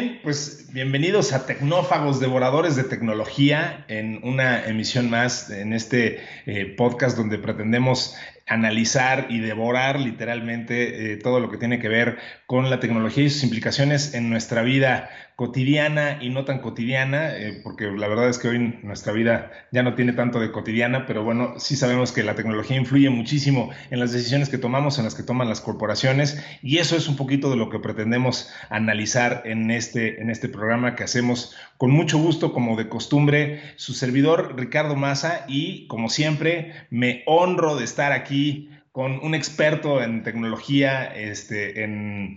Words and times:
bien, 0.00 0.20
pues 0.22 0.72
bienvenidos 0.72 1.32
a 1.32 1.44
Tecnófagos, 1.46 2.20
devoradores 2.20 2.74
de 2.74 2.84
tecnología, 2.84 3.84
en 3.88 4.20
una 4.22 4.64
emisión 4.64 5.10
más 5.10 5.50
en 5.50 5.74
este 5.74 6.20
eh, 6.46 6.64
podcast 6.64 7.16
donde 7.16 7.38
pretendemos 7.38 8.14
analizar 8.50 9.28
y 9.30 9.38
devorar 9.38 10.00
literalmente 10.00 11.12
eh, 11.12 11.16
todo 11.16 11.38
lo 11.38 11.50
que 11.50 11.56
tiene 11.56 11.78
que 11.78 11.88
ver 11.88 12.18
con 12.46 12.68
la 12.68 12.80
tecnología 12.80 13.22
y 13.22 13.30
sus 13.30 13.44
implicaciones 13.44 14.12
en 14.12 14.28
nuestra 14.28 14.62
vida 14.62 15.08
cotidiana 15.36 16.18
y 16.20 16.28
no 16.28 16.44
tan 16.44 16.58
cotidiana, 16.58 17.34
eh, 17.34 17.60
porque 17.62 17.86
la 17.86 18.08
verdad 18.08 18.28
es 18.28 18.38
que 18.38 18.48
hoy 18.48 18.80
nuestra 18.82 19.12
vida 19.14 19.50
ya 19.70 19.82
no 19.82 19.94
tiene 19.94 20.12
tanto 20.12 20.40
de 20.40 20.50
cotidiana, 20.50 21.06
pero 21.06 21.24
bueno, 21.24 21.54
sí 21.58 21.76
sabemos 21.76 22.12
que 22.12 22.24
la 22.24 22.34
tecnología 22.34 22.76
influye 22.76 23.08
muchísimo 23.08 23.70
en 23.90 24.00
las 24.00 24.12
decisiones 24.12 24.50
que 24.50 24.58
tomamos, 24.58 24.98
en 24.98 25.04
las 25.04 25.14
que 25.14 25.22
toman 25.22 25.48
las 25.48 25.62
corporaciones, 25.62 26.44
y 26.60 26.78
eso 26.78 26.94
es 26.94 27.08
un 27.08 27.16
poquito 27.16 27.48
de 27.50 27.56
lo 27.56 27.70
que 27.70 27.78
pretendemos 27.78 28.52
analizar 28.68 29.42
en 29.46 29.70
este, 29.70 30.20
en 30.20 30.28
este 30.28 30.48
programa 30.50 30.94
que 30.94 31.04
hacemos 31.04 31.56
con 31.78 31.90
mucho 31.90 32.18
gusto, 32.18 32.52
como 32.52 32.76
de 32.76 32.90
costumbre, 32.90 33.62
su 33.76 33.94
servidor 33.94 34.56
Ricardo 34.58 34.94
Maza, 34.94 35.46
y 35.48 35.86
como 35.86 36.10
siempre, 36.10 36.74
me 36.90 37.22
honro 37.24 37.76
de 37.76 37.84
estar 37.84 38.12
aquí 38.12 38.39
con 38.92 39.20
un 39.22 39.34
experto 39.34 40.02
en 40.02 40.24
tecnología, 40.24 41.04
este, 41.04 41.84
en, 41.84 42.36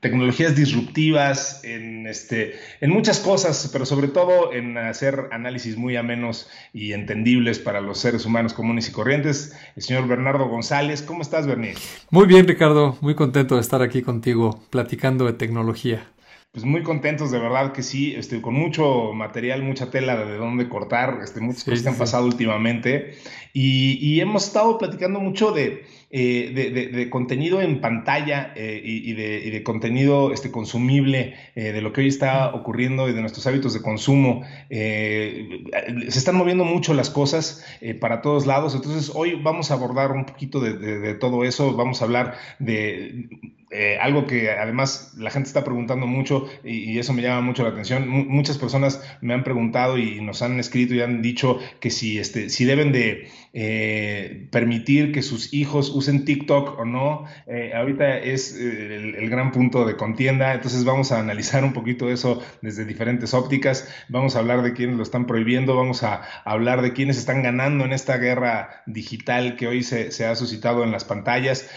tecnologías 0.00 0.54
disruptivas, 0.54 1.64
en, 1.64 2.06
este, 2.06 2.54
en 2.80 2.90
muchas 2.90 3.20
cosas, 3.20 3.70
pero 3.72 3.86
sobre 3.86 4.08
todo 4.08 4.52
en 4.52 4.76
hacer 4.76 5.28
análisis 5.30 5.76
muy 5.76 5.96
amenos 5.96 6.50
y 6.72 6.92
entendibles 6.92 7.58
para 7.58 7.80
los 7.80 7.98
seres 7.98 8.26
humanos 8.26 8.52
comunes 8.52 8.88
y 8.88 8.92
corrientes. 8.92 9.56
El 9.74 9.82
señor 9.82 10.06
Bernardo 10.06 10.48
González, 10.48 11.02
¿cómo 11.02 11.22
estás, 11.22 11.46
Bernier? 11.46 11.76
Muy 12.10 12.26
bien, 12.26 12.46
Ricardo, 12.46 12.98
muy 13.00 13.14
contento 13.14 13.54
de 13.54 13.62
estar 13.62 13.80
aquí 13.80 14.02
contigo 14.02 14.60
platicando 14.70 15.24
de 15.24 15.32
tecnología 15.32 16.04
pues 16.52 16.66
muy 16.66 16.82
contentos, 16.82 17.30
de 17.30 17.38
verdad 17.38 17.72
que 17.72 17.82
sí, 17.82 18.14
este, 18.14 18.42
con 18.42 18.52
mucho 18.52 19.14
material, 19.14 19.62
mucha 19.62 19.90
tela 19.90 20.22
de 20.22 20.36
dónde 20.36 20.68
cortar, 20.68 21.20
este, 21.24 21.40
muchas 21.40 21.64
cosas 21.64 21.82
que 21.82 21.88
han 21.88 21.96
pasado 21.96 22.26
últimamente. 22.26 23.14
Y, 23.54 24.20
hemos 24.20 24.46
estado 24.46 24.76
platicando 24.76 25.18
mucho 25.18 25.52
de, 25.52 25.84
eh, 26.10 26.90
de, 26.92 27.10
contenido 27.10 27.62
en 27.62 27.80
pantalla 27.80 28.52
eh, 28.54 28.82
y, 28.84 29.14
de, 29.14 29.62
contenido 29.62 30.30
este, 30.30 30.50
consumible, 30.50 31.36
eh, 31.54 31.72
de 31.72 31.80
lo 31.80 31.94
que 31.94 32.02
hoy 32.02 32.08
está 32.08 32.54
ocurriendo 32.54 33.08
y 33.08 33.14
de 33.14 33.22
nuestros 33.22 33.46
hábitos 33.46 33.72
de 33.72 33.80
consumo. 33.80 34.42
se 34.68 36.18
están 36.18 36.36
moviendo 36.36 36.64
mucho 36.64 36.92
las 36.92 37.08
cosas 37.08 37.64
para 37.98 38.20
todos 38.20 38.44
lados, 38.44 38.74
entonces 38.74 39.10
hoy 39.14 39.40
vamos 39.42 39.70
a 39.70 39.74
abordar 39.74 40.12
un 40.12 40.26
poquito 40.26 40.60
de 40.60 41.14
todo 41.14 41.44
eso, 41.44 41.74
vamos 41.74 42.02
a 42.02 42.04
hablar 42.04 42.34
de 42.58 43.28
eh, 43.72 43.96
algo 44.00 44.26
que 44.26 44.50
además 44.50 45.14
la 45.16 45.30
gente 45.30 45.46
está 45.46 45.64
preguntando 45.64 46.06
mucho 46.06 46.46
y, 46.62 46.98
eso 46.98 47.14
me 47.14 47.22
llama 47.22 47.40
mucho 47.40 47.62
la 47.62 47.70
atención. 47.70 48.06
muchas 48.06 48.58
personas 48.58 49.02
me 49.22 49.32
han 49.32 49.44
preguntado 49.44 49.96
y 49.96 50.20
nos 50.20 50.42
han 50.42 50.60
escrito 50.60 50.94
y 50.94 51.00
han 51.00 51.22
dicho 51.22 51.58
que 51.80 51.90
si, 51.90 52.18
este, 52.18 52.50
si 52.50 52.66
deben 52.66 52.92
de 52.92 53.28
eh, 53.54 54.48
permitir 54.50 55.12
que 55.12 55.20
sus 55.20 55.52
hijos 55.52 55.90
usen 55.90 56.24
TikTok 56.24 56.78
o 56.78 56.84
no. 56.86 57.24
Eh, 57.46 57.72
ahorita 57.74 58.18
es 58.18 58.56
el, 58.56 59.28
gran 59.28 59.52
punto 59.52 59.84
de 59.84 59.96
contienda, 59.96 60.54
entonces 60.54 60.84
vamos 60.84 61.12
a 61.12 61.18
analizar 61.20 61.62
un 61.64 61.72
poquito 61.72 62.10
eso 62.10 62.42
desde 62.62 62.84
diferentes 62.84 63.34
ópticas. 63.34 63.88
Vamos 64.08 64.36
a 64.36 64.38
hablar 64.38 64.62
de 64.62 64.72
quiénes 64.72 64.96
lo 64.96 65.02
están 65.02 65.26
prohibiendo, 65.26 65.76
vamos 65.76 66.02
a, 66.02 66.22
hablar 66.44 66.82
de 66.82 66.92
quiénes 66.92 67.18
están 67.18 67.42
ganando 67.42 67.84
en 67.84 67.92
esta 67.92 68.16
guerra 68.16 68.82
digital 68.86 69.56
que 69.56 69.66
hoy 69.66 69.82
se, 69.82 70.12
se 70.12 70.26
ha 70.26 70.34
suscitado 70.34 70.82
en 70.84 70.90
las 70.90 71.04
pantallas. 71.04 71.70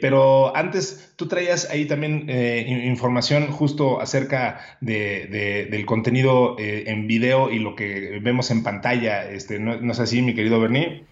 pero 0.00 0.56
antes 0.56 1.14
Tú 1.16 1.28
traías 1.28 1.70
ahí 1.70 1.86
también 1.86 2.26
eh, 2.28 2.84
información 2.84 3.46
justo 3.46 4.02
acerca 4.02 4.60
de, 4.82 5.66
del 5.70 5.86
contenido 5.86 6.56
eh, 6.58 6.84
en 6.88 7.06
video 7.06 7.50
y 7.50 7.58
lo 7.58 7.74
que 7.74 8.20
vemos 8.22 8.50
en 8.50 8.62
pantalla. 8.62 9.26
Este, 9.30 9.58
¿no, 9.58 9.72
es 9.90 9.98
así, 9.98 10.20
mi 10.20 10.34
querido 10.34 10.60
Bernie? 10.60 11.04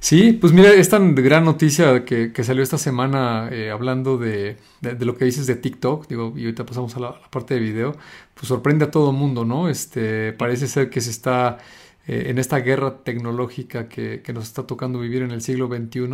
Sí, 0.00 0.32
pues 0.32 0.54
mira, 0.54 0.72
esta 0.72 0.98
gran 0.98 1.44
noticia 1.44 2.06
que, 2.06 2.32
salió 2.42 2.62
esta 2.62 2.78
semana 2.78 3.50
eh, 3.52 3.70
hablando 3.70 4.16
de, 4.16 4.56
lo 4.80 5.14
que 5.14 5.26
dices 5.26 5.46
de 5.46 5.56
TikTok, 5.56 6.08
digo, 6.08 6.32
y 6.34 6.44
ahorita 6.44 6.64
pasamos 6.64 6.96
a 6.96 7.00
la, 7.00 7.20
parte 7.30 7.52
de 7.52 7.60
video, 7.60 7.96
pues 8.32 8.48
sorprende 8.48 8.86
a 8.86 8.90
todo 8.90 9.12
mundo, 9.12 9.44
¿no? 9.44 9.68
Este, 9.68 10.32
parece 10.32 10.68
ser 10.68 10.88
que 10.88 11.02
se 11.02 11.10
está 11.10 11.58
en 12.06 12.38
esta 12.38 12.60
guerra 12.60 13.02
tecnológica 13.04 13.86
que, 13.90 14.22
que, 14.22 14.32
nos 14.32 14.44
está 14.44 14.66
tocando 14.66 14.98
vivir 14.98 15.20
en 15.20 15.30
el 15.30 15.42
siglo 15.42 15.66
XXI, 15.66 16.08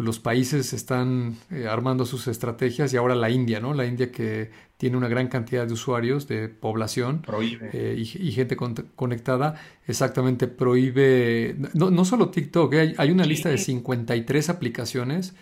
los 0.00 0.18
países 0.18 0.72
están 0.72 1.36
eh, 1.50 1.66
armando 1.68 2.06
sus 2.06 2.26
estrategias 2.26 2.92
y 2.92 2.96
ahora 2.96 3.14
la 3.14 3.30
India, 3.30 3.60
¿no? 3.60 3.74
La 3.74 3.84
India 3.84 4.10
que 4.10 4.50
tiene 4.76 4.96
una 4.96 5.08
gran 5.08 5.28
cantidad 5.28 5.66
de 5.66 5.74
usuarios, 5.74 6.26
de 6.26 6.48
población 6.48 7.22
eh, 7.72 7.96
y, 7.98 8.32
gente 8.32 8.56
conectada, 8.56 9.60
exactamente 9.86 10.48
prohíbe, 10.48 11.54
no, 11.74 11.90
no 11.90 12.04
solo 12.06 12.30
TikTok, 12.30 12.72
eh, 12.72 12.94
hay, 12.96 13.10
una 13.10 13.24
lista 13.24 13.50
de 13.50 13.58
53 13.58 14.48
aplicaciones 14.48 15.34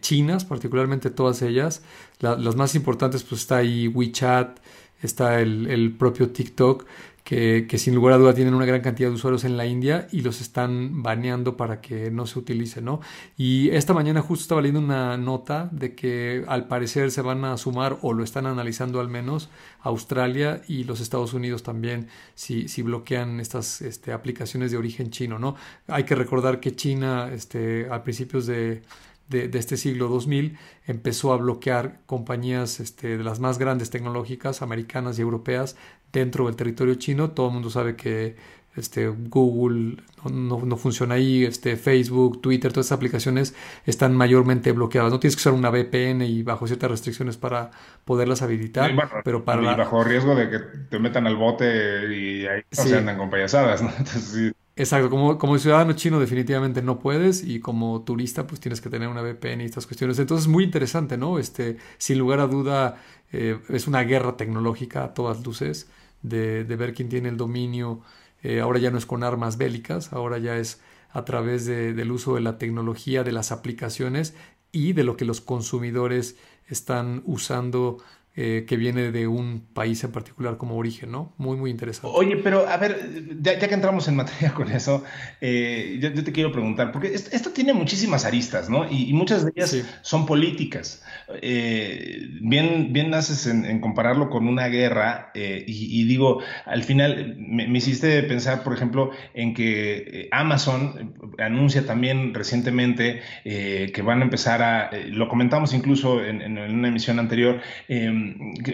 chinas, 0.00 0.44
particularmente 0.44 1.10
todas 1.10 1.42
ellas. 1.42 1.82
las 2.20 2.54
más 2.54 2.76
importantes, 2.76 3.24
pues 3.24 3.40
está 3.40 3.56
ahí 3.56 3.88
WeChat, 3.88 4.60
está 5.02 5.40
el, 5.40 5.66
el 5.66 5.90
propio 5.90 6.30
TikTok 6.30 6.86
que, 7.24 7.66
sin 7.78 7.94
lugar 7.94 8.12
a 8.12 8.18
duda 8.18 8.34
tienen 8.34 8.52
una 8.52 8.66
gran 8.66 8.82
cantidad 8.82 9.08
de 9.08 9.14
usuarios 9.14 9.44
en 9.44 9.56
la 9.56 9.64
India 9.64 10.06
y 10.12 10.20
los 10.20 10.42
están 10.42 11.02
baneando 11.02 11.56
para 11.56 11.80
que 11.80 12.10
no 12.10 12.26
se 12.26 12.38
utilice, 12.38 12.82
¿no? 12.82 13.00
Y 13.38 13.70
esta 13.70 13.94
mañana 13.94 14.20
justo 14.20 14.42
estaba 14.42 14.60
leyendo 14.60 14.80
una 14.80 15.16
nota 15.16 15.70
de 15.72 15.94
que 15.94 16.44
al 16.46 16.68
parecer 16.68 17.10
se 17.10 17.22
van 17.22 17.46
a 17.46 17.56
sumar 17.56 17.96
o 18.02 18.12
lo 18.12 18.22
están 18.22 18.44
analizando 18.44 19.00
al 19.00 19.08
menos 19.08 19.48
Australia 19.80 20.60
y 20.68 20.84
los 20.84 21.00
Estados 21.00 21.32
Unidos 21.32 21.62
también 21.62 22.08
si, 22.34 22.68
si 22.68 22.82
bloquean 22.82 23.40
estas 23.40 23.80
este, 23.80 24.12
aplicaciones 24.12 24.70
de 24.70 24.76
origen 24.76 25.10
chino, 25.10 25.38
¿no? 25.38 25.56
Hay 25.88 26.04
que 26.04 26.14
recordar 26.14 26.60
que 26.60 26.76
China 26.76 27.30
este, 27.32 27.88
a 27.90 28.02
principios 28.02 28.44
de 28.44 28.82
de, 29.28 29.50
este 29.54 29.76
siglo 29.76 30.08
2000 30.08 30.56
empezó 30.86 31.32
a 31.32 31.36
bloquear 31.36 32.00
compañías 32.06 32.80
este, 32.80 33.16
de 33.16 33.24
las 33.24 33.40
más 33.40 33.58
grandes 33.58 33.90
tecnológicas 33.90 34.62
americanas 34.62 35.18
y 35.18 35.22
europeas 35.22 35.76
dentro 36.12 36.46
del 36.46 36.56
territorio 36.56 36.94
chino. 36.94 37.30
Todo 37.30 37.48
el 37.48 37.52
mundo 37.54 37.70
sabe 37.70 37.96
que 37.96 38.36
este, 38.76 39.08
Google 39.08 40.02
no, 40.30 40.76
funciona 40.76 41.14
ahí, 41.14 41.44
este, 41.44 41.76
Facebook, 41.76 42.42
Twitter, 42.42 42.72
todas 42.72 42.86
estas 42.86 42.96
aplicaciones 42.96 43.54
están 43.86 44.16
mayormente 44.16 44.72
bloqueadas. 44.72 45.12
No 45.12 45.20
tienes 45.20 45.36
que 45.36 45.40
usar 45.40 45.52
una 45.52 45.70
VPN 45.70 46.22
y 46.22 46.42
bajo 46.42 46.66
ciertas 46.66 46.90
restricciones 46.90 47.36
para 47.36 47.70
poderlas 48.04 48.42
habilitar, 48.42 48.92
pero 49.24 49.44
para 49.44 49.62
y 49.62 49.76
bajo 49.76 50.02
riesgo 50.02 50.34
de 50.34 50.50
que 50.50 50.58
te 50.58 50.98
metan 50.98 51.26
al 51.26 51.36
bote 51.36 52.14
y 52.14 52.46
ahí 52.46 52.62
no 52.76 52.82
se 52.82 52.96
andan 52.96 53.16
con 53.16 53.30
payasadas, 53.30 53.82
¿no? 53.82 53.90
Exacto, 54.76 55.08
como, 55.08 55.38
como 55.38 55.56
ciudadano 55.58 55.92
chino 55.92 56.18
definitivamente 56.18 56.82
no 56.82 56.98
puedes 56.98 57.44
y 57.44 57.60
como 57.60 58.02
turista 58.02 58.46
pues 58.48 58.60
tienes 58.60 58.80
que 58.80 58.90
tener 58.90 59.08
una 59.08 59.22
VPN 59.22 59.60
y 59.62 59.64
estas 59.66 59.86
cuestiones. 59.86 60.18
Entonces 60.18 60.46
es 60.46 60.52
muy 60.52 60.64
interesante, 60.64 61.16
¿no? 61.16 61.38
Este, 61.38 61.76
sin 61.96 62.18
lugar 62.18 62.40
a 62.40 62.48
duda 62.48 63.00
eh, 63.32 63.60
es 63.68 63.86
una 63.86 64.02
guerra 64.02 64.36
tecnológica 64.36 65.04
a 65.04 65.14
todas 65.14 65.44
luces 65.44 65.88
de, 66.22 66.64
de 66.64 66.76
ver 66.76 66.92
quién 66.92 67.08
tiene 67.08 67.28
el 67.28 67.36
dominio. 67.36 68.00
Eh, 68.42 68.60
ahora 68.60 68.80
ya 68.80 68.90
no 68.90 68.98
es 68.98 69.06
con 69.06 69.22
armas 69.22 69.58
bélicas, 69.58 70.12
ahora 70.12 70.38
ya 70.38 70.56
es 70.56 70.80
a 71.10 71.24
través 71.24 71.66
de, 71.66 71.94
del 71.94 72.10
uso 72.10 72.34
de 72.34 72.40
la 72.40 72.58
tecnología, 72.58 73.22
de 73.22 73.30
las 73.32 73.52
aplicaciones 73.52 74.34
y 74.72 74.92
de 74.92 75.04
lo 75.04 75.16
que 75.16 75.24
los 75.24 75.40
consumidores 75.40 76.36
están 76.68 77.22
usando 77.26 77.98
eh, 78.36 78.64
que 78.66 78.76
viene 78.76 79.12
de 79.12 79.28
un 79.28 79.64
país 79.74 80.02
en 80.02 80.10
particular 80.10 80.56
como 80.56 80.76
origen, 80.76 81.12
¿no? 81.12 81.32
Muy, 81.38 81.56
muy 81.56 81.70
interesante. 81.70 82.16
Oye, 82.18 82.36
pero 82.38 82.66
a 82.68 82.76
ver, 82.78 83.38
ya, 83.40 83.60
que 83.60 83.72
entramos 83.72 84.08
en 84.08 84.16
materia 84.16 84.52
con 84.52 84.72
eso, 84.72 85.04
eh, 85.40 86.00
yo, 86.00 86.12
te 86.24 86.32
quiero 86.32 86.50
preguntar, 86.50 86.90
porque 86.90 87.14
esto, 87.14 87.50
tiene 87.50 87.74
muchísimas 87.74 88.24
aristas, 88.24 88.68
¿no? 88.68 88.90
Y, 88.90 89.12
muchas 89.12 89.44
de 89.44 89.52
ellas 89.54 90.00
son 90.02 90.26
políticas. 90.26 91.04
Eh, 91.42 92.26
bien, 92.40 92.92
bien 92.92 93.14
haces 93.14 93.46
en, 93.46 93.80
compararlo 93.80 94.28
con 94.30 94.48
una 94.48 94.66
guerra, 94.66 95.30
y, 95.36 96.02
digo, 96.02 96.40
al 96.66 96.82
final 96.82 97.36
me, 97.38 97.78
hiciste 97.78 98.20
pensar, 98.24 98.64
por 98.64 98.74
ejemplo, 98.74 99.12
en 99.34 99.54
que 99.54 100.28
Amazon 100.32 101.14
anuncia 101.38 101.86
también 101.86 102.34
recientemente 102.34 103.20
que 103.44 104.02
van 104.04 104.22
a 104.22 104.24
empezar 104.24 104.60
a, 104.60 104.90
lo 105.06 105.28
comentamos 105.28 105.72
incluso 105.72 106.20
en, 106.24 106.42
en 106.42 106.58
una 106.58 106.88
emisión 106.88 107.20
anterior, 107.20 107.60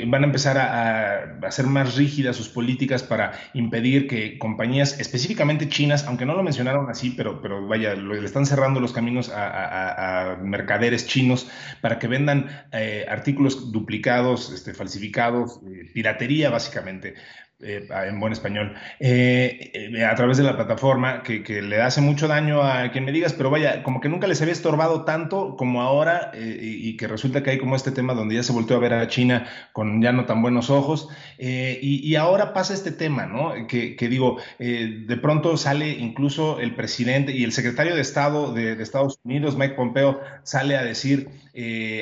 van 0.07 0.23
a 0.23 0.27
empezar 0.27 0.59
a, 0.59 1.39
hacer 1.47 1.67
más 1.67 1.97
rígidas 1.97 2.37
sus 2.37 2.49
políticas 2.49 3.03
para 3.03 3.33
impedir 3.55 4.07
que 4.07 4.39
compañías, 4.39 4.99
específicamente 5.01 5.69
chinas, 5.69 6.05
aunque 6.07 6.27
no 6.27 6.35
lo 6.35 6.43
mencionaron 6.43 6.89
así, 6.91 7.11
pero, 7.11 7.41
pero 7.41 7.67
vaya, 7.67 7.95
le 7.95 8.25
están 8.25 8.47
cerrando 8.47 8.81
los 8.81 8.93
caminos 8.93 9.31
a, 9.35 10.37
mercaderes 10.43 11.07
chinos 11.07 11.49
para 11.81 11.99
que 11.99 12.07
vendan 12.07 12.49
eh, 12.73 13.07
artículos 13.09 13.73
duplicados, 13.73 14.53
este, 14.53 14.75
falsificados, 14.75 15.61
eh, 15.67 15.91
piratería 15.93 16.51
básicamente. 16.51 17.15
Eh, 17.63 17.87
en 18.07 18.19
buen 18.19 18.33
español, 18.33 18.75
eh, 19.01 19.71
eh, 19.75 20.05
a 20.07 20.15
través 20.15 20.39
de 20.39 20.45
la 20.45 20.57
plataforma, 20.57 21.23
que, 21.23 21.61
le 21.61 21.83
hace 21.83 22.01
mucho 22.01 22.27
daño 22.27 22.63
a 22.63 22.91
quien 22.91 23.05
me 23.05 23.13
digas, 23.13 23.35
pero 23.35 23.51
vaya, 23.51 23.83
como 23.83 24.01
que 24.01 24.09
nunca 24.09 24.27
les 24.27 24.41
había 24.41 24.55
estorbado 24.55 25.05
tanto 25.05 25.57
como 25.57 25.83
ahora, 25.83 26.33
y, 26.35 26.97
que 26.97 27.07
resulta 27.07 27.43
que 27.43 27.51
hay 27.51 27.59
como 27.59 27.77
este 27.77 27.93
tema 27.93 28.15
donde 28.15 28.37
ya 28.37 28.43
se 28.43 28.55
volteó 28.55 28.77
a 28.77 28.81
ver 28.81 28.95
a 28.95 29.07
China 29.09 29.47
con 29.73 30.01
ya 30.01 30.11
no 30.11 30.25
tan 30.25 30.41
buenos 30.41 30.71
ojos, 30.71 31.09
y, 31.39 32.15
ahora 32.15 32.55
pasa 32.55 32.73
este 32.73 32.93
tema, 32.93 33.27
¿no? 33.27 33.67
Que, 33.67 33.95
que 33.95 34.09
digo, 34.09 34.39
de 34.59 35.19
pronto 35.21 35.59
sale 35.59 35.91
incluso 35.91 36.61
el 36.61 36.75
presidente 36.75 37.33
y 37.33 37.45
el 37.45 37.53
secretario 37.53 37.95
de 37.95 38.01
Estado 38.01 38.55
de, 38.55 38.75
de 38.75 38.83
Estados 38.83 39.21
Unidos, 39.23 39.59
Mike 39.59 39.75
Pompeo, 39.75 40.21
sale 40.45 40.77
a 40.77 40.83
decir, 40.83 41.29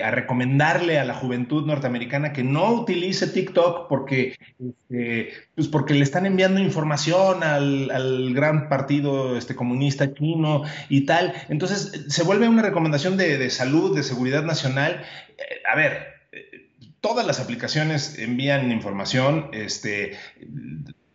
a 0.04 0.10
recomendarle 0.12 1.00
a 1.00 1.04
la 1.04 1.14
juventud 1.14 1.66
norteamericana 1.66 2.32
que 2.32 2.44
no 2.44 2.72
utilice 2.74 3.26
TikTok 3.26 3.88
porque... 3.88 4.36
Este, 4.60 5.47
pues 5.58 5.66
porque 5.66 5.92
le 5.92 6.04
están 6.04 6.24
enviando 6.24 6.60
información 6.60 7.42
al, 7.42 8.32
gran 8.32 8.68
partido 8.68 9.36
este, 9.36 9.56
comunista 9.56 10.14
chino 10.14 10.62
y 10.88 11.00
tal. 11.00 11.34
Entonces 11.48 12.04
se 12.06 12.22
vuelve 12.22 12.48
una 12.48 12.62
recomendación 12.62 13.16
de, 13.16 13.50
salud, 13.50 13.96
de 13.96 14.04
seguridad 14.04 14.44
nacional. 14.44 15.02
Eh, 15.36 15.42
a 15.68 15.74
ver, 15.74 16.06
eh, 16.30 16.68
todas 17.00 17.26
las 17.26 17.40
aplicaciones 17.40 18.20
envían 18.20 18.70
información, 18.70 19.50
este, 19.52 20.12
eh, 20.12 20.16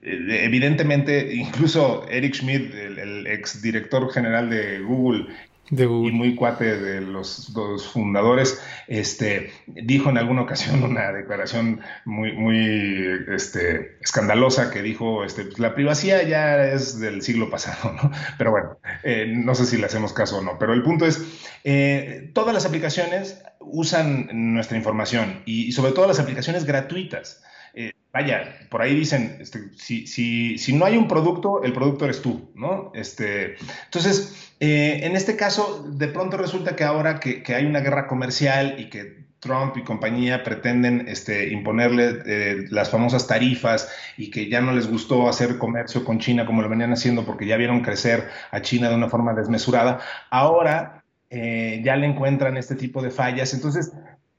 evidentemente, 0.02 1.34
incluso 1.34 2.06
Eric 2.10 2.34
Schmidt, 2.34 2.76
el, 2.76 3.00
el 3.00 3.28
ex 3.28 3.62
director 3.62 4.12
general 4.12 4.50
de 4.50 4.82
Google, 4.82 5.28
y 5.72 6.12
muy 6.12 6.36
cuate 6.36 6.78
de 6.78 7.02
los 7.02 7.54
dos 7.54 7.88
fundadores, 7.88 8.62
este, 8.88 9.52
dijo 9.68 10.10
en 10.10 10.18
alguna 10.18 10.42
ocasión 10.42 10.84
una 10.84 11.12
declaración 11.12 11.82
muy, 12.06 12.34
muy 12.34 13.06
este, 13.34 13.98
escandalosa 14.02 14.72
que 14.72 14.82
dijo, 14.82 15.24
este, 15.24 15.46
pues, 15.46 15.60
la 15.60 15.74
privacidad 15.74 16.26
ya 16.28 16.64
es 16.64 17.00
del 17.00 17.22
siglo 17.22 17.50
pasado, 17.50 17.94
¿no? 17.94 18.12
Pero 18.38 18.52
bueno, 18.52 18.78
eh, 19.04 19.26
no 19.28 19.56
sé 19.56 19.66
si 19.66 19.78
le 19.78 19.86
hacemos 19.86 20.14
caso 20.14 20.38
o 20.38 20.42
no, 20.42 20.58
pero 20.60 20.74
el 20.74 20.84
punto 20.84 21.06
es, 21.06 21.24
eh, 21.64 22.32
todas 22.34 22.54
las 22.54 22.66
aplicaciones 22.66 23.42
usan 23.60 24.30
nuestra 24.54 24.78
información 24.78 25.42
y, 25.46 25.72
sobre 25.72 25.94
todo 25.94 26.08
las 26.08 26.20
aplicaciones 26.20 26.66
gratuitas. 26.66 27.44
Eh, 27.74 27.94
vaya, 28.12 28.56
por 28.70 28.82
ahí 28.82 28.96
dicen, 28.96 29.38
este, 29.40 29.72
si, 29.76 30.74
no 30.74 30.86
hay 30.86 30.96
un 30.96 31.08
producto, 31.08 31.64
el 31.64 31.74
producto 31.74 32.06
eres 32.06 32.22
tú, 32.22 32.52
¿no? 32.54 32.92
Este, 32.94 33.56
entonces, 33.86 34.54
eh, 34.60 35.00
en 35.04 35.16
este 35.16 35.36
caso, 35.36 35.84
de 35.90 36.08
pronto 36.08 36.38
resulta 36.38 36.76
que 36.76 36.84
ahora 36.84 37.20
que, 37.20 37.44
hay 37.54 37.66
una 37.66 37.80
guerra 37.80 38.08
comercial 38.08 38.76
y 38.78 38.90
que 38.90 39.24
Trump 39.40 39.76
y 39.76 39.84
compañía 39.84 40.44
pretenden 40.44 41.06
este, 41.08 41.52
imponerle 41.52 42.22
eh, 42.26 42.66
las 42.70 42.92
famosas 42.92 43.28
tarifas 43.28 43.90
y 44.18 44.30
que 44.30 44.48
ya 44.48 44.62
no 44.62 44.72
les 44.72 44.88
gustó 44.88 45.28
hacer 45.28 45.58
comercio 45.58 46.06
con 46.06 46.20
China 46.20 46.46
como 46.46 46.62
lo 46.62 46.70
venían 46.70 46.94
haciendo 46.94 47.26
porque 47.26 47.48
ya 47.48 47.58
vieron 47.58 47.82
crecer 47.82 48.30
a 48.52 48.62
China 48.62 48.90
de 48.90 48.96
una 48.96 49.10
forma 49.10 49.34
desmesurada, 49.34 50.00
ahora 50.30 51.00
ya 51.32 51.96
le 51.96 52.06
encuentran 52.06 52.58
este 52.58 52.76
tipo 52.76 53.02
de 53.02 53.10
fallas. 53.10 53.56
Entonces, 53.56 53.92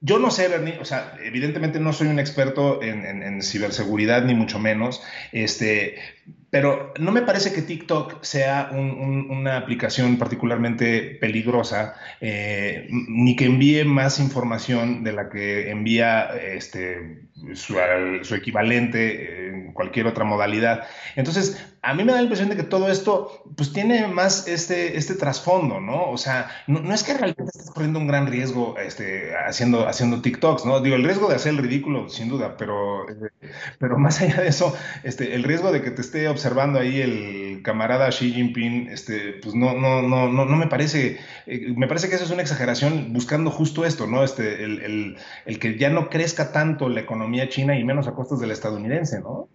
yo 0.05 0.19
no 0.19 0.31
sé, 0.31 0.49
Bernie, 0.49 0.79
o 0.81 0.85
sea, 0.85 1.17
evidentemente 1.25 1.81
no 1.81 1.95
soy 1.95 2.09
un 2.09 2.19
experto 2.19 2.83
en, 2.83 3.23
en 3.23 3.43
ciberseguridad, 3.43 4.23
ni 4.23 4.35
mucho 4.35 4.59
menos, 4.59 5.03
este, 5.33 5.97
pero 6.55 6.95
no 7.01 7.11
me 7.11 7.23
parece 7.23 7.53
que 7.53 7.63
TikTok 7.63 8.23
sea 8.23 8.71
una 8.71 9.57
aplicación 9.57 10.19
particularmente 10.19 11.19
peligrosa, 11.21 11.97
eh, 12.21 12.87
ni 12.91 13.35
que 13.35 13.47
envíe 13.47 13.85
más 13.85 14.21
información 14.21 15.03
de 15.03 15.13
la 15.15 15.31
que 15.31 15.73
envía 15.73 16.29
este, 16.37 17.25
su, 17.55 17.77
equivalente 18.37 19.49
en 19.49 19.73
cualquier 19.73 20.07
otra 20.07 20.23
modalidad. 20.23 20.85
Entonces, 21.17 21.61
a 21.83 21.93
mí 21.93 22.05
me 22.05 22.13
da 22.13 22.19
la 22.19 22.23
impresión 22.23 22.49
de 22.49 22.57
que 22.57 22.63
todo 22.63 22.89
esto 22.89 23.43
pues 23.57 23.73
tiene 23.73 24.07
más 24.07 24.47
este, 24.49 24.97
este 24.97 25.15
trasfondo, 25.17 25.81
¿no? 25.81 26.09
O 26.09 26.17
sea, 26.17 26.49
no, 26.67 26.95
es 26.95 27.03
que 27.03 27.15
realmente 27.15 27.51
estés 27.53 27.71
corriendo 27.71 27.99
un 27.99 28.07
gran 28.07 28.27
riesgo 28.29 28.79
este, 28.79 29.33
haciendo, 29.37 29.87
haciendo 29.87 30.23
TikToks, 30.23 30.65
¿no? 30.65 30.81
Digo, 30.81 30.97
el 30.97 31.05
riesgo 31.05 31.29
de 31.29 31.35
hacer 31.35 31.53
el 31.53 31.59
ridículo, 31.59 32.09
sin 32.09 32.29
duda, 32.29 32.57
pero, 32.57 33.11
eh, 33.11 33.51
pero 33.79 33.99
más 33.99 34.23
allá 34.23 34.41
de 34.41 34.49
eso, 34.49 34.75
este, 35.03 35.35
el 35.35 35.43
riesgo 35.43 35.73
de 35.73 35.83
que 35.83 35.91
te 35.91 36.01
esté 36.01 36.29
observando 36.29 36.44
observando 36.45 36.79
ahí 36.79 37.01
el 37.01 37.63
camarada 37.63 38.11
Xi 38.11 38.31
Jinping, 38.31 38.89
este, 38.89 39.41
pues 39.43 39.55
no, 39.55 39.73
no, 39.73 40.03
no, 40.03 40.31
no, 40.31 40.45
no 40.45 40.57
me 40.57 40.67
parece, 40.67 41.19
eh, 41.47 41.73
me 41.75 41.89
parece 41.89 42.11
que 42.11 42.17
eso 42.17 42.25
es 42.25 42.31
una 42.31 42.43
exageración 42.43 43.15
buscando 43.15 43.51
justo 43.51 43.87
esto, 43.87 44.07
¿no? 44.07 44.23
Este, 44.23 44.63
el, 44.63 45.17
el, 45.47 45.59
que 45.59 45.79
ya 45.79 45.89
no 45.89 46.11
crezca 46.11 46.53
tanto 46.53 46.91
la 46.91 47.01
economía 47.01 47.49
china 47.49 47.79
y 47.79 47.85
menos 47.85 48.07
a 48.09 48.13
costos 48.13 48.41
del 48.41 48.51
estadounidense, 48.51 49.21
¿no? 49.21 49.49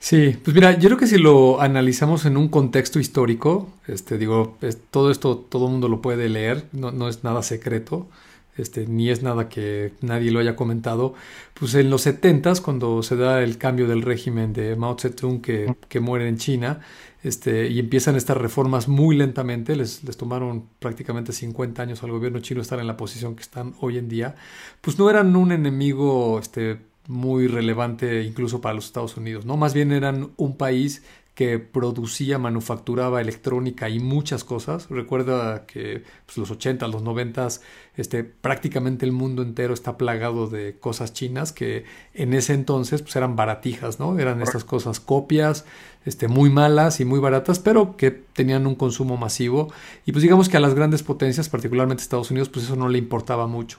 Sí, 0.00 0.36
pues 0.42 0.52
mira, 0.52 0.76
yo 0.76 0.88
creo 0.88 0.98
que 0.98 1.06
si 1.06 1.18
lo 1.18 1.60
analizamos 1.60 2.26
en 2.26 2.36
un 2.36 2.48
contexto 2.48 2.98
histórico, 2.98 3.68
este, 3.86 4.18
digo, 4.18 4.56
todo 4.90 5.12
esto 5.12 5.36
todo 5.36 5.66
el 5.66 5.72
mundo 5.72 5.88
lo 5.88 6.02
puede 6.02 6.28
leer, 6.28 6.64
no, 6.72 6.90
no 6.90 7.08
es 7.08 7.22
nada 7.22 7.44
secreto. 7.44 8.08
Este, 8.56 8.86
ni 8.86 9.08
es 9.10 9.22
nada 9.22 9.48
que 9.48 9.92
nadie 10.00 10.30
lo 10.30 10.40
haya 10.40 10.56
comentado, 10.56 11.14
pues 11.54 11.74
en 11.74 11.88
los 11.88 12.02
70 12.02 12.54
cuando 12.62 13.02
se 13.02 13.16
da 13.16 13.42
el 13.42 13.58
cambio 13.58 13.86
del 13.86 14.02
régimen 14.02 14.52
de 14.52 14.76
Mao 14.76 14.96
Zedong 14.98 15.40
que, 15.40 15.74
que 15.88 16.00
muere 16.00 16.28
en 16.28 16.36
China, 16.36 16.80
este, 17.22 17.68
y 17.68 17.78
empiezan 17.78 18.16
estas 18.16 18.36
reformas 18.36 18.88
muy 18.88 19.16
lentamente, 19.16 19.76
les, 19.76 20.02
les, 20.04 20.16
tomaron 20.16 20.66
prácticamente 20.78 21.32
50 21.32 21.82
años 21.82 22.02
al 22.02 22.10
gobierno 22.10 22.40
chino 22.40 22.60
estar 22.60 22.80
en 22.80 22.86
la 22.86 22.96
posición 22.96 23.36
que 23.36 23.42
están 23.42 23.74
hoy 23.80 23.98
en 23.98 24.08
día, 24.08 24.34
pues 24.80 24.98
no 24.98 25.08
eran 25.10 25.36
un 25.36 25.52
enemigo 25.52 26.38
este, 26.38 26.78
muy 27.08 27.46
relevante 27.46 28.22
incluso 28.22 28.60
para 28.60 28.74
los 28.74 28.86
Estados 28.86 29.16
Unidos, 29.16 29.44
¿no? 29.44 29.56
Más 29.56 29.74
bien 29.74 29.92
eran 29.92 30.30
un 30.36 30.56
país 30.56 31.02
que 31.40 31.58
producía, 31.58 32.38
manufacturaba 32.38 33.18
electrónica 33.18 33.88
y 33.88 33.98
muchas 33.98 34.44
cosas. 34.44 34.90
Recuerda 34.90 35.64
que 35.64 36.04
pues, 36.26 36.36
los 36.36 36.50
80, 36.50 36.86
los 36.88 37.02
90, 37.02 37.48
este, 37.96 38.24
prácticamente 38.24 39.06
el 39.06 39.12
mundo 39.12 39.40
entero 39.40 39.72
está 39.72 39.96
plagado 39.96 40.48
de 40.48 40.76
cosas 40.78 41.14
chinas 41.14 41.52
que 41.54 41.84
en 42.12 42.34
ese 42.34 42.52
entonces 42.52 43.00
pues, 43.00 43.16
eran 43.16 43.36
baratijas, 43.36 43.98
¿no? 43.98 44.18
Eran 44.18 44.42
estas 44.42 44.64
cosas 44.64 45.00
copias, 45.00 45.64
este, 46.04 46.28
muy 46.28 46.50
malas 46.50 47.00
y 47.00 47.06
muy 47.06 47.20
baratas, 47.20 47.58
pero 47.58 47.96
que 47.96 48.10
tenían 48.10 48.66
un 48.66 48.74
consumo 48.74 49.16
masivo. 49.16 49.72
Y 50.04 50.12
pues 50.12 50.20
digamos 50.20 50.50
que 50.50 50.58
a 50.58 50.60
las 50.60 50.74
grandes 50.74 51.02
potencias, 51.02 51.48
particularmente 51.48 52.02
Estados 52.02 52.30
Unidos, 52.30 52.50
pues 52.50 52.66
eso 52.66 52.76
no 52.76 52.90
le 52.90 52.98
importaba 52.98 53.46
mucho. 53.46 53.78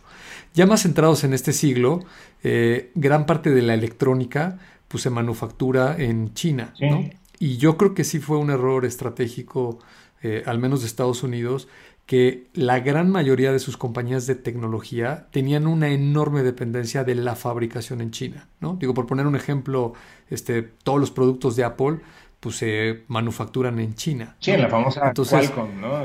Ya 0.55 0.65
más 0.65 0.81
centrados 0.81 1.23
en 1.23 1.35
este 1.35 1.53
siglo, 1.53 1.99
eh, 2.41 2.89
gran 2.95 3.27
parte 3.27 3.51
de 3.51 3.61
la 3.61 3.75
electrónica 3.75 4.57
pues 4.87 5.03
se 5.03 5.09
manufactura 5.09 5.95
en 5.97 6.33
China, 6.33 6.73
¿no? 6.81 7.20
Y 7.41 7.57
yo 7.57 7.75
creo 7.75 7.95
que 7.95 8.03
sí 8.03 8.19
fue 8.19 8.37
un 8.37 8.51
error 8.51 8.85
estratégico, 8.85 9.79
eh, 10.21 10.43
al 10.45 10.59
menos 10.59 10.81
de 10.81 10.85
Estados 10.85 11.23
Unidos, 11.23 11.67
que 12.05 12.45
la 12.53 12.81
gran 12.81 13.09
mayoría 13.09 13.51
de 13.51 13.57
sus 13.57 13.77
compañías 13.77 14.27
de 14.27 14.35
tecnología 14.35 15.25
tenían 15.31 15.65
una 15.65 15.87
enorme 15.87 16.43
dependencia 16.43 17.03
de 17.03 17.15
la 17.15 17.35
fabricación 17.35 17.99
en 18.01 18.11
China. 18.11 18.47
¿no? 18.59 18.75
Digo, 18.75 18.93
por 18.93 19.07
poner 19.07 19.25
un 19.25 19.35
ejemplo, 19.35 19.93
este, 20.29 20.61
todos 20.61 20.99
los 20.99 21.09
productos 21.09 21.55
de 21.55 21.63
Apple 21.63 22.01
pues 22.39 22.57
se 22.57 23.05
manufacturan 23.07 23.79
en 23.79 23.95
China. 23.95 24.35
Sí, 24.39 24.51
en 24.51 24.61
la 24.61 24.69
famosa 24.69 25.11
Qualcomm, 25.11 25.81
¿no? 25.81 25.97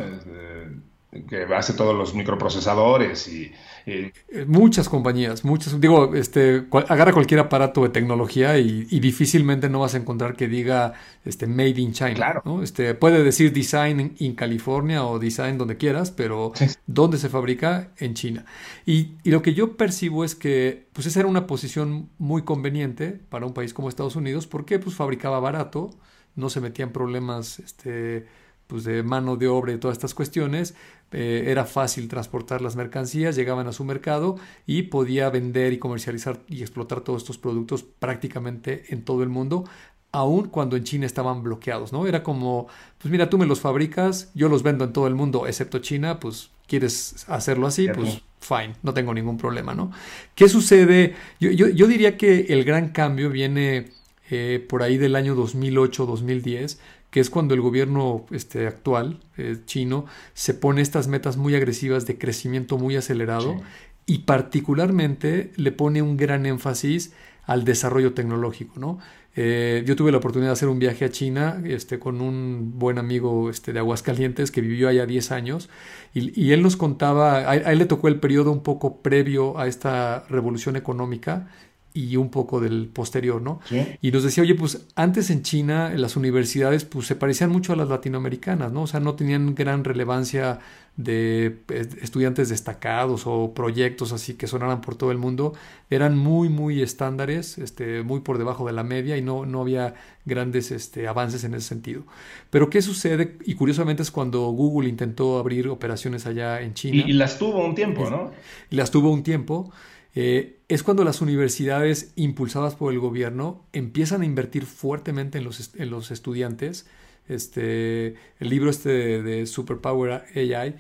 Que 1.25 1.45
hace 1.55 1.73
todos 1.73 1.95
los 1.95 2.15
microprocesadores 2.15 3.29
y, 3.29 3.53
eh, 3.87 4.13
muchas 4.49 4.89
compañías, 4.89 5.45
muchas, 5.45 5.81
digo, 5.81 6.15
este, 6.17 6.67
agarra 6.89 7.13
cualquier 7.13 7.39
aparato 7.39 7.83
de 7.85 7.91
tecnología 7.91 8.59
y, 8.59 8.85
difícilmente 8.99 9.69
no 9.69 9.81
vas 9.81 9.95
a 9.95 9.99
encontrar 9.99 10.35
que 10.35 10.49
diga 10.49 10.95
este, 11.25 11.47
Made 11.47 11.81
in 11.81 11.93
China. 11.93 12.43
¿no? 12.45 12.63
Este, 12.63 12.95
puede 12.95 13.23
decir 13.23 13.53
Design 13.53 14.15
in, 14.19 14.35
California 14.35 15.05
o 15.05 15.21
Design 15.21 15.57
donde 15.57 15.77
quieras, 15.77 16.11
pero 16.11 16.53
¿dónde 16.87 17.19
se 17.19 17.29
fabrica? 17.29 17.93
En 17.99 18.15
China. 18.15 18.45
Y, 18.85 19.13
y, 19.23 19.31
lo 19.31 19.43
que 19.43 19.55
yo 19.55 19.77
percibo 19.77 20.25
es 20.25 20.35
que 20.35 20.87
pues 20.93 21.07
esa 21.07 21.21
era 21.21 21.29
una 21.29 21.47
posición 21.47 22.11
muy 22.19 22.43
conveniente 22.43 23.21
para 23.29 23.47
un 23.47 23.55
país 23.55 23.73
como 23.73 23.89
Estados 23.89 24.17
Unidos 24.17 24.47
porque 24.47 24.79
pues 24.81 24.97
fabricaba 24.97 25.39
barato, 25.39 25.91
no 26.35 26.51
se 26.51 26.61
metía 26.61 26.85
en 26.85 26.93
problemas 26.93 27.59
este, 27.61 28.27
pues 28.67 28.85
de 28.85 29.03
mano 29.03 29.37
de 29.37 29.49
obra 29.49 29.73
y 29.73 29.79
todas 29.79 29.97
estas 29.97 30.15
cuestiones, 30.15 30.75
eh, 31.13 31.45
era 31.47 31.65
fácil 31.65 32.09
transportar 32.09 32.63
las 32.63 32.77
mercancías, 32.77 33.37
llegaban 33.37 33.67
a 33.69 33.73
su 33.73 33.85
mercado 33.85 34.37
y 34.67 34.83
podía 34.83 35.31
vender 35.31 35.73
y 35.73 35.79
comercializar 35.79 36.41
y 36.49 36.63
explotar 36.63 37.01
todos 37.01 37.23
estos 37.23 37.39
productos 37.39 37.85
prácticamente 37.85 38.87
en 38.89 39.05
todo 39.05 39.23
el 39.23 39.29
mundo, 39.29 39.65
aun 40.13 40.49
cuando 40.49 40.77
en 40.77 40.85
China 40.85 41.07
estaban 41.07 41.43
bloqueados, 41.43 41.93
¿no? 41.93 42.07
Era 42.07 42.23
como, 42.23 42.69
pues 42.99 43.13
mira, 43.13 43.31
tú 43.31 43.39
me 43.39 43.47
los 43.47 43.61
fabricas, 43.61 44.31
yo 44.35 44.49
los 44.49 44.63
vendo 44.63 44.85
en 44.85 44.93
todo 44.93 45.07
el 45.07 45.15
mundo, 45.15 45.47
excepto 45.47 45.79
China, 45.79 46.19
pues 46.19 46.51
quieres 46.67 47.25
hacerlo 47.29 47.67
así, 47.67 47.89
pues 47.95 48.23
fine, 48.41 48.75
no 48.83 48.95
tengo 48.95 49.15
ningún 49.15 49.37
problema, 49.37 49.75
¿no? 49.75 49.93
¿Qué 50.35 50.49
sucede? 50.49 51.15
Yo, 51.39 51.51
yo, 51.51 51.87
diría 51.87 52.17
que 52.17 52.47
el 52.49 52.65
gran 52.65 52.89
cambio 52.89 53.31
viene 53.31 53.91
eh, 54.31 54.65
por 54.69 54.83
ahí 54.83 54.99
del 54.99 55.17
año 55.17 55.37
2008-2010, 55.37 56.79
que 57.17 57.21
es 57.21 57.31
cuando 57.31 57.55
el 57.55 57.63
gobierno 57.63 58.27
este, 58.31 58.67
actual 58.67 59.21
eh, 59.39 59.57
chino 59.65 60.05
se 60.35 60.53
pone 60.53 60.83
estas 60.83 61.09
metas 61.09 61.39
muy 61.39 61.55
agresivas 61.55 62.05
de 62.05 62.19
crecimiento 62.19 62.77
muy 62.77 62.95
acelerado 62.95 63.59
y 64.05 64.19
particularmente 64.19 65.51
le 65.57 65.73
pone 65.73 66.03
un 66.03 66.19
gran 66.19 66.45
énfasis 66.45 67.15
al 67.47 67.65
desarrollo 67.65 68.13
tecnológico, 68.13 68.79
¿no? 68.79 68.99
Eh, 69.35 69.83
yo 69.87 69.97
tuve 69.97 70.13
la 70.13 70.19
oportunidad 70.19 70.51
de 70.51 70.53
hacer 70.53 70.69
un 70.69 70.79
viaje 70.79 71.07
a 71.07 71.11
China 71.11 71.63
este, 71.65 71.99
con 71.99 72.21
un 72.21 72.79
buen 72.79 72.99
amigo 72.99 73.49
este, 73.49 73.73
de 73.73 73.79
Aguascalientes 73.79 74.51
que 74.51 74.61
vivió 74.61 74.87
allá 74.87 75.07
10 75.07 75.31
años 75.31 75.71
y, 76.13 76.39
y 76.39 76.53
él 76.53 76.63
nos 76.63 76.77
contaba, 76.77 77.39
a, 77.39 77.51
a, 77.51 77.73
él 77.73 77.79
le 77.79 77.87
tocó 77.87 78.09
el 78.09 78.21
periodo 78.21 78.53
un 78.53 78.63
poco 78.63 79.01
previo 79.01 79.59
a 79.59 79.69
esta 79.69 80.27
revolución 80.29 80.77
económica 80.77 81.49
y 81.97 82.17
un 82.17 82.29
poco 82.31 82.61
del 82.61 82.89
posterior, 82.93 83.41
¿no? 83.41 83.61
Sí. 83.65 83.87
Y 84.03 84.11
nos 84.11 84.23
decía, 84.23 84.43
oye, 84.43 84.55
pues 84.55 84.87
antes 84.97 85.31
en 85.31 85.43
China 85.43 85.91
las 85.97 86.15
universidades 86.15 86.85
pues 86.85 87.07
se 87.07 87.17
parecían 87.17 87.51
mucho 87.51 87.73
a 87.73 87.77
las 87.77 87.89
latinoamericanas, 87.89 88.71
¿no? 88.71 88.83
O 88.83 88.87
sea, 88.87 89.01
no 89.01 89.15
tenían 89.15 89.55
gran 89.55 89.83
relevancia 89.83 90.61
de 90.97 91.59
estudiantes 92.01 92.49
destacados 92.49 93.25
o 93.27 93.53
proyectos 93.53 94.13
así 94.13 94.35
que 94.35 94.47
sonaran 94.47 94.81
por 94.81 94.95
todo 94.95 95.11
el 95.11 95.19
mundo, 95.19 95.55
eran 95.91 96.17
muy, 96.17 96.49
muy 96.49 96.83
estándares, 96.83 97.59
este, 97.59 98.03
muy 98.03 98.21
por 98.21 98.39
debajo 98.39 98.67
de 98.67 98.73
la 98.73 98.83
media 98.83 99.17
y 99.17 99.23
no, 99.23 99.47
no 99.47 99.63
había 99.63 99.95
grandes 100.25 100.71
este, 100.71 101.09
avances 101.09 101.45
en 101.45 101.55
ese 101.55 101.69
sentido. 101.69 102.05
Pero 102.51 102.69
¿qué 102.69 102.83
sucede? 102.83 103.37
Y 103.45 103.55
curiosamente 103.55 104.03
es 104.03 104.11
cuando 104.11 104.41
Google 104.51 104.89
intentó 104.89 105.39
abrir 105.39 105.69
operaciones 105.69 106.27
allá 106.27 106.61
en 106.61 106.75
China. 106.75 107.05
Y, 107.07 107.11
y 107.11 107.13
las 107.15 107.39
tuvo 107.39 107.65
un 107.65 107.75
tiempo, 107.75 108.11
¿no? 108.11 108.33
Y 108.71 108.77
las 108.77 108.91
tuvo 108.91 109.11
un 109.11 109.23
tiempo. 109.23 109.73
Eh, 110.15 110.56
es 110.69 110.83
cuando 110.83 111.05
las 111.05 111.21
universidades 111.21 112.13
impulsadas 112.17 112.75
por 112.75 112.93
el 112.93 112.99
gobierno 112.99 113.65
empiezan 113.73 114.23
a 114.23 114.27
invertir 114.27 114.67
fuertemente 114.67 115.39
en 115.39 115.45
los, 115.45 116.11
estudiantes. 116.11 116.87
Este, 117.29 118.15
el 118.39 118.49
libro 118.49 118.71
este 118.71 118.89
de, 118.89 119.23
de 119.23 119.47
Superpower 119.47 120.25
AI 120.35 120.77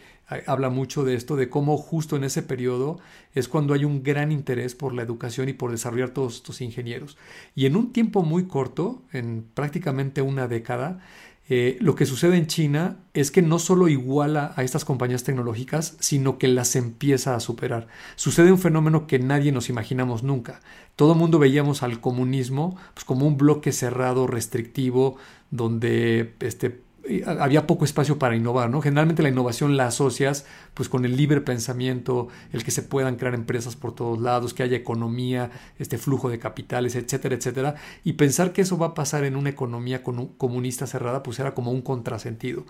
habla 0.46 0.70
mucho 0.70 1.04
de 1.04 1.14
esto, 1.14 1.36
de 1.36 1.48
cómo 1.48 1.76
justo 1.76 2.16
en 2.16 2.24
ese 2.24 2.42
periodo 2.42 2.98
es 3.34 3.48
cuando 3.48 3.74
hay 3.74 3.84
un 3.84 4.02
gran 4.02 4.32
interés 4.32 4.74
por 4.74 4.92
la 4.92 5.02
educación 5.02 5.48
y 5.48 5.52
por 5.52 5.70
desarrollar 5.70 6.10
todos 6.10 6.36
estos 6.36 6.60
ingenieros. 6.60 7.16
Y 7.54 7.66
en 7.66 7.76
un 7.76 7.92
tiempo 7.92 8.22
muy 8.22 8.46
corto, 8.46 9.02
en 9.12 9.46
prácticamente 9.54 10.22
una 10.22 10.48
década, 10.48 11.00
eh, 11.48 11.78
lo 11.80 11.94
que 11.94 12.06
sucede 12.06 12.36
en 12.36 12.48
China 12.48 12.96
es 13.14 13.30
que 13.30 13.40
no 13.40 13.60
solo 13.60 13.86
iguala 13.88 14.52
a 14.56 14.64
estas 14.64 14.84
compañías 14.84 15.22
tecnológicas, 15.22 15.96
sino 16.00 16.38
que 16.38 16.48
las 16.48 16.74
empieza 16.74 17.36
a 17.36 17.40
superar. 17.40 17.86
Sucede 18.16 18.50
un 18.50 18.58
fenómeno 18.58 19.06
que 19.06 19.20
nadie 19.20 19.52
nos 19.52 19.68
imaginamos 19.68 20.24
nunca. 20.24 20.60
Todo 20.96 21.12
el 21.12 21.18
mundo 21.18 21.38
veíamos 21.38 21.84
al 21.84 22.00
comunismo 22.00 22.76
pues, 22.94 23.04
como 23.04 23.26
un 23.26 23.36
bloque 23.36 23.70
cerrado, 23.70 24.26
restrictivo, 24.26 25.16
donde 25.50 26.34
este, 26.40 26.80
había 27.26 27.66
poco 27.66 27.84
espacio 27.84 28.18
para 28.18 28.36
innovar, 28.36 28.70
¿no? 28.70 28.80
Generalmente 28.82 29.22
la 29.22 29.28
innovación 29.28 29.76
la 29.76 29.86
asocias 29.86 30.44
pues 30.74 30.88
con 30.88 31.04
el 31.04 31.16
libre 31.16 31.40
pensamiento, 31.40 32.28
el 32.52 32.64
que 32.64 32.70
se 32.70 32.82
puedan 32.82 33.16
crear 33.16 33.34
empresas 33.34 33.76
por 33.76 33.94
todos 33.94 34.20
lados, 34.20 34.54
que 34.54 34.62
haya 34.62 34.76
economía, 34.76 35.50
este 35.78 35.98
flujo 35.98 36.28
de 36.28 36.38
capitales, 36.38 36.96
etcétera, 36.96 37.34
etcétera, 37.34 37.74
y 38.04 38.14
pensar 38.14 38.52
que 38.52 38.62
eso 38.62 38.78
va 38.78 38.88
a 38.88 38.94
pasar 38.94 39.24
en 39.24 39.36
una 39.36 39.50
economía 39.50 40.02
comunista 40.02 40.86
cerrada 40.86 41.22
pues 41.22 41.38
era 41.38 41.54
como 41.54 41.70
un 41.70 41.82
contrasentido. 41.82 42.64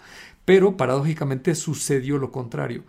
Pero 0.45 0.77
paradójicamente 0.77 1.55
sucedió 1.55 2.19
lo 2.19 2.33
contrario. 2.33 2.85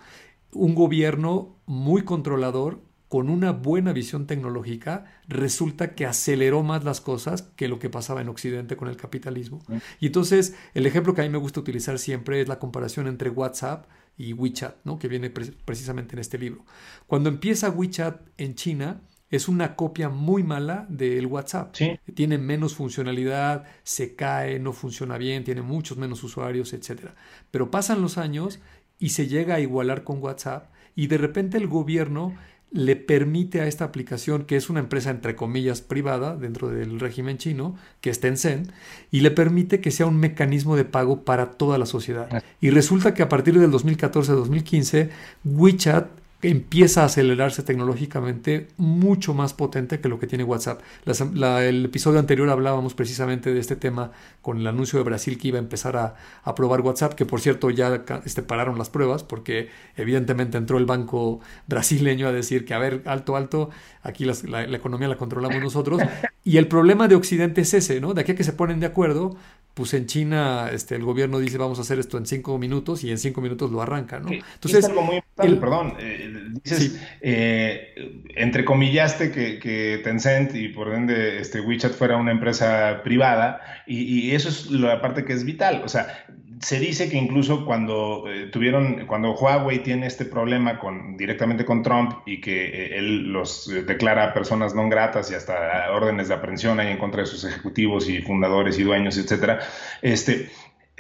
Un 0.51 0.75
gobierno 0.75 1.56
muy 1.66 2.04
controlador 2.04 2.80
con 3.08 3.30
una 3.30 3.52
buena 3.52 3.94
visión 3.94 4.28
tecnológica, 4.28 5.06
resulta 5.28 5.96
que 5.96 6.06
aceleró 6.06 6.64
más 6.64 6.84
las 6.84 7.00
cosas 7.00 7.44
que 7.56 7.68
lo 7.68 7.80
que 7.80 7.90
pasaba 7.90 8.22
en 8.22 8.30
Occidente 8.30 8.76
con 8.76 8.90
el 8.90 8.98
capitalismo. 8.98 9.62
Y 10.00 10.08
entonces, 10.08 10.56
el 10.74 10.86
ejemplo 10.86 11.14
que 11.14 11.22
a 11.22 11.24
mí 11.24 11.30
me 11.30 11.38
gusta 11.38 11.60
utilizar 11.60 12.00
siempre 12.00 12.42
es 12.42 12.48
la 12.48 12.60
comparación 12.60 13.08
entre 13.08 13.30
WhatsApp 13.30 13.86
y 14.18 14.34
WeChat, 14.34 14.78
¿no? 14.84 15.00
que 15.00 15.08
viene 15.08 15.30
pre 15.30 15.54
precisamente 15.64 16.16
en 16.16 16.20
este 16.20 16.38
libro. 16.38 16.66
Cuando 17.06 17.30
empieza 17.30 17.70
WeChat 17.70 18.22
en 18.38 18.56
China, 18.56 19.02
es 19.30 19.48
una 19.48 19.76
copia 19.76 20.10
muy 20.10 20.44
mala 20.44 20.86
del 20.90 21.28
WhatsApp. 21.28 21.76
Sí. 21.76 22.00
Tiene 22.14 22.38
menos 22.38 22.76
funcionalidad, 22.76 23.66
se 23.84 24.16
cae, 24.16 24.60
no 24.60 24.74
funciona 24.74 25.18
bien, 25.18 25.44
tiene 25.44 25.62
muchos 25.62 25.98
menos 25.98 26.24
usuarios, 26.24 26.74
etc. 26.74 27.12
Pero 27.52 27.70
pasan 27.70 28.02
los 28.02 28.18
años 28.18 28.60
y 29.00 29.10
se 29.10 29.28
llega 29.28 29.56
a 29.56 29.60
igualar 29.60 30.04
con 30.04 30.22
WhatsApp 30.22 30.72
y 30.96 31.08
de 31.08 31.18
repente 31.18 31.58
el 31.58 31.68
gobierno 31.68 32.36
le 32.72 32.96
permite 32.96 33.62
a 33.62 33.68
esta 33.68 33.86
aplicación, 33.86 34.44
que 34.44 34.58
es 34.58 34.70
una 34.70 34.80
empresa 34.80 35.10
entre 35.10 35.36
comillas 35.36 35.82
privada 35.82 36.36
dentro 36.36 36.70
del 36.70 37.00
régimen 37.00 37.38
chino, 37.38 37.76
que 38.02 38.10
es 38.10 38.20
Tencent, 38.20 38.72
y 39.10 39.22
le 39.22 39.32
permite 39.32 39.80
que 39.80 39.92
sea 39.92 40.06
un 40.06 40.18
mecanismo 40.18 40.76
de 40.76 40.86
pago 40.86 41.24
para 41.24 41.52
toda 41.52 41.78
la 41.78 41.86
sociedad. 41.86 42.44
Y 42.60 42.70
resulta 42.70 43.14
que 43.14 43.24
a 43.24 43.30
partir 43.30 43.58
del 43.58 43.72
2014-2015, 43.72 45.10
WeChat 45.46 46.08
empieza 46.41 47.01
a 47.01 47.06
acelerarse 47.06 47.63
tecnológicamente 47.63 48.67
mucho 48.77 49.34
más 49.34 49.53
potente 49.53 50.00
que 50.00 50.08
lo 50.08 50.20
que 50.20 50.27
tiene 50.27 50.44
WhatsApp. 50.44 50.82
La, 51.03 51.13
la, 51.34 51.65
el 51.65 51.86
episodio 51.86 52.20
anterior 52.20 52.50
hablábamos 52.50 52.94
precisamente 52.94 53.53
de 53.53 53.60
este 53.60 53.75
tema 53.75 54.12
con 54.41 54.60
el 54.60 54.67
anuncio 54.67 55.00
de 55.00 55.03
Brasil 55.03 55.38
que 55.38 55.48
iba 55.48 55.58
a 55.58 55.62
empezar 55.62 55.98
a, 55.98 56.15
a 56.44 56.56
probar 56.56 56.82
WhatsApp, 56.82 57.13
que 57.13 57.25
por 57.25 57.41
cierto 57.41 57.72
ya 57.72 58.03
este, 58.24 58.44
pararon 58.44 58.77
las 58.77 58.89
pruebas 58.89 59.24
porque 59.24 59.70
evidentemente 59.96 60.58
entró 60.58 60.77
el 60.77 60.86
banco 60.86 61.39
brasileño 61.65 62.27
a 62.27 62.32
decir 62.32 62.65
que 62.65 62.75
a 62.75 62.79
ver, 62.79 63.01
alto, 63.06 63.36
alto, 63.36 63.72
aquí 64.03 64.25
las, 64.25 64.44
la, 64.44 64.67
la, 64.67 64.77
economía 64.77 65.08
la 65.08 65.17
controlamos 65.17 65.62
nosotros. 65.62 66.01
Y 66.48 66.56
el 66.56 66.70
problema 66.70 67.10
de 67.10 67.15
Occidente 67.15 67.60
es 67.60 67.74
ese, 67.74 68.00
¿no? 68.00 68.13
De 68.13 68.22
aquí 68.22 68.32
a 68.32 68.36
que 68.36 68.46
se 68.46 68.53
ponen 68.53 68.79
de 68.79 68.86
acuerdo, 68.86 69.36
pues 69.77 69.93
en 69.93 70.07
China 70.07 70.72
este, 70.74 70.96
el 70.96 71.03
gobierno 71.03 71.38
dice 71.38 71.60
vamos 71.60 71.77
a 71.77 71.84
hacer 71.84 72.00
esto 72.00 72.17
en 72.17 72.25
cinco 72.25 72.57
minutos 72.57 73.03
y 73.03 73.12
en 73.12 73.19
cinco 73.19 73.41
minutos 73.41 73.72
lo 73.72 73.79
arranca, 73.79 74.19
¿no? 74.19 74.31
Entonces, 74.31 74.79
es 74.79 74.86
algo 74.86 75.03
muy 75.03 75.17
importante, 75.17 75.53
el, 75.53 75.60
perdón, 75.60 75.93
eh, 76.00 76.34
dices, 76.63 76.79
sí. 76.79 77.00
eh, 77.22 78.24
entrecomillaste 78.36 79.31
que, 79.31 79.60
que, 79.60 80.01
Tencent 80.03 80.55
y 80.55 80.69
por 80.69 80.91
ende 80.91 81.39
este 81.39 81.62
WeChat 81.62 81.93
fuera 81.93 82.17
una 82.17 82.31
empresa 82.31 83.01
privada 83.03 83.62
y, 83.86 84.01
y, 84.01 84.31
eso 84.31 84.50
es 84.50 84.72
la 84.72 85.00
parte 85.00 85.24
que 85.24 85.34
es 85.34 85.43
vital, 85.43 85.84
o 85.86 85.89
sea, 85.89 86.25
se 86.62 86.80
dice 86.80 87.10
que 87.10 87.18
incluso 87.18 87.66
cuando 87.66 88.26
eh, 88.28 88.48
tuvieron, 88.48 89.06
cuando 89.06 89.36
Huawei 89.36 89.80
tiene 89.80 90.08
este 90.08 90.26
problema 90.26 90.80
con, 90.80 91.16
directamente 91.18 91.66
con 91.66 91.84
Trump 91.84 92.20
y 92.26 92.42
que 92.42 92.66
eh, 92.66 92.98
él 92.98 93.32
los 93.32 93.68
eh, 93.68 93.84
declara 93.84 94.34
personas 94.34 94.74
no 94.74 94.90
gratas 94.90 95.30
y 95.32 95.36
hasta 95.36 95.92
órdenes 95.92 96.30
de 96.30 96.34
aprehensión 96.34 96.80
ahí 96.80 96.92
en 96.92 96.98
contra 96.98 97.22
de 97.22 97.28
sus 97.28 97.44
ejecutivos 97.44 98.10
y 98.10 98.22
fundadores 98.22 98.80
y 98.80 98.84
dueños, 98.84 99.18
etcétera, 99.18 99.60
este, 100.02 100.50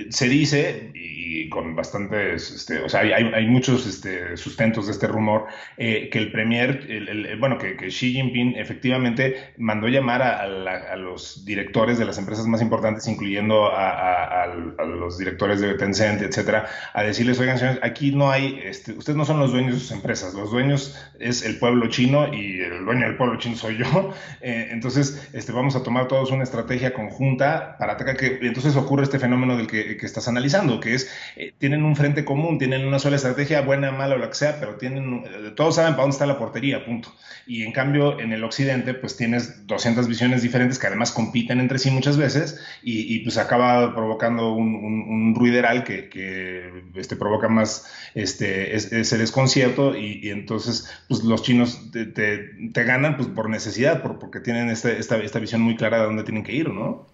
se 0.09 0.29
dice, 0.29 0.91
y 0.93 1.49
con 1.49 1.75
bastantes, 1.75 2.51
este, 2.51 2.79
o 2.79 2.89
sea, 2.89 3.01
hay, 3.01 3.11
hay 3.11 3.47
muchos 3.47 3.87
este, 3.87 4.37
sustentos 4.37 4.85
de 4.85 4.91
este 4.91 5.07
rumor, 5.07 5.45
eh, 5.77 6.09
que 6.11 6.19
el 6.19 6.31
premier, 6.31 6.85
el, 6.87 7.37
bueno, 7.39 7.57
que, 7.57 7.75
que, 7.75 7.87
Xi 7.87 8.13
Jinping 8.13 8.55
efectivamente 8.57 9.53
mandó 9.57 9.87
llamar 9.87 10.21
a, 10.21 10.95
los 10.97 11.45
directores 11.45 11.97
de 11.97 12.05
las 12.05 12.17
empresas 12.17 12.45
más 12.47 12.61
importantes, 12.61 13.07
incluyendo 13.07 13.67
a, 13.71 14.43
a 14.43 14.85
los 14.85 15.17
directores 15.17 15.61
de 15.61 15.73
Tencent, 15.75 16.21
etcétera, 16.21 16.67
a 16.93 17.03
decirles, 17.03 17.39
oigan, 17.39 17.57
señores, 17.57 17.79
aquí 17.81 18.11
no 18.11 18.31
hay, 18.31 18.59
este, 18.63 18.93
ustedes 18.93 19.17
no 19.17 19.25
son 19.25 19.39
los 19.39 19.51
dueños 19.51 19.73
de 19.73 19.79
sus 19.79 19.91
empresas, 19.91 20.33
los 20.33 20.51
dueños 20.51 20.95
es 21.19 21.43
el 21.43 21.57
pueblo 21.57 21.87
chino 21.87 22.33
y 22.33 22.61
el 22.61 22.85
dueño 22.85 23.07
del 23.07 23.17
pueblo 23.17 23.37
chino 23.37 23.55
soy 23.55 23.77
yo, 23.77 24.13
eh, 24.41 24.69
entonces 24.71 25.29
este, 25.33 25.51
vamos 25.51 25.75
a 25.75 25.83
tomar 25.83 26.07
todos 26.07 26.31
una 26.31 26.43
estrategia 26.43 26.93
conjunta 26.93 27.77
para 27.79 27.93
atacar 27.93 28.17
que, 28.17 28.39
entonces 28.41 28.75
ocurre 28.75 29.03
este 29.03 29.19
fenómeno 29.19 29.57
del 29.57 29.67
que 29.67 29.86
que 29.95 30.05
estás 30.05 30.27
analizando, 30.27 30.79
que 30.79 30.95
es, 30.95 31.09
eh, 31.35 31.53
tienen 31.57 31.83
un 31.83 31.95
frente 31.95 32.25
común, 32.25 32.57
tienen 32.57 32.85
una 32.85 32.99
sola 32.99 33.15
estrategia, 33.15 33.61
buena, 33.61 33.91
mala 33.91 34.15
o 34.15 34.17
lo 34.17 34.27
que 34.27 34.35
sea, 34.35 34.59
pero 34.59 34.75
tienen, 34.75 35.23
eh, 35.25 35.51
todos 35.55 35.75
saben 35.75 35.93
para 35.93 36.03
dónde 36.03 36.15
está 36.15 36.25
la 36.25 36.37
portería, 36.37 36.83
punto. 36.85 37.13
Y 37.45 37.63
en 37.63 37.71
cambio, 37.71 38.19
en 38.19 38.33
el 38.33 38.43
occidente, 38.43 38.93
pues 38.93 39.15
tienes 39.15 39.65
200 39.67 40.07
visiones 40.07 40.41
diferentes 40.41 40.77
que 40.79 40.87
además 40.87 41.11
compiten 41.11 41.61
entre 41.61 41.79
sí 41.79 41.89
muchas 41.91 42.17
veces 42.17 42.59
y, 42.83 43.15
y 43.15 43.19
pues 43.19 43.37
acaba 43.37 43.95
provocando 43.95 44.51
un, 44.53 44.75
un, 44.75 45.01
un 45.07 45.35
ruideral 45.35 45.83
que, 45.83 46.09
que, 46.09 46.69
este, 46.95 47.15
provoca 47.15 47.47
más 47.47 47.85
este, 48.15 48.75
ese 48.75 49.17
desconcierto 49.17 49.95
y, 49.95 50.19
y, 50.23 50.29
entonces 50.29 50.89
pues 51.07 51.23
los 51.23 51.41
chinos 51.43 51.91
te, 51.91 52.05
te, 52.05 52.37
te 52.73 52.83
ganan 52.83 53.15
pues, 53.15 53.29
por 53.29 53.49
necesidad, 53.49 54.01
por, 54.01 54.19
porque 54.19 54.39
tienen 54.39 54.69
este, 54.69 54.97
esta, 54.99 55.17
esta 55.17 55.39
visión 55.39 55.61
muy 55.61 55.75
clara 55.75 55.99
de 55.99 56.05
dónde 56.05 56.23
tienen 56.23 56.43
que 56.43 56.53
ir, 56.53 56.69
¿no? 56.69 57.07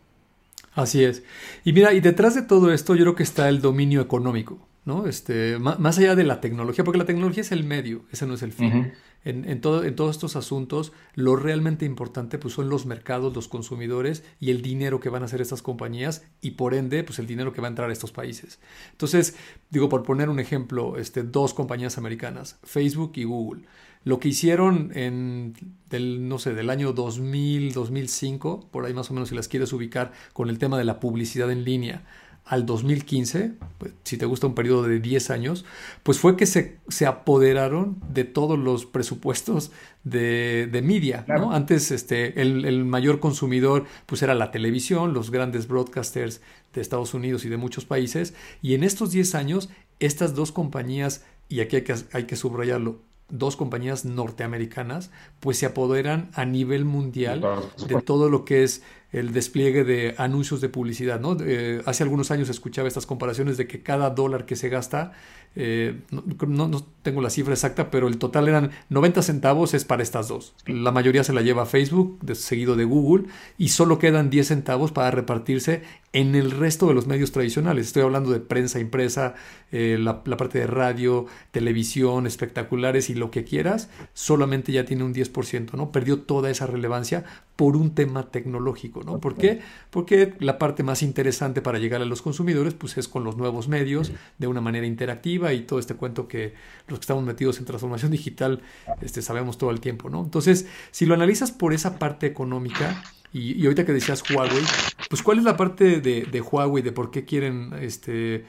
Así 0.75 1.03
es. 1.03 1.23
Y 1.63 1.73
mira, 1.73 1.93
y 1.93 1.99
detrás 1.99 2.35
de 2.35 2.41
todo 2.41 2.71
esto 2.71 2.95
yo 2.95 3.03
creo 3.03 3.15
que 3.15 3.23
está 3.23 3.49
el 3.49 3.61
dominio 3.61 4.01
económico, 4.01 4.67
¿no? 4.85 5.05
Este, 5.07 5.59
más 5.59 5.97
allá 5.97 6.15
de 6.15 6.23
la 6.23 6.41
tecnología, 6.41 6.83
porque 6.83 6.97
la 6.97 7.05
tecnología 7.05 7.41
es 7.41 7.51
el 7.51 7.63
medio, 7.63 8.03
ese 8.11 8.25
no 8.25 8.33
es 8.33 8.41
el 8.41 8.51
fin. 8.53 8.67
Uh 8.67 8.83
-huh. 8.83 8.91
en, 9.23 9.49
en, 9.49 9.61
todo, 9.61 9.83
en, 9.83 9.95
todos 9.95 10.15
estos 10.15 10.35
asuntos, 10.35 10.91
lo 11.13 11.35
realmente 11.35 11.85
importante 11.85 12.39
pues, 12.39 12.55
son 12.55 12.69
los 12.69 12.85
mercados, 12.85 13.35
los 13.35 13.47
consumidores 13.47 14.23
y 14.39 14.49
el 14.49 14.61
dinero 14.61 14.99
que 14.99 15.09
van 15.09 15.21
a 15.21 15.25
hacer 15.25 15.41
estas 15.41 15.61
compañías 15.61 16.25
y 16.41 16.51
por 16.51 16.73
ende, 16.73 17.03
pues 17.03 17.19
el 17.19 17.27
dinero 17.27 17.53
que 17.53 17.61
va 17.61 17.67
a 17.67 17.69
entrar 17.69 17.89
a 17.89 17.93
estos 17.93 18.11
países. 18.11 18.59
Entonces, 18.91 19.35
digo, 19.69 19.89
por 19.89 20.03
poner 20.03 20.29
un 20.29 20.39
ejemplo, 20.39 20.97
este, 20.97 21.23
dos 21.23 21.53
compañías 21.53 21.97
americanas, 21.97 22.57
Facebook 22.63 23.13
y 23.15 23.25
Google 23.25 23.63
lo 24.03 24.19
que 24.19 24.29
hicieron 24.29 24.91
en 24.95 25.53
del 25.89 26.27
no 26.27 26.39
sé 26.39 26.53
del 26.53 26.69
año 26.69 26.93
2000 26.93 27.73
2005 27.73 28.67
por 28.71 28.85
ahí 28.85 28.93
más 28.93 29.11
o 29.11 29.13
menos 29.13 29.29
si 29.29 29.35
las 29.35 29.47
quieres 29.47 29.73
ubicar 29.73 30.11
con 30.33 30.49
el 30.49 30.57
tema 30.57 30.77
de 30.77 30.83
la 30.83 30.99
publicidad 30.99 31.51
en 31.51 31.63
línea 31.63 32.03
al 32.45 32.65
2015, 32.65 33.53
pues, 33.77 33.93
si 34.03 34.17
te 34.17 34.25
gusta 34.25 34.47
un 34.47 34.55
periodo 34.55 34.83
de 34.83 34.99
10 34.99 35.29
años, 35.29 35.65
pues 36.03 36.19
fue 36.19 36.35
que 36.35 36.45
se, 36.45 36.77
se 36.89 37.05
apoderaron 37.05 37.97
de 38.09 38.25
todos 38.25 38.59
los 38.59 38.85
presupuestos 38.85 39.71
de, 40.03 40.67
de 40.69 40.81
media. 40.81 41.25
¿no? 41.27 41.53
Antes 41.53 41.91
este, 41.91 42.41
el, 42.41 42.65
el, 42.65 42.83
mayor 42.83 43.19
consumidor 43.19 43.85
pues 44.05 44.21
era 44.23 44.35
la 44.35 44.51
televisión, 44.51 45.13
los 45.13 45.31
grandes 45.31 45.67
broadcasters 45.67 46.41
de 46.73 46.81
Estados 46.81 47.13
Unidos 47.13 47.45
y 47.45 47.49
de 47.49 47.57
muchos 47.57 47.85
países, 47.85 48.33
y 48.61 48.73
en 48.73 48.83
estos 48.83 49.11
10 49.11 49.35
años 49.35 49.69
estas 49.99 50.35
dos 50.35 50.51
compañías, 50.51 51.23
y 51.47 51.61
aquí 51.61 51.77
hay 51.77 51.83
que, 51.83 51.95
hay 52.11 52.23
que 52.25 52.35
subrayarlo, 52.35 52.99
dos 53.33 53.55
compañías 53.55 54.05
norteamericanas, 54.05 55.09
pues 55.39 55.57
se 55.57 55.65
apoderan 55.65 56.29
a 56.33 56.45
nivel 56.45 56.85
mundial 56.85 57.43
de 57.87 58.01
todo 58.01 58.29
lo 58.29 58.45
que 58.45 58.63
es 58.63 58.83
el 59.11 59.33
despliegue 59.33 59.83
de 59.83 60.13
anuncios 60.17 60.61
de 60.61 60.69
publicidad. 60.69 61.19
¿no? 61.19 61.35
Eh, 61.41 61.81
hace 61.85 62.03
algunos 62.03 62.29
años 62.31 62.49
escuchaba 62.49 62.87
estas 62.87 63.05
comparaciones 63.05 63.57
de 63.57 63.67
que 63.67 63.81
cada 63.81 64.11
dólar 64.11 64.45
que 64.45 64.55
se 64.55 64.69
gasta, 64.69 65.13
eh, 65.55 66.01
no, 66.09 66.67
no, 66.67 66.85
tengo 67.03 67.21
la 67.21 67.29
cifra 67.29 67.53
exacta, 67.53 67.91
pero 67.91 68.07
el 68.07 68.17
total 68.17 68.47
eran 68.47 68.71
90 68.89 69.21
centavos 69.21 69.73
es 69.73 69.85
para 69.85 70.01
estas 70.01 70.27
dos. 70.27 70.55
La 70.65 70.91
mayoría 70.91 71.23
se 71.23 71.33
la 71.33 71.41
lleva 71.41 71.65
Facebook, 71.65 72.19
seguido 72.33 72.75
de 72.75 72.85
Google, 72.85 73.25
y 73.57 73.69
solo 73.69 73.99
quedan 73.99 74.29
10 74.29 74.47
centavos 74.47 74.91
para 74.91 75.11
repartirse 75.11 75.83
en 76.13 76.35
el 76.35 76.51
resto 76.51 76.87
de 76.87 76.93
los 76.93 77.07
medios 77.07 77.31
tradicionales. 77.31 77.87
Estoy 77.87 78.03
hablando 78.03 78.31
de 78.31 78.39
prensa 78.39 78.79
impresa, 78.79 79.35
eh, 79.71 79.97
la, 79.99 80.21
la, 80.25 80.37
parte 80.37 80.59
de 80.59 80.67
radio, 80.67 81.25
televisión, 81.51 82.27
espectaculares 82.27 83.09
y 83.09 83.15
lo 83.15 83.31
que 83.31 83.43
quieras, 83.43 83.89
solamente 84.13 84.71
ya 84.71 84.85
tiene 84.85 85.03
un 85.03 85.13
10%, 85.13 85.73
¿no? 85.73 85.91
Perdió 85.91 86.21
toda 86.21 86.49
esa 86.51 86.67
relevancia 86.67 87.25
por 87.55 87.75
un 87.75 87.93
tema 87.93 88.31
tecnológico, 88.31 89.03
¿no? 89.03 89.19
¿Por 89.19 89.35
qué? 89.35 89.61
Porque 89.89 90.33
la 90.39 90.57
parte 90.57 90.83
más 90.83 91.03
interesante 91.03 91.61
para 91.61 91.79
llegar 91.79 92.01
a 92.01 92.05
los 92.05 92.21
consumidores 92.21 92.73
pues 92.73 92.97
es 92.97 93.07
con 93.07 93.23
los 93.23 93.37
nuevos 93.37 93.67
medios, 93.67 94.11
de 94.37 94.47
una 94.47 94.61
manera 94.61 94.87
interactiva 94.87 95.42
y 95.51 95.61
todo 95.61 95.79
este 95.79 95.95
cuento 95.95 96.27
que 96.27 96.53
los 96.87 96.99
que 96.99 97.03
estamos 97.03 97.23
metidos 97.23 97.59
en 97.59 97.65
transformación 97.65 98.11
digital 98.11 98.61
este, 99.01 99.21
sabemos 99.21 99.57
todo 99.57 99.71
el 99.71 99.79
tiempo, 99.79 100.09
¿no? 100.09 100.23
Entonces, 100.23 100.67
si 100.91 101.05
lo 101.05 101.15
analizas 101.15 101.51
por 101.51 101.73
esa 101.73 101.99
parte 101.99 102.27
económica, 102.27 103.03
y, 103.33 103.63
ahorita 103.65 103.85
que 103.85 103.93
decías 103.93 104.23
Huawei, 104.29 104.63
pues 105.09 105.23
¿cuál 105.23 105.39
es 105.39 105.43
la 105.43 105.57
parte 105.57 105.99
de, 105.99 106.21
de 106.21 106.41
Huawei, 106.41 106.83
de 106.83 106.91
por 106.91 107.09
qué 107.09 107.25
quieren, 107.25 107.73
este, 107.81 108.45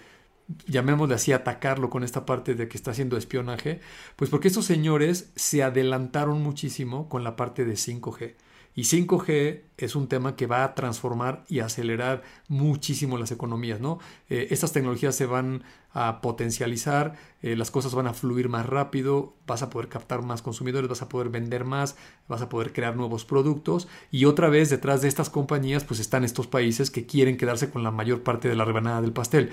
llamémosle 0.66 1.14
así, 1.14 1.32
atacarlo 1.32 1.88
con 1.88 2.04
esta 2.04 2.26
parte 2.26 2.54
de 2.54 2.68
que 2.68 2.76
está 2.76 2.90
haciendo 2.90 3.16
espionaje? 3.16 3.80
Pues 4.16 4.30
porque 4.30 4.48
estos 4.48 4.66
señores 4.66 5.32
se 5.36 5.62
adelantaron 5.62 6.42
muchísimo 6.42 7.08
con 7.08 7.24
la 7.24 7.34
parte 7.34 7.64
de 7.64 7.74
5G. 7.74 8.34
Y 8.74 8.82
5G 8.82 9.60
es 9.76 9.94
un 9.94 10.08
tema 10.08 10.34
que 10.34 10.46
va 10.46 10.64
a 10.64 10.74
transformar 10.74 11.44
y 11.48 11.60
acelerar 11.60 12.22
muchísimo 12.48 13.18
las 13.18 13.30
economías, 13.30 13.80
¿no? 13.80 13.98
Eh, 14.28 14.48
estas 14.50 14.72
tecnologías 14.72 15.14
se 15.14 15.26
van 15.26 15.62
a 15.92 16.20
potencializar, 16.20 17.14
eh, 17.40 17.54
las 17.54 17.70
cosas 17.70 17.94
van 17.94 18.08
a 18.08 18.14
fluir 18.14 18.48
más 18.48 18.66
rápido, 18.66 19.34
vas 19.46 19.62
a 19.62 19.70
poder 19.70 19.88
captar 19.88 20.22
más 20.22 20.42
consumidores, 20.42 20.88
vas 20.88 21.02
a 21.02 21.08
poder 21.08 21.28
vender 21.28 21.64
más, 21.64 21.96
vas 22.28 22.42
a 22.42 22.48
poder 22.48 22.72
crear 22.72 22.96
nuevos 22.96 23.24
productos 23.24 23.86
y 24.10 24.24
otra 24.24 24.48
vez 24.48 24.70
detrás 24.70 25.02
de 25.02 25.08
estas 25.08 25.30
compañías 25.30 25.84
pues 25.84 26.00
están 26.00 26.24
estos 26.24 26.48
países 26.48 26.90
que 26.90 27.06
quieren 27.06 27.36
quedarse 27.36 27.70
con 27.70 27.84
la 27.84 27.92
mayor 27.92 28.24
parte 28.24 28.48
de 28.48 28.56
la 28.56 28.64
rebanada 28.64 29.00
del 29.02 29.12
pastel. 29.12 29.50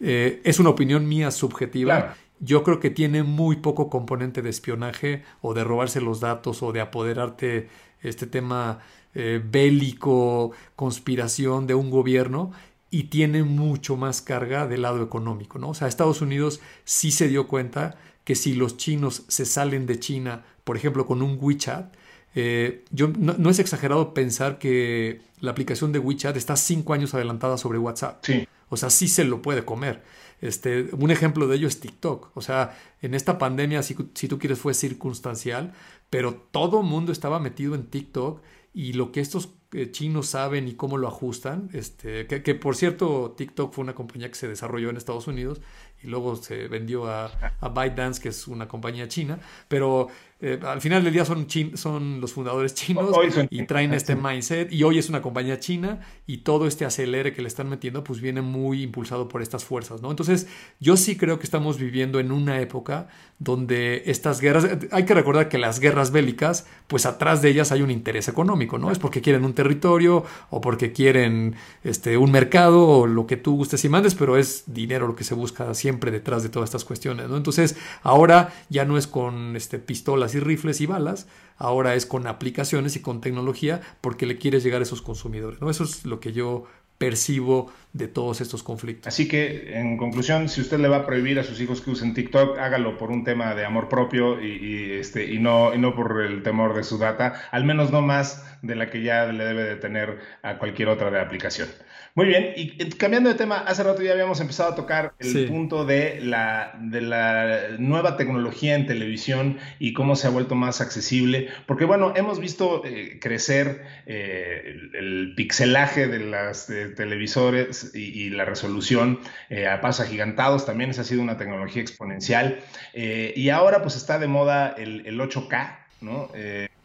Eh, 0.00 0.40
es 0.44 0.58
una 0.58 0.70
opinión 0.70 1.08
mía 1.08 1.30
subjetiva. 1.30 2.16
Yo 2.40 2.64
creo 2.64 2.80
que 2.80 2.90
tiene 2.90 3.22
muy 3.22 3.56
poco 3.56 3.88
componente 3.88 4.42
de 4.42 4.50
espionaje 4.50 5.22
o 5.40 5.54
de 5.54 5.62
robarse 5.62 6.00
los 6.00 6.18
datos 6.18 6.62
o 6.64 6.72
de 6.72 6.80
apoderarte 6.80 7.68
este 8.04 8.26
tema 8.26 8.80
eh, 9.14 9.42
bélico, 9.44 10.52
conspiración 10.76 11.66
de 11.66 11.74
un 11.74 11.90
gobierno 11.90 12.52
y 12.90 13.04
tiene 13.04 13.42
mucho 13.42 13.96
más 13.96 14.22
carga 14.22 14.68
del 14.68 14.82
lado 14.82 15.02
económico, 15.02 15.58
¿no? 15.58 15.70
O 15.70 15.74
sea, 15.74 15.88
Estados 15.88 16.20
Unidos 16.20 16.60
sí 16.84 17.10
se 17.10 17.26
dio 17.26 17.48
cuenta 17.48 17.96
que 18.22 18.34
si 18.34 18.54
los 18.54 18.76
chinos 18.76 19.24
se 19.28 19.46
salen 19.46 19.86
de 19.86 19.98
China, 19.98 20.44
por 20.64 20.76
ejemplo, 20.76 21.06
con 21.06 21.22
un 21.22 21.38
WeChat, 21.40 21.94
eh, 22.34 22.84
yo, 22.90 23.08
no, 23.08 23.50
es 23.50 23.58
exagerado 23.58 24.14
pensar 24.14 24.58
que 24.58 25.20
la 25.40 25.52
aplicación 25.52 25.92
de 25.92 25.98
WeChat 25.98 26.36
está 26.36 26.56
cinco 26.56 26.94
años 26.94 27.14
adelantada 27.14 27.58
sobre 27.58 27.78
WhatsApp. 27.78 28.24
Sí. 28.24 28.48
O 28.68 28.76
sea, 28.76 28.90
sí 28.90 29.08
se 29.08 29.24
lo 29.24 29.42
puede 29.42 29.64
comer. 29.64 30.02
Este, 30.40 30.88
un 30.92 31.10
ejemplo 31.10 31.46
de 31.46 31.56
ello 31.56 31.68
es 31.68 31.80
TikTok. 31.80 32.36
O 32.36 32.42
sea, 32.42 32.76
en 33.02 33.14
esta 33.14 33.38
pandemia, 33.38 33.82
si, 33.82 33.96
si 34.14 34.28
tú 34.28 34.38
quieres, 34.38 34.58
fue 34.58 34.74
circunstancial, 34.74 35.72
pero 36.14 36.32
todo 36.52 36.84
mundo 36.84 37.10
estaba 37.10 37.40
metido 37.40 37.74
en 37.74 37.86
TikTok 37.86 38.40
y 38.72 38.92
lo 38.92 39.10
que 39.10 39.18
estos 39.18 39.48
eh, 39.72 39.90
chinos 39.90 40.28
saben 40.28 40.68
y 40.68 40.74
cómo 40.74 40.96
lo 40.96 41.08
ajustan, 41.08 41.70
este, 41.72 42.28
que, 42.28 42.44
que, 42.44 42.54
por 42.54 42.76
cierto 42.76 43.34
TikTok 43.36 43.72
fue 43.72 43.82
una 43.82 43.96
compañía 43.96 44.28
que 44.28 44.36
se 44.36 44.46
desarrolló 44.46 44.90
en 44.90 44.96
Estados 44.96 45.26
Unidos 45.26 45.60
y 46.04 46.06
luego 46.06 46.36
se 46.36 46.68
vendió 46.68 47.08
a, 47.08 47.32
a 47.60 47.68
ByteDance, 47.68 48.22
que 48.22 48.28
es 48.28 48.46
una 48.46 48.68
compañía 48.68 49.08
china, 49.08 49.40
pero 49.66 50.06
eh, 50.40 50.58
al 50.62 50.80
final 50.80 51.04
del 51.04 51.12
día 51.12 51.24
son, 51.24 51.46
chin, 51.46 51.76
son 51.76 52.20
los 52.20 52.32
fundadores 52.32 52.74
chinos 52.74 53.10
y 53.50 53.64
traen 53.66 53.94
este 53.94 54.16
mindset 54.16 54.72
y 54.72 54.82
hoy 54.82 54.98
es 54.98 55.08
una 55.08 55.22
compañía 55.22 55.60
china 55.60 56.00
y 56.26 56.38
todo 56.38 56.66
este 56.66 56.84
acelere 56.84 57.32
que 57.32 57.40
le 57.40 57.48
están 57.48 57.68
metiendo 57.68 58.02
pues 58.02 58.20
viene 58.20 58.42
muy 58.42 58.82
impulsado 58.82 59.28
por 59.28 59.42
estas 59.42 59.64
fuerzas, 59.64 60.02
¿no? 60.02 60.10
Entonces 60.10 60.48
yo 60.80 60.96
sí 60.96 61.16
creo 61.16 61.38
que 61.38 61.44
estamos 61.44 61.78
viviendo 61.78 62.18
en 62.18 62.32
una 62.32 62.60
época 62.60 63.08
donde 63.38 64.02
estas 64.06 64.40
guerras, 64.40 64.68
hay 64.90 65.04
que 65.04 65.14
recordar 65.14 65.48
que 65.48 65.58
las 65.58 65.78
guerras 65.78 66.10
bélicas 66.10 66.66
pues 66.88 67.06
atrás 67.06 67.40
de 67.40 67.50
ellas 67.50 67.70
hay 67.70 67.82
un 67.82 67.90
interés 67.90 68.26
económico, 68.26 68.76
¿no? 68.76 68.90
Es 68.90 68.98
porque 68.98 69.20
quieren 69.20 69.44
un 69.44 69.54
territorio 69.54 70.24
o 70.50 70.60
porque 70.60 70.92
quieren 70.92 71.54
este, 71.84 72.16
un 72.16 72.32
mercado 72.32 72.86
o 72.86 73.06
lo 73.06 73.26
que 73.26 73.36
tú 73.36 73.56
gustes 73.56 73.84
y 73.84 73.88
mandes, 73.88 74.14
pero 74.14 74.36
es 74.36 74.64
dinero 74.66 75.06
lo 75.06 75.14
que 75.14 75.24
se 75.24 75.34
busca 75.34 75.74
siempre 75.74 76.10
detrás 76.10 76.42
de 76.42 76.48
todas 76.48 76.68
estas 76.68 76.84
cuestiones, 76.84 77.28
¿no? 77.28 77.36
Entonces 77.36 77.76
ahora 78.02 78.52
ya 78.68 78.84
no 78.84 78.98
es 78.98 79.06
con 79.06 79.56
este, 79.56 79.78
pistolas 79.78 80.23
y 80.32 80.40
rifles 80.40 80.80
y 80.80 80.86
balas, 80.86 81.26
ahora 81.56 81.94
es 81.94 82.06
con 82.06 82.26
aplicaciones 82.26 82.96
y 82.96 83.00
con 83.00 83.20
tecnología 83.20 83.80
porque 84.00 84.26
le 84.26 84.38
quieres 84.38 84.62
llegar 84.62 84.80
a 84.80 84.84
esos 84.84 85.02
consumidores. 85.02 85.60
¿no? 85.60 85.68
Eso 85.68 85.84
es 85.84 86.04
lo 86.04 86.20
que 86.20 86.32
yo 86.32 86.66
percibo 86.98 87.72
de 87.92 88.08
todos 88.08 88.40
estos 88.40 88.62
conflictos. 88.62 89.08
Así 89.08 89.28
que, 89.28 89.78
en 89.78 89.96
conclusión, 89.96 90.48
si 90.48 90.60
usted 90.60 90.78
le 90.78 90.88
va 90.88 90.98
a 90.98 91.06
prohibir 91.06 91.38
a 91.38 91.44
sus 91.44 91.60
hijos 91.60 91.80
que 91.80 91.90
usen 91.90 92.14
TikTok, 92.14 92.58
hágalo 92.58 92.96
por 92.96 93.10
un 93.10 93.24
tema 93.24 93.54
de 93.54 93.64
amor 93.64 93.88
propio 93.88 94.40
y, 94.40 94.52
y 94.52 94.92
este, 94.92 95.32
y, 95.32 95.38
no, 95.38 95.74
y 95.74 95.78
no 95.78 95.94
por 95.94 96.22
el 96.22 96.42
temor 96.42 96.74
de 96.74 96.84
su 96.84 96.98
data, 96.98 97.34
al 97.50 97.64
menos 97.64 97.90
no 97.90 98.00
más 98.00 98.44
de 98.62 98.76
la 98.76 98.90
que 98.90 99.02
ya 99.02 99.26
le 99.26 99.44
debe 99.44 99.64
de 99.64 99.76
tener 99.76 100.18
a 100.42 100.58
cualquier 100.58 100.88
otra 100.88 101.10
de 101.10 101.20
aplicación. 101.20 101.68
Muy 102.16 102.26
bien, 102.26 102.52
y 102.54 102.68
cambiando 102.90 103.28
de 103.28 103.34
tema, 103.34 103.58
hace 103.58 103.82
rato 103.82 104.00
ya 104.00 104.12
habíamos 104.12 104.38
empezado 104.40 104.70
a 104.70 104.76
tocar 104.76 105.14
el 105.18 105.32
sí. 105.32 105.46
punto 105.46 105.84
de 105.84 106.20
la, 106.20 106.72
de 106.80 107.00
la 107.00 107.70
nueva 107.78 108.16
tecnología 108.16 108.76
en 108.76 108.86
televisión 108.86 109.58
y 109.80 109.94
cómo 109.94 110.14
se 110.14 110.28
ha 110.28 110.30
vuelto 110.30 110.54
más 110.54 110.80
accesible, 110.80 111.48
porque 111.66 111.84
bueno, 111.84 112.12
hemos 112.14 112.38
visto 112.38 112.82
eh, 112.84 113.18
crecer 113.20 113.82
eh, 114.06 114.62
el, 114.64 114.94
el, 114.94 115.34
pixelaje 115.34 116.06
de 116.06 116.20
las 116.20 116.68
de 116.68 116.90
televisores 116.90 117.90
y, 117.96 118.26
y, 118.26 118.30
la 118.30 118.44
resolución 118.44 119.18
eh, 119.50 119.66
a 119.66 119.80
pasos 119.80 120.06
agigantados, 120.06 120.64
también 120.64 120.90
esa 120.90 121.00
ha 121.00 121.04
sido 121.04 121.20
una 121.20 121.36
tecnología 121.36 121.82
exponencial, 121.82 122.60
eh, 122.92 123.32
y 123.34 123.48
ahora 123.48 123.82
pues 123.82 123.96
está 123.96 124.20
de 124.20 124.28
moda 124.28 124.68
el, 124.78 125.04
el 125.04 125.18
8K, 125.18 125.78
¿no? 126.00 126.30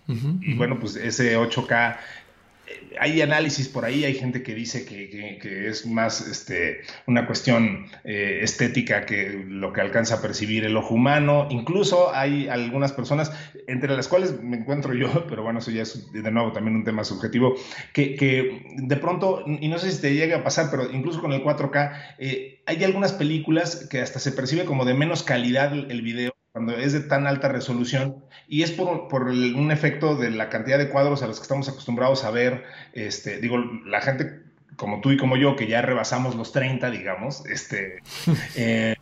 Uh 0.08 0.12
-huh, 0.12 0.40
y 0.42 0.56
bueno, 0.56 0.80
pues 0.80 0.96
ese 0.96 1.38
8K 1.38 1.98
hay 3.00 3.22
análisis 3.22 3.68
por 3.68 3.86
ahí, 3.86 4.04
hay 4.04 4.16
gente 4.16 4.44
que 4.44 4.54
dice 4.54 4.86
que, 4.86 5.68
es 5.68 5.86
más 5.86 6.28
este, 6.28 6.82
una 7.08 7.26
cuestión 7.26 7.88
eh, 8.04 8.40
estética 8.42 9.06
que 9.06 9.46
lo 9.48 9.74
que 9.74 9.82
alcanza 9.82 10.16
a 10.16 10.22
percibir 10.22 10.66
el 10.66 10.76
ojo 10.78 10.96
humano. 10.96 11.48
Incluso 11.50 12.14
hay 12.14 12.48
algunas 12.48 12.92
personas, 12.92 13.32
entre 13.68 13.96
las 13.96 14.08
cuales 14.08 14.42
me 14.42 14.58
encuentro 14.58 14.94
yo, 14.94 15.26
pero 15.30 15.44
bueno, 15.44 15.60
eso 15.60 15.72
ya 15.72 15.84
es 15.84 16.12
de 16.12 16.32
nuevo 16.32 16.52
también 16.52 16.76
un 16.76 16.84
tema 16.84 17.04
subjetivo, 17.04 17.56
que, 17.94 18.64
de 18.76 18.96
pronto, 18.98 19.44
y 19.46 19.68
no 19.68 19.78
sé 19.78 19.92
si 19.92 20.02
te 20.02 20.14
llega 20.14 20.38
a 20.38 20.44
pasar, 20.44 20.70
pero 20.72 20.92
incluso 20.92 21.22
con 21.22 21.34
el 21.34 21.44
4K, 21.44 22.16
eh, 22.20 22.62
hay 22.66 22.84
algunas 22.84 23.14
películas 23.14 23.88
que 23.90 24.02
hasta 24.02 24.20
se 24.20 24.32
percibe 24.32 24.66
como 24.66 24.86
de 24.86 24.94
menos 24.94 25.24
calidad 25.24 25.74
el 25.74 26.02
video 26.02 26.34
cuando 26.60 26.76
es 26.76 26.92
de 26.92 27.00
tan 27.00 27.26
alta 27.26 27.48
resolución 27.48 28.18
y 28.50 28.64
es 28.64 28.72
por, 28.72 29.08
por 29.08 29.30
el, 29.30 29.56
un 29.56 29.72
efecto 29.72 30.18
de 30.18 30.30
la 30.30 30.50
cantidad 30.50 30.78
de 30.78 30.90
cuadros 30.90 31.24
a 31.24 31.28
los 31.28 31.38
que 31.38 31.44
estamos 31.44 31.70
acostumbrados 31.70 32.26
a 32.26 32.32
ver, 32.32 32.66
este, 32.92 33.40
digo, 33.40 33.60
la 33.86 34.02
gente 34.02 34.42
como 34.76 35.00
tú 35.00 35.12
y 35.12 35.18
como 35.18 35.38
yo, 35.38 35.56
que 35.56 35.68
ya 35.68 35.82
rebasamos 35.82 36.36
los 36.36 36.52
30, 36.52 36.92
digamos, 36.92 37.46
este, 37.46 38.00
eh, 38.58 38.98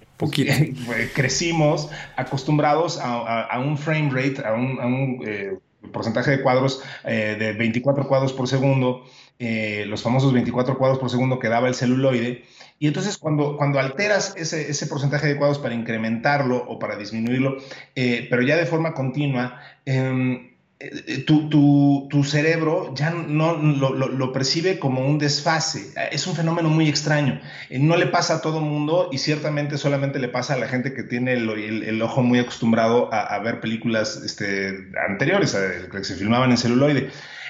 crecimos 1.15 1.89
acostumbrados 2.15 2.99
a, 2.99 3.15
a, 3.15 3.41
a, 3.45 3.59
un 3.59 3.75
frame 3.75 4.11
rate, 4.11 4.45
a 4.45 4.53
un, 4.53 4.79
a 4.79 4.85
un 4.85 5.23
eh, 5.25 5.57
porcentaje 5.91 6.29
de 6.29 6.41
cuadros 6.41 6.83
eh, 7.05 7.37
de 7.39 7.53
24 7.53 8.07
cuadros 8.07 8.33
por 8.33 8.47
segundo, 8.47 9.03
eh, 9.39 9.85
los 9.87 10.01
famosos 10.01 10.33
24 10.33 10.77
cuadros 10.77 10.99
por 10.99 11.09
segundo 11.09 11.39
que 11.39 11.47
daba 11.47 11.67
el 11.67 11.75
celuloide, 11.75 12.43
y 12.79 12.87
entonces 12.87 13.17
cuando, 13.17 13.57
cuando 13.57 13.79
alteras 13.79 14.35
ese, 14.37 14.69
ese, 14.69 14.87
porcentaje 14.87 15.27
de 15.27 15.37
cuadros 15.37 15.59
para 15.59 15.73
incrementarlo 15.73 16.57
o 16.57 16.77
para 16.77 16.95
disminuirlo, 16.95 17.57
eh, 17.95 18.27
pero 18.29 18.41
ya 18.41 18.55
de 18.55 18.65
forma 18.65 18.93
continua, 18.93 19.59
eh, 19.85 20.53
eh, 20.79 21.23
tu, 21.25 21.49
tu, 21.49 22.07
tu, 22.07 22.23
cerebro 22.23 22.93
ya 22.93 23.09
no 23.09 23.57
lo, 23.57 23.95
lo, 23.95 24.31
percibe 24.31 24.77
como 24.77 25.03
un 25.07 25.17
desfase. 25.17 25.91
Es 26.11 26.27
un 26.27 26.35
fenómeno 26.35 26.69
muy 26.69 26.87
extraño. 26.87 27.41
Eh, 27.71 27.79
no 27.79 27.97
le 27.97 28.05
pasa 28.05 28.35
a 28.35 28.41
todo 28.41 28.61
mundo 28.61 29.09
y 29.11 29.17
ciertamente 29.17 29.79
solamente 29.79 30.19
le 30.19 30.27
pasa 30.27 30.53
a 30.53 30.57
la 30.57 30.67
gente 30.67 30.93
que 30.93 31.01
tiene 31.01 31.33
el, 31.33 31.49
el, 31.49 32.01
ojo 32.03 32.21
muy 32.21 32.37
acostumbrado 32.37 33.11
a, 33.11 33.21
a 33.21 33.39
ver 33.39 33.59
películas 33.59 34.21
este, 34.23 34.89
anteriores, 35.09 35.57
que 35.91 36.03
se 36.03 36.15
filmaban 36.15 36.51
en 36.51 36.57
celuloide. 36.57 37.09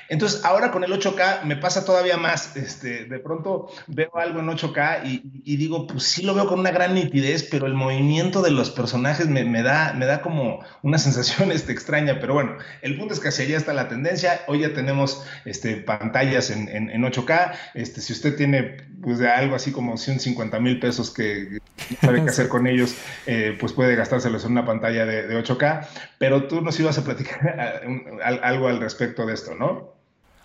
Entonces, 0.10 0.44
ahora 0.46 0.72
con 0.72 0.84
el 0.84 0.92
8K 0.92 1.44
me 1.44 1.58
pasa 1.58 1.86
todavía 1.86 2.18
más. 2.18 2.56
Este, 2.56 3.06
de 3.06 3.20
pronto 3.20 3.70
veo 3.88 4.16
algo 4.16 4.40
en 4.40 4.48
8K 4.48 5.22
y, 5.44 5.58
digo, 5.58 5.88
pues 5.88 6.04
sí 6.04 6.24
lo 6.24 6.34
veo 6.34 6.48
con 6.48 6.60
una 6.60 6.72
gran 6.72 6.94
nitidez, 6.94 7.44
pero 7.44 7.68
el 7.68 7.74
movimiento 7.74 8.42
de 8.42 8.52
los 8.52 8.70
personajes 8.70 9.28
me, 9.28 9.64
da, 9.64 9.94
me 9.94 10.06
da 10.06 10.22
como 10.22 10.64
una 10.82 10.98
sensación 11.08 11.52
este, 11.52 11.72
extraña. 11.72 12.20
Pero 12.20 12.34
bueno, 12.34 12.58
el 12.82 12.98
punto 12.98 13.14
es 13.14 13.20
que 13.20 13.30
hacia 13.30 13.46
allá 13.46 13.58
está 13.58 13.74
la 13.74 13.88
tendencia. 13.88 14.42
Hoy 14.48 14.60
ya 14.60 14.74
tenemos 14.74 15.26
este, 15.46 15.78
pantallas 15.78 16.50
en, 16.50 16.70
en, 16.70 17.04
8K. 17.04 17.54
Este, 17.74 18.02
si 18.02 18.14
usted 18.14 18.36
tiene 18.36 18.78
pues, 19.02 19.20
de 19.20 19.30
algo 19.30 19.56
así 19.56 19.72
como 19.72 19.98
150 19.98 20.60
mil 20.60 20.80
pesos 20.80 21.12
que 21.12 21.60
no 21.90 21.98
sabe 22.02 22.24
qué 22.24 22.30
hacer 22.30 22.48
con 22.48 22.68
ellos, 22.68 22.96
eh, 23.26 23.56
pues 23.60 23.74
puede 23.74 23.96
gastárselos 23.96 24.46
en 24.46 24.52
una 24.52 24.66
pantalla 24.66 25.06
de, 25.06 25.28
de 25.28 25.44
8K. 25.44 25.88
Pero 26.18 26.48
tú 26.48 26.62
nos 26.62 26.80
ibas 26.80 26.98
a 26.98 27.04
platicar 27.04 27.82
algo 28.44 28.68
al 28.68 28.80
respecto 28.80 29.26
de 29.26 29.34
esto, 29.34 29.56
¿no? 29.56 29.97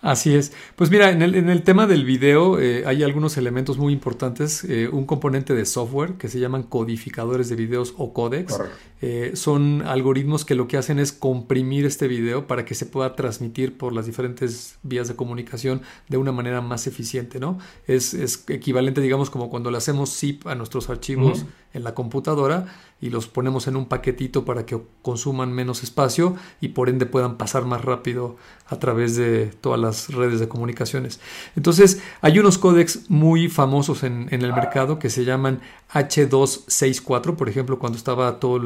Así 0.03 0.35
es. 0.35 0.51
Pues 0.75 0.91
mira, 0.91 1.11
en 1.11 1.21
el, 1.21 1.33
en 1.33 1.49
el 1.49 1.63
tema 1.63 1.87
del 1.87 2.03
video 2.03 2.59
eh, 2.59 2.83
hay 2.85 3.03
algunos 3.03 3.37
elementos 3.37 3.77
muy 3.77 3.93
importantes. 3.93 4.65
Eh, 4.65 4.89
un 4.91 5.05
componente 5.05 5.55
de 5.55 5.65
software 5.65 6.15
que 6.15 6.27
se 6.27 6.41
llaman 6.41 6.63
codificadores 6.63 7.47
de 7.47 7.55
videos 7.55 7.93
o 7.97 8.11
codecs. 8.11 8.59
Eh, 9.01 9.31
son 9.35 9.81
algoritmos 9.81 10.43
que 10.43 10.55
lo 10.55 10.67
que 10.67 10.75
hacen 10.75 10.99
es 10.99 11.13
comprimir 11.13 11.85
este 11.85 12.09
video 12.09 12.47
para 12.47 12.65
que 12.65 12.75
se 12.75 12.85
pueda 12.85 13.15
transmitir 13.15 13.77
por 13.77 13.93
las 13.93 14.05
diferentes 14.05 14.77
vías 14.83 15.07
de 15.07 15.15
comunicación 15.15 15.81
de 16.09 16.17
una 16.17 16.33
manera 16.33 16.59
más 16.59 16.85
eficiente, 16.85 17.39
¿no? 17.39 17.57
Es, 17.87 18.13
es 18.13 18.43
equivalente, 18.49 18.99
digamos, 18.99 19.29
como 19.29 19.49
cuando 19.49 19.71
le 19.71 19.77
hacemos 19.77 20.13
zip 20.17 20.45
a 20.47 20.55
nuestros 20.55 20.89
archivos 20.89 21.45
en 21.73 21.83
la 21.83 21.93
computadora 21.93 22.67
y 23.03 23.09
los 23.09 23.27
ponemos 23.27 23.67
en 23.67 23.75
un 23.75 23.85
paquetito 23.87 24.45
para 24.45 24.65
que 24.65 24.79
consuman 25.01 25.51
menos 25.51 25.83
espacio 25.83 26.37
y 26.61 26.69
por 26.69 26.87
ende 26.87 27.05
puedan 27.05 27.37
pasar 27.37 27.65
más 27.65 27.83
rápido 27.83 28.37
a 28.67 28.79
través 28.79 29.17
de 29.17 29.47
todas 29.47 29.77
las 29.77 30.07
redes 30.07 30.39
de 30.39 30.47
comunicaciones. 30.47 31.19
Entonces, 31.57 32.01
hay 32.21 32.39
unos 32.39 32.57
códecs 32.57 33.09
muy 33.09 33.49
famosos 33.49 34.03
en, 34.03 34.29
el 34.31 34.53
mercado 34.53 34.99
que 34.99 35.09
se 35.09 35.25
llaman 35.25 35.59
H264, 35.91 37.35
por 37.35 37.49
ejemplo, 37.49 37.77
cuando 37.77 37.97
estaba 37.97 38.39
todo 38.39 38.61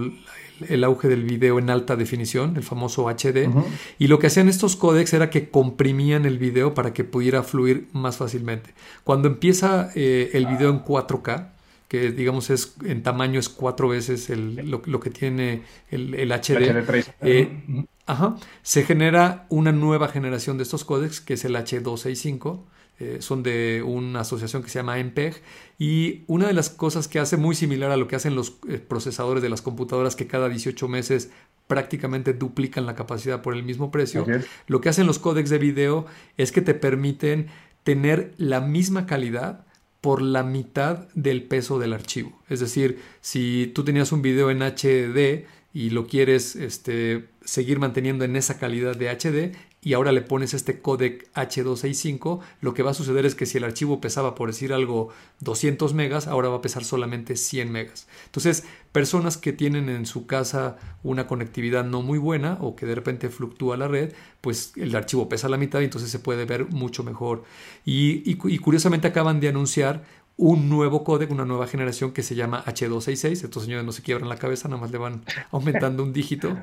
el, 0.69 0.83
auge 0.83 1.07
del 1.07 1.23
video 1.23 1.57
en 1.57 1.71
alta 1.71 1.95
definición, 1.95 2.57
el 2.57 2.63
famoso 2.63 3.09
HD, 3.09 3.49
y 3.97 4.05
lo 4.05 4.19
que 4.19 4.27
hacían 4.27 4.49
estos 4.49 4.75
códecs 4.75 5.13
era 5.13 5.31
que 5.31 5.49
comprimían 5.49 6.27
el 6.27 6.37
video 6.37 6.75
para 6.75 6.93
que 6.93 7.03
pudiera 7.03 7.41
fluir 7.41 7.87
más 7.91 8.17
fácilmente. 8.17 8.75
Cuando 9.03 9.29
empieza 9.29 9.89
eh, 9.95 10.29
el 10.33 10.45
video 10.45 10.69
en 10.69 10.83
4K, 10.83 11.56
que 11.87 12.11
digamos 12.11 12.49
es 12.49 12.75
en 12.83 13.03
tamaño 13.03 13.39
es 13.39 13.49
cuatro 13.49 13.89
veces 13.89 14.29
lo, 14.29 14.99
que 14.99 15.09
tiene 15.09 15.63
el, 15.89 16.31
HD. 16.31 17.05
Eh, 17.21 17.85
ajá, 18.05 18.35
se 18.61 18.83
genera 18.83 19.45
una 19.49 19.71
nueva 19.71 20.09
generación 20.09 20.57
de 20.57 20.63
estos 20.63 20.83
códecs 20.83 21.21
que 21.21 21.35
es 21.35 21.45
el 21.45 21.55
H265. 21.55 22.63
Eh, 22.99 23.17
son 23.19 23.43
de 23.43 23.83
una 23.85 24.21
asociación 24.21 24.63
que 24.63 24.69
se 24.69 24.79
llama 24.79 24.97
MPEG 24.97 25.43
y 25.77 26.23
una 26.25 26.47
de 26.47 26.53
las 26.53 26.71
cosas 26.71 27.07
que 27.07 27.19
hace 27.19 27.37
muy 27.37 27.53
similar 27.53 27.91
a 27.91 27.95
lo 27.95 28.07
que 28.07 28.15
hacen 28.15 28.33
los 28.33 28.57
eh, 28.67 28.79
procesadores 28.79 29.43
de 29.43 29.49
las 29.49 29.61
computadoras 29.61 30.15
que 30.15 30.25
cada 30.25 30.49
18 30.49 30.87
meses 30.87 31.29
prácticamente 31.67 32.33
duplican 32.33 32.87
la 32.87 32.95
capacidad 32.95 33.43
por 33.43 33.53
el 33.53 33.61
mismo 33.61 33.91
precio, 33.91 34.25
lo 34.65 34.81
que 34.81 34.89
hacen 34.89 35.05
los 35.05 35.19
códecs 35.19 35.51
de 35.51 35.59
video 35.59 36.07
es 36.37 36.51
que 36.51 36.61
te 36.61 36.73
permiten 36.73 37.49
tener 37.83 38.33
la 38.37 38.61
misma 38.61 39.05
calidad 39.05 39.66
por 40.07 40.21
la 40.21 40.41
mitad 40.41 41.09
del 41.15 41.43
peso 41.43 41.79
del 41.79 41.91
archivo. 41.91 42.41
Es 42.47 42.61
decir, 42.61 42.97
si 43.19 43.69
tú 43.75 43.83
tenías 43.83 44.13
un 44.13 44.21
video 44.21 44.49
en 44.49 44.61
HD 44.61 45.45
y 45.73 45.89
lo 45.89 46.07
quieres 46.07 46.55
este, 46.55 47.25
seguir 47.43 47.79
manteniendo 47.79 48.23
en 48.23 48.37
esa 48.37 48.57
calidad 48.57 48.95
de 48.95 49.09
HD, 49.09 49.57
y 49.87 49.93
ahora 49.93 50.11
le 50.11 50.21
pones 50.21 50.53
este 50.53 50.81
codec 50.81 51.31
H265, 51.31 52.41
lo 52.59 52.73
que 52.73 52.83
va 52.83 52.91
a 52.91 52.93
suceder 52.93 53.25
es 53.25 53.35
que 53.35 53.45
si 53.45 53.57
el 53.57 53.63
archivo 53.63 54.01
pesaba, 54.01 54.35
por 54.35 54.49
decir 54.49 54.73
algo, 54.73 55.07
200 55.39 55.93
megas, 55.93 56.27
ahora 56.27 56.49
va 56.49 56.57
a 56.57 56.61
pesar 56.61 56.83
solamente 56.83 57.37
100 57.37 57.71
megas. 57.71 58.05
Entonces, 58.25 58.65
personas 58.91 59.37
que 59.37 59.53
tienen 59.53 59.87
en 59.87 60.05
su 60.05 60.27
casa 60.27 60.75
una 61.03 61.25
conectividad 61.25 61.85
no 61.85 62.01
muy 62.01 62.19
buena 62.19 62.57
o 62.59 62.75
que 62.75 62.85
de 62.85 62.95
repente 62.95 63.29
fluctúa 63.29 63.77
la 63.77 63.87
red, 63.87 64.11
pues 64.41 64.73
el 64.75 64.93
archivo 64.93 65.29
pesa 65.29 65.47
la 65.47 65.55
mitad 65.55 65.79
y 65.79 65.85
entonces 65.85 66.11
se 66.11 66.19
puede 66.19 66.43
ver 66.43 66.67
mucho 66.67 67.05
mejor. 67.05 67.45
Y, 67.85 68.29
y 68.29 68.57
curiosamente 68.57 69.07
acaban 69.07 69.39
de 69.39 69.47
anunciar 69.47 70.03
un 70.37 70.69
nuevo 70.69 71.03
códec, 71.03 71.31
una 71.31 71.45
nueva 71.45 71.67
generación 71.67 72.11
que 72.11 72.21
se 72.21 72.35
llama 72.35 72.63
H266. 72.65 73.43
Estos 73.43 73.63
señores 73.63 73.83
no 73.85 73.91
se 73.91 74.03
quiebran 74.03 74.29
la 74.29 74.37
cabeza, 74.37 74.67
nada 74.67 74.79
más 74.79 74.91
le 74.91 74.99
van 74.99 75.23
aumentando 75.51 76.03
un 76.03 76.13
dígito. 76.13 76.55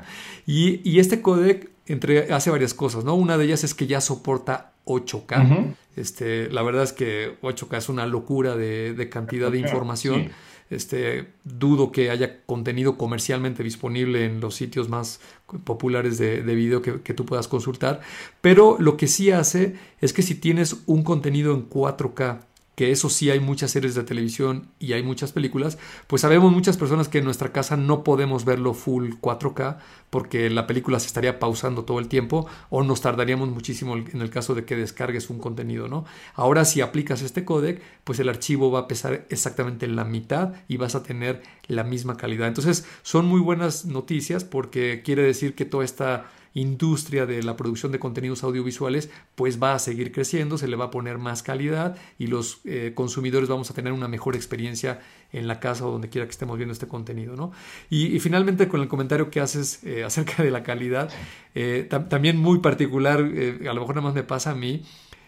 Y, 0.47 0.99
este 0.99 1.21
códec 1.21 1.71
entre, 1.87 2.33
hace 2.33 2.51
varias 2.51 2.75
cosas, 2.75 3.05
¿no? 3.05 3.15
Una 3.15 3.37
de 3.37 3.45
ellas 3.45 3.65
es 3.65 3.75
que 3.75 3.87
ya 3.87 4.01
soporta 4.01 4.73
8K. 4.87 5.75
este, 5.97 6.51
la 6.51 6.63
verdad 6.63 6.85
es 6.85 6.93
que 6.93 7.39
8K 7.41 7.79
es 7.79 7.89
una 7.89 8.07
locura 8.07 8.57
de, 8.57 9.09
cantidad 9.11 9.51
de 9.51 9.59
información. 9.59 10.31
Este, 10.71 11.35
dudo 11.45 11.93
que 11.93 12.11
haya 12.11 12.43
contenido 12.47 12.97
comercialmente 12.97 13.63
disponible 13.63 14.25
en 14.25 14.41
los 14.41 14.55
sitios 14.55 14.89
más 14.89 15.21
populares 15.65 16.17
de, 16.17 16.43
de 16.43 16.55
video 16.55 16.81
que, 16.81 17.03
que, 17.03 17.13
tú 17.13 17.27
puedas 17.27 17.49
consultar. 17.49 18.01
Pero 18.41 18.77
lo 18.81 18.97
que 18.97 19.07
sí 19.07 19.31
hace 19.31 19.77
es 20.01 20.15
que 20.15 20.23
si 20.23 20.35
tienes 20.35 20.83
un 20.87 21.05
contenido 21.05 21.55
en 21.55 21.69
4K 21.69 22.41
que 22.75 22.91
eso 22.91 23.09
sí 23.09 23.31
hay 23.31 23.41
muchas 23.41 23.71
series 23.71 23.95
de 23.95 24.03
televisión 24.03 24.69
y 24.79 24.93
hay 24.93 25.03
muchas 25.03 25.33
películas, 25.33 25.79
pues 26.07 26.23
sabemos 26.23 26.53
muchas 26.53 26.77
personas 26.77 27.09
que 27.09 27.19
en 27.19 27.25
nuestra 27.25 27.53
casa 27.53 27.77
no 27.77 28.05
podemos 28.05 28.45
verlo 28.45 28.75
full 28.75 29.13
4K 29.21 29.79
porque 30.11 30.51
la 30.51 30.67
película 30.67 31.01
se 31.01 31.07
estaría 31.07 31.39
pausando 31.39 31.85
todo 31.85 31.99
el 31.99 32.09
tiempo 32.09 32.47
o 32.71 32.83
nos 32.83 33.01
tardaríamos 33.01 33.49
muchísimo 33.49 33.97
en 33.97 34.21
el 34.21 34.31
caso 34.31 34.55
de 34.55 34.65
que 34.65 34.77
descargues 34.77 35.31
un 35.31 35.39
contenido, 35.39 35.89
¿no? 35.89 36.05
Ahora 36.35 36.65
si 36.65 36.81
aplicas 36.81 37.23
este 37.23 37.45
codec, 37.45 37.83
pues 38.05 38.19
el 38.19 38.29
archivo 38.29 38.71
va 38.71 38.81
a 38.81 38.89
pesar 38.89 39.27
exactamente 39.31 39.87
la 39.87 40.05
mitad 40.05 40.53
y 40.69 40.77
vas 40.77 40.95
a 40.95 41.03
tener 41.03 41.43
la 41.67 41.85
misma 41.85 42.17
calidad. 42.17 42.49
Entonces 42.49 42.87
son 43.03 43.27
muy 43.27 43.41
buenas 43.41 43.87
noticias 43.87 44.45
porque 44.45 45.03
quiere 45.05 45.23
decir 45.23 45.55
que 45.55 45.65
toda 45.65 45.85
esta 45.85 46.27
industria 46.55 47.27
de 47.27 47.43
la 47.43 47.57
producción 47.57 47.93
de 47.93 47.99
contenidos 47.99 48.45
audiovisuales 48.45 49.11
pues 49.35 49.63
va 49.63 49.75
a 49.75 49.79
seguir 49.79 50.13
creciendo, 50.13 50.57
se 50.57 50.69
le 50.69 50.77
va 50.77 50.87
a 50.87 50.91
poner 50.91 51.19
más 51.19 51.43
calidad 51.43 51.97
y 52.19 52.29
los 52.29 52.61
eh, 52.65 52.93
consumidores 52.95 53.49
vamos 53.49 53.71
a 53.71 53.75
tener 53.75 53.93
una 53.93 54.09
mejor 54.09 54.37
experiencia 54.37 55.01
en 55.33 55.49
la 55.49 55.59
casa 55.59 55.87
o 55.87 55.91
donde 55.91 56.09
quiera 56.09 56.27
que 56.27 56.31
estemos 56.31 56.57
viendo 56.57 56.73
este 56.73 56.87
contenido. 56.87 57.35
¿no? 57.37 57.53
Y, 57.91 58.19
finalmente 58.21 58.69
con 58.69 58.81
el 58.81 58.89
comentario 58.89 59.31
que 59.31 59.41
haces 59.41 59.83
eh, 59.85 60.05
acerca 60.07 60.43
de 60.43 60.51
la 60.51 60.63
calidad, 60.63 61.11
eh, 61.55 61.89
también 62.09 62.39
muy 62.39 62.61
particular, 62.61 63.19
a 63.19 63.75
lo 63.75 63.81
mejor 63.81 63.97
nada 63.97 64.03
más 64.03 64.15
me 64.15 64.23
pasa 64.23 64.53
a 64.53 64.55
mí, 64.55 64.83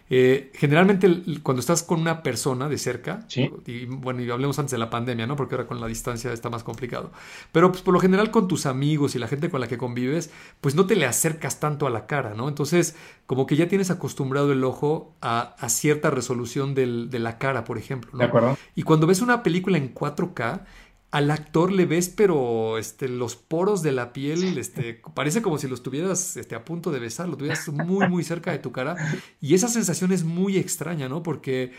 eh, 0.09 0.51
generalmente 0.53 1.21
cuando 1.43 1.59
estás 1.59 1.83
con 1.83 1.99
una 1.99 2.23
persona 2.23 2.69
de 2.69 2.77
cerca, 2.77 3.25
y 3.65 3.85
bueno, 3.85 4.21
y 4.21 4.29
hablemos 4.29 4.57
antes 4.57 4.71
de 4.71 4.77
la 4.77 4.89
pandemia, 4.89 5.27
¿no? 5.27 5.35
Porque 5.35 5.55
ahora 5.55 5.67
con 5.67 5.81
la 5.81 5.87
distancia 5.87 6.31
está 6.31 6.49
más 6.49 6.63
complicado. 6.63 7.11
Pero 7.51 7.71
pues 7.71 7.81
por 7.81 7.93
lo 7.93 7.99
general 7.99 8.31
con 8.31 8.47
tus 8.47 8.65
amigos 8.65 9.15
y 9.15 9.19
la 9.19 9.27
gente 9.27 9.49
con 9.49 9.59
la 9.59 9.67
que 9.67 9.77
convives, 9.77 10.31
pues 10.61 10.75
no 10.75 10.85
te 10.85 10.95
le 10.95 11.05
acercas 11.05 11.59
tanto 11.59 11.87
a 11.87 11.89
la 11.89 12.07
cara, 12.07 12.33
¿no? 12.35 12.47
Entonces, 12.47 12.95
como 13.25 13.45
que 13.45 13.57
ya 13.57 13.67
tienes 13.67 13.91
acostumbrado 13.91 14.51
el 14.53 14.63
ojo 14.63 15.13
a, 15.21 15.55
cierta 15.67 16.09
resolución 16.09 16.73
de 16.73 17.19
la 17.19 17.37
cara, 17.37 17.65
por 17.65 17.77
ejemplo. 17.77 18.11
¿no? 18.13 18.19
De 18.19 18.25
acuerdo. 18.25 18.57
Y 18.75 18.83
cuando 18.83 19.07
ves 19.07 19.21
una 19.21 19.43
película 19.43 19.77
en 19.77 19.93
4K, 19.93 20.61
al 21.09 21.31
actor 21.31 21.71
le 21.71 21.85
ves, 21.85 22.09
pero 22.09 22.77
este, 22.77 23.07
los 23.07 23.35
poros 23.35 23.81
de 23.81 23.93
la 23.93 24.11
piel, 24.11 24.57
este, 24.57 25.01
parece 25.13 25.41
como 25.41 25.57
si 25.57 25.67
lo 25.67 25.75
estuvieras 25.75 26.35
este, 26.35 26.53
a 26.53 26.65
punto 26.65 26.91
de 26.91 26.99
besar, 26.99 27.29
lo 27.29 27.37
tuvieras 27.37 27.67
muy, 27.69 28.09
muy 28.09 28.23
cerca 28.23 28.51
de 28.51 28.59
tu 28.59 28.73
cara. 28.73 28.95
Y 29.39 29.53
esa 29.53 29.69
sensación 29.69 30.11
es 30.11 30.25
muy 30.25 30.57
extraña, 30.57 31.07
¿no? 31.07 31.23
Porque 31.23 31.71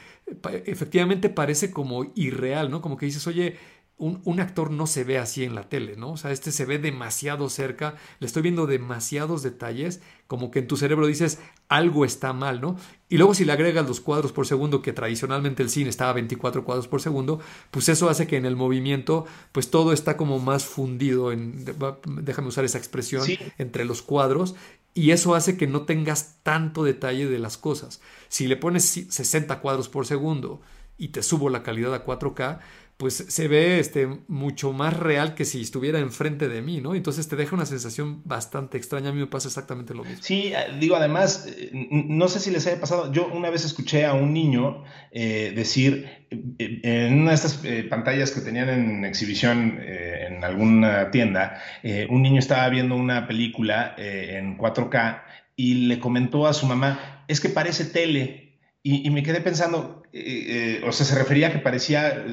efectivamente 0.64 1.28
parece 1.28 1.70
como 1.70 2.10
irreal, 2.14 2.70
¿no? 2.70 2.80
Como 2.80 2.96
que 2.96 3.06
dices, 3.06 3.26
oye, 3.26 3.58
un, 3.98 4.38
actor 4.40 4.70
no 4.70 4.86
se 4.86 5.02
ve 5.02 5.18
así 5.18 5.42
en 5.42 5.56
la 5.56 5.68
tele, 5.68 5.96
¿no? 5.96 6.12
O 6.12 6.16
sea, 6.16 6.30
este 6.30 6.52
se 6.52 6.64
ve 6.64 6.78
demasiado 6.78 7.48
cerca, 7.50 7.96
le 8.20 8.26
estoy 8.28 8.42
viendo 8.42 8.66
demasiados 8.66 9.42
detalles, 9.42 10.00
como 10.28 10.52
que 10.52 10.60
en 10.60 10.68
tu 10.68 10.76
cerebro 10.76 11.08
dices, 11.08 11.40
algo 11.68 12.04
está 12.04 12.32
mal, 12.32 12.60
¿no? 12.60 12.76
Y 13.08 13.16
luego 13.16 13.34
si 13.34 13.44
le 13.44 13.52
agregas 13.52 13.88
los 13.88 14.00
cuadros 14.00 14.30
por 14.32 14.46
segundo, 14.46 14.82
que 14.82 14.92
tradicionalmente 14.92 15.64
el 15.64 15.70
cine 15.70 15.90
estaba 15.90 16.10
a 16.10 16.14
24 16.14 16.64
cuadros 16.64 16.86
por 16.86 17.02
segundo, 17.02 17.40
pues 17.72 17.88
eso 17.88 18.08
hace 18.08 18.28
que 18.28 18.36
en 18.36 18.46
el 18.46 18.54
movimiento, 18.54 19.26
pues 19.50 19.68
todo 19.70 19.92
está 19.92 20.16
como 20.16 20.38
más 20.38 20.64
fundido, 20.64 21.32
en, 21.32 21.64
déjame 22.22 22.48
usar 22.48 22.64
esa 22.64 22.78
expresión, 22.78 23.26
entre 23.58 23.84
los 23.84 24.02
cuadros, 24.02 24.54
y 24.94 25.10
eso 25.10 25.34
hace 25.34 25.56
que 25.56 25.66
no 25.66 25.82
tengas 25.82 26.36
tanto 26.44 26.84
detalle 26.84 27.26
de 27.26 27.38
las 27.40 27.56
cosas. 27.56 28.00
Si 28.28 28.46
le 28.46 28.56
pones 28.56 28.84
60 28.84 29.60
cuadros 29.60 29.88
por 29.88 30.06
segundo 30.06 30.60
y 30.96 31.08
te 31.08 31.22
subo 31.22 31.50
la 31.50 31.62
calidad 31.62 31.94
a 31.94 32.04
4K, 32.04 32.58
pues 32.98 33.14
se 33.28 33.46
ve 33.46 33.78
este, 33.78 34.08
mucho 34.26 34.72
más 34.72 34.92
real 34.92 35.36
que 35.36 35.44
si 35.44 35.60
estuviera 35.60 36.00
enfrente 36.00 36.48
de 36.48 36.62
mí, 36.62 36.80
¿no? 36.80 36.96
Entonces 36.96 37.28
te 37.28 37.36
deja 37.36 37.54
una 37.54 37.64
sensación 37.64 38.22
bastante 38.24 38.76
extraña. 38.76 39.10
A 39.10 39.12
mí 39.12 39.20
me 39.20 39.28
pasa 39.28 39.46
exactamente 39.46 39.94
lo 39.94 40.02
mismo. 40.02 40.18
Sí, 40.20 40.52
eh, 40.52 40.76
digo, 40.80 40.96
además, 40.96 41.46
eh, 41.48 41.70
no 41.90 42.26
sé 42.26 42.40
si 42.40 42.50
les 42.50 42.66
haya 42.66 42.80
pasado, 42.80 43.12
yo 43.12 43.28
una 43.28 43.50
vez 43.50 43.64
escuché 43.64 44.04
a 44.04 44.14
un 44.14 44.34
niño 44.34 44.82
eh, 45.12 45.52
decir, 45.54 46.26
en 46.28 47.20
una 47.20 47.30
de 47.30 47.34
estas 47.36 47.62
pantallas 47.88 48.32
que 48.32 48.40
tenían 48.40 48.68
en 48.68 49.04
exhibición 49.04 49.80
en 49.80 50.44
alguna 50.44 51.10
tienda, 51.10 51.62
un 52.10 52.20
niño 52.20 52.38
estaba 52.38 52.68
viendo 52.68 52.96
una 52.96 53.26
película 53.26 53.94
en 53.96 54.58
4K 54.58 55.22
y 55.56 55.86
le 55.86 56.00
comentó 56.00 56.46
a 56.46 56.52
su 56.52 56.66
mamá, 56.66 57.24
es 57.28 57.40
que 57.40 57.48
parece 57.48 57.86
tele. 57.86 58.47
Y, 58.82 59.10
me 59.10 59.22
quedé 59.22 59.40
pensando, 59.40 60.02
eh, 60.12 60.80
o 60.86 60.92
sea, 60.92 61.04
se 61.04 61.14
refería 61.14 61.48
a 61.48 61.52
que 61.52 61.58
parecía 61.58 62.24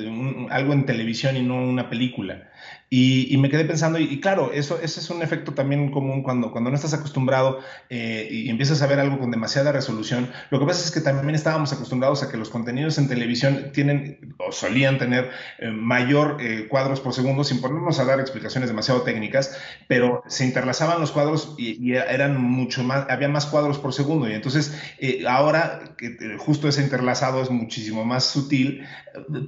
algo 0.52 0.74
en 0.74 0.86
televisión 0.86 1.36
y 1.36 1.42
no 1.42 1.56
una 1.56 1.90
película. 1.90 2.52
Y, 2.98 3.36
me 3.40 3.50
quedé 3.50 3.66
pensando, 3.66 3.98
y, 4.00 4.22
claro, 4.22 4.52
eso, 4.54 4.80
ese 4.82 5.00
es 5.00 5.10
un 5.10 5.22
efecto 5.22 5.54
también 5.54 5.92
común 5.92 6.22
cuando, 6.22 6.52
cuando 6.52 6.70
no 6.70 6.76
estás 6.76 6.94
acostumbrado 6.94 7.60
eh, 7.90 8.30
y 8.32 8.50
empiezas 8.50 8.82
a 8.82 8.88
ver 8.88 9.00
algo 9.00 9.20
con 9.20 9.32
demasiada 9.32 9.72
resolución. 9.72 10.32
Lo 10.52 10.60
que 10.60 10.66
pasa 10.66 10.86
es 10.86 10.92
que 10.92 11.02
también 11.02 11.36
estábamos 11.36 11.74
acostumbrados 11.74 12.22
a 12.24 12.32
que 12.32 12.38
los 12.38 12.50
contenidos 12.50 12.98
en 12.98 13.10
televisión 13.10 13.72
tienen 13.74 14.36
o 14.38 14.52
solían 14.52 15.00
tener 15.00 15.30
eh, 15.58 15.72
mayor 15.72 16.38
eh, 16.40 16.68
cuadros 16.70 17.02
por 17.02 17.14
segundo, 17.14 17.44
sin 17.44 17.60
ponernos 17.60 18.00
a 18.00 18.06
dar 18.06 18.20
explicaciones 18.20 18.70
demasiado 18.70 19.02
técnicas, 19.02 19.58
pero 19.88 20.24
se 20.28 20.46
interlazaban 20.46 21.02
los 21.02 21.12
cuadros 21.12 21.56
y, 21.58 21.96
eran 21.96 22.40
mucho 22.42 22.84
más, 22.84 23.08
había 23.10 23.28
más 23.28 23.48
cuadros 23.48 23.80
por 23.80 23.94
segundo. 23.94 24.30
Y 24.30 24.34
entonces 24.34 24.80
ahora 25.28 25.96
que 25.98 26.38
justo 26.38 26.70
ese 26.70 26.84
interlazado 26.84 27.42
es 27.42 27.50
muchísimo 27.50 28.06
más 28.06 28.26
sutil, 28.26 28.86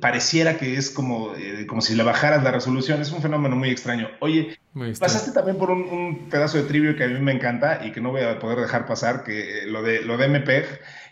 pareciera 0.01 0.57
que 0.57 0.75
es 0.75 0.89
como, 0.89 1.33
como 1.67 1.81
si 1.81 1.95
le 1.95 2.03
bajaras 2.03 2.43
la 2.43 2.51
resolución. 2.51 2.99
Es 3.07 3.13
un 3.13 3.21
fenómeno 3.21 3.55
muy 3.55 3.69
extraño. 3.69 4.09
Oye, 4.19 4.59
pasaste 4.99 5.31
también 5.31 5.57
por 5.57 5.71
un, 5.71 6.27
pedazo 6.29 6.57
de 6.57 6.63
trivio 6.63 6.95
que 6.97 7.05
a 7.05 7.07
mí 7.07 7.19
me 7.19 7.31
encanta 7.31 7.85
y 7.85 7.93
que 7.93 8.01
no 8.01 8.11
voy 8.11 8.21
a 8.21 8.37
poder 8.37 8.59
dejar 8.59 8.85
pasar, 8.85 9.23
que 9.23 9.59
eh, 9.59 9.65
lo 9.65 9.81
de, 9.81 10.01
lo 10.01 10.17
de 10.17 10.27
MPEG, 10.27 10.65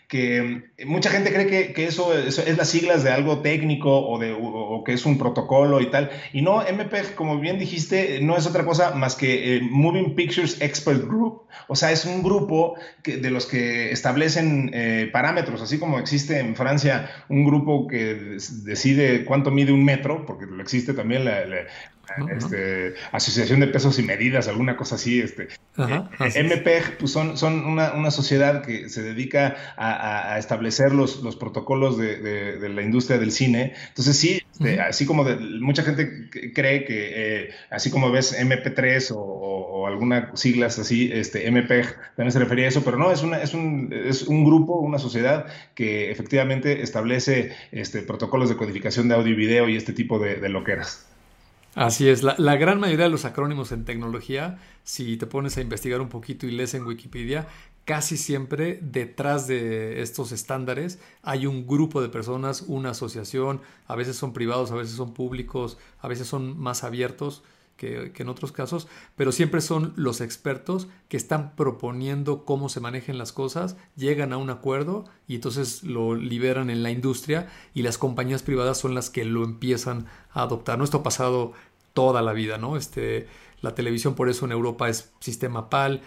que 0.08 0.70
mucha 0.84 1.10
gente 1.10 1.32
cree 1.32 1.72
que, 1.72 1.84
eso, 1.84 2.16
es 2.16 2.56
las 2.56 2.68
siglas 2.68 3.02
de 3.02 3.10
algo 3.10 3.40
técnico 3.40 4.06
o, 4.06 4.18
de, 4.18 4.36
que 4.84 4.92
es 4.92 5.04
un 5.04 5.18
protocolo 5.18 5.80
y 5.80 5.90
tal. 5.90 6.10
Y 6.32 6.42
no, 6.42 6.60
MPEG, 6.60 7.14
como 7.14 7.40
bien 7.40 7.58
dijiste, 7.58 8.20
no 8.20 8.36
es 8.36 8.46
otra 8.46 8.64
cosa 8.64 8.94
más 8.94 9.16
que 9.16 9.56
eh, 9.56 9.60
Moving 9.62 10.14
Pictures 10.14 10.60
Expert 10.60 11.04
Group. 11.04 11.42
O 11.66 11.74
sea, 11.74 11.90
es 11.90 12.04
un 12.04 12.22
grupo 12.22 12.76
que, 13.02 13.16
de 13.16 13.30
los 13.30 13.46
que 13.46 13.90
establecen 13.90 14.70
eh, 14.72 15.10
parámetros, 15.12 15.60
así 15.60 15.78
como 15.78 15.98
existe 15.98 16.38
en 16.38 16.54
Francia 16.54 17.10
un 17.28 17.44
grupo 17.44 17.88
que 17.88 18.38
decide 18.64 19.24
cuánto 19.24 19.50
mide 19.50 19.72
un 19.72 19.84
metro, 19.84 20.24
porque 20.24 20.46
existe 20.60 20.94
también 20.94 21.24
la, 21.24 21.42
este, 22.30 22.94
Asociación 23.12 23.60
de 23.60 23.68
Pesos 23.68 23.98
y 23.98 24.02
Medidas, 24.02 24.48
alguna 24.48 24.76
cosa 24.76 24.96
así. 24.96 25.20
Este, 25.20 25.48
eh, 25.78 26.42
MPEG 26.42 26.98
pues 26.98 27.12
son, 27.12 27.36
son 27.36 27.64
una, 27.64 28.10
sociedad 28.10 28.62
que 28.62 28.88
se 28.88 29.02
dedica 29.02 29.56
a, 29.76 30.38
establecer 30.38 30.92
los, 30.92 31.22
los 31.22 31.36
protocolos 31.36 31.98
de, 31.98 32.68
la 32.68 32.82
industria 32.82 33.18
del 33.18 33.32
cine. 33.32 33.74
Entonces 33.88 34.16
sí, 34.16 34.42
este, 34.52 34.80
así 34.80 35.04
como 35.06 35.24
mucha 35.60 35.82
gente 35.82 36.30
cree 36.54 36.84
que 36.84 37.12
eh, 37.14 37.50
así 37.70 37.90
como 37.90 38.10
ves 38.10 38.38
MP3 38.38 39.12
o, 39.14 39.86
algunas 39.86 40.38
siglas 40.40 40.78
así, 40.80 41.10
este, 41.12 41.48
MPEG 41.48 41.94
también 42.16 42.32
se 42.32 42.40
refería 42.40 42.64
a 42.64 42.68
eso, 42.68 42.82
pero 42.82 42.96
no, 42.96 43.12
es, 43.12 43.22
una, 43.22 43.40
es, 43.40 43.54
un, 43.54 43.92
es 43.92 44.22
un 44.22 44.44
grupo, 44.44 44.80
una 44.80 44.98
sociedad 44.98 45.46
que 45.74 46.10
efectivamente 46.10 46.82
establece 46.82 47.52
este, 47.70 48.02
protocolos 48.02 48.48
de 48.48 48.56
codificación 48.56 49.08
de 49.08 49.14
audio 49.14 49.32
y 49.32 49.36
video 49.36 49.68
y 49.68 49.76
este 49.76 49.92
tipo 49.92 50.18
de, 50.18 50.36
de 50.36 50.48
loqueras. 50.48 51.06
Así 51.76 52.08
es, 52.08 52.22
la, 52.22 52.56
gran 52.56 52.80
mayoría 52.80 53.04
de 53.04 53.10
los 53.10 53.26
acrónimos 53.26 53.70
en 53.70 53.84
tecnología, 53.84 54.58
si 54.82 55.18
te 55.18 55.26
pones 55.26 55.58
a 55.58 55.60
investigar 55.60 56.00
un 56.00 56.08
poquito 56.08 56.46
y 56.46 56.50
lees 56.50 56.72
en 56.72 56.86
Wikipedia, 56.86 57.48
casi 57.84 58.16
siempre 58.16 58.78
detrás 58.80 59.46
de 59.46 60.00
estos 60.00 60.32
estándares 60.32 60.98
hay 61.22 61.44
un 61.44 61.66
grupo 61.66 62.00
de 62.00 62.08
personas, 62.08 62.62
una 62.62 62.92
asociación, 62.92 63.60
a 63.88 63.94
veces 63.94 64.16
son 64.16 64.32
privados, 64.32 64.70
a 64.70 64.74
veces 64.74 64.96
son 64.96 65.12
públicos, 65.12 65.76
a 66.00 66.08
veces 66.08 66.26
son 66.26 66.58
más 66.58 66.82
abiertos 66.82 67.42
que, 67.76 68.12
en 68.14 68.28
otros 68.28 68.52
casos, 68.52 68.88
pero 69.16 69.32
siempre 69.32 69.60
son 69.60 69.92
los 69.96 70.20
expertos 70.20 70.88
que 71.08 71.16
están 71.16 71.54
proponiendo 71.54 72.44
cómo 72.44 72.68
se 72.68 72.80
manejen 72.80 73.18
las 73.18 73.32
cosas, 73.32 73.76
llegan 73.96 74.32
a 74.32 74.38
un 74.38 74.50
acuerdo 74.50 75.04
y 75.28 75.36
entonces 75.36 75.82
lo 75.82 76.14
liberan 76.14 76.70
en 76.70 76.82
la 76.82 76.90
industria 76.90 77.48
y 77.74 77.82
las 77.82 77.98
compañías 77.98 78.42
privadas 78.42 78.78
son 78.78 78.94
las 78.94 79.10
que 79.10 79.24
lo 79.24 79.44
empiezan 79.44 80.06
a 80.30 80.42
adoptar. 80.42 80.78
¿no? 80.78 80.84
Esto 80.84 80.98
ha 80.98 81.02
pasado 81.02 81.52
toda 81.92 82.22
la 82.22 82.32
vida, 82.32 82.58
¿no? 82.58 82.76
Este, 82.76 83.26
la 83.62 83.74
televisión 83.74 84.14
por 84.14 84.28
eso 84.28 84.44
en 84.44 84.52
Europa 84.52 84.88
es 84.88 85.12
sistema 85.18 85.70
PAL, 85.70 86.02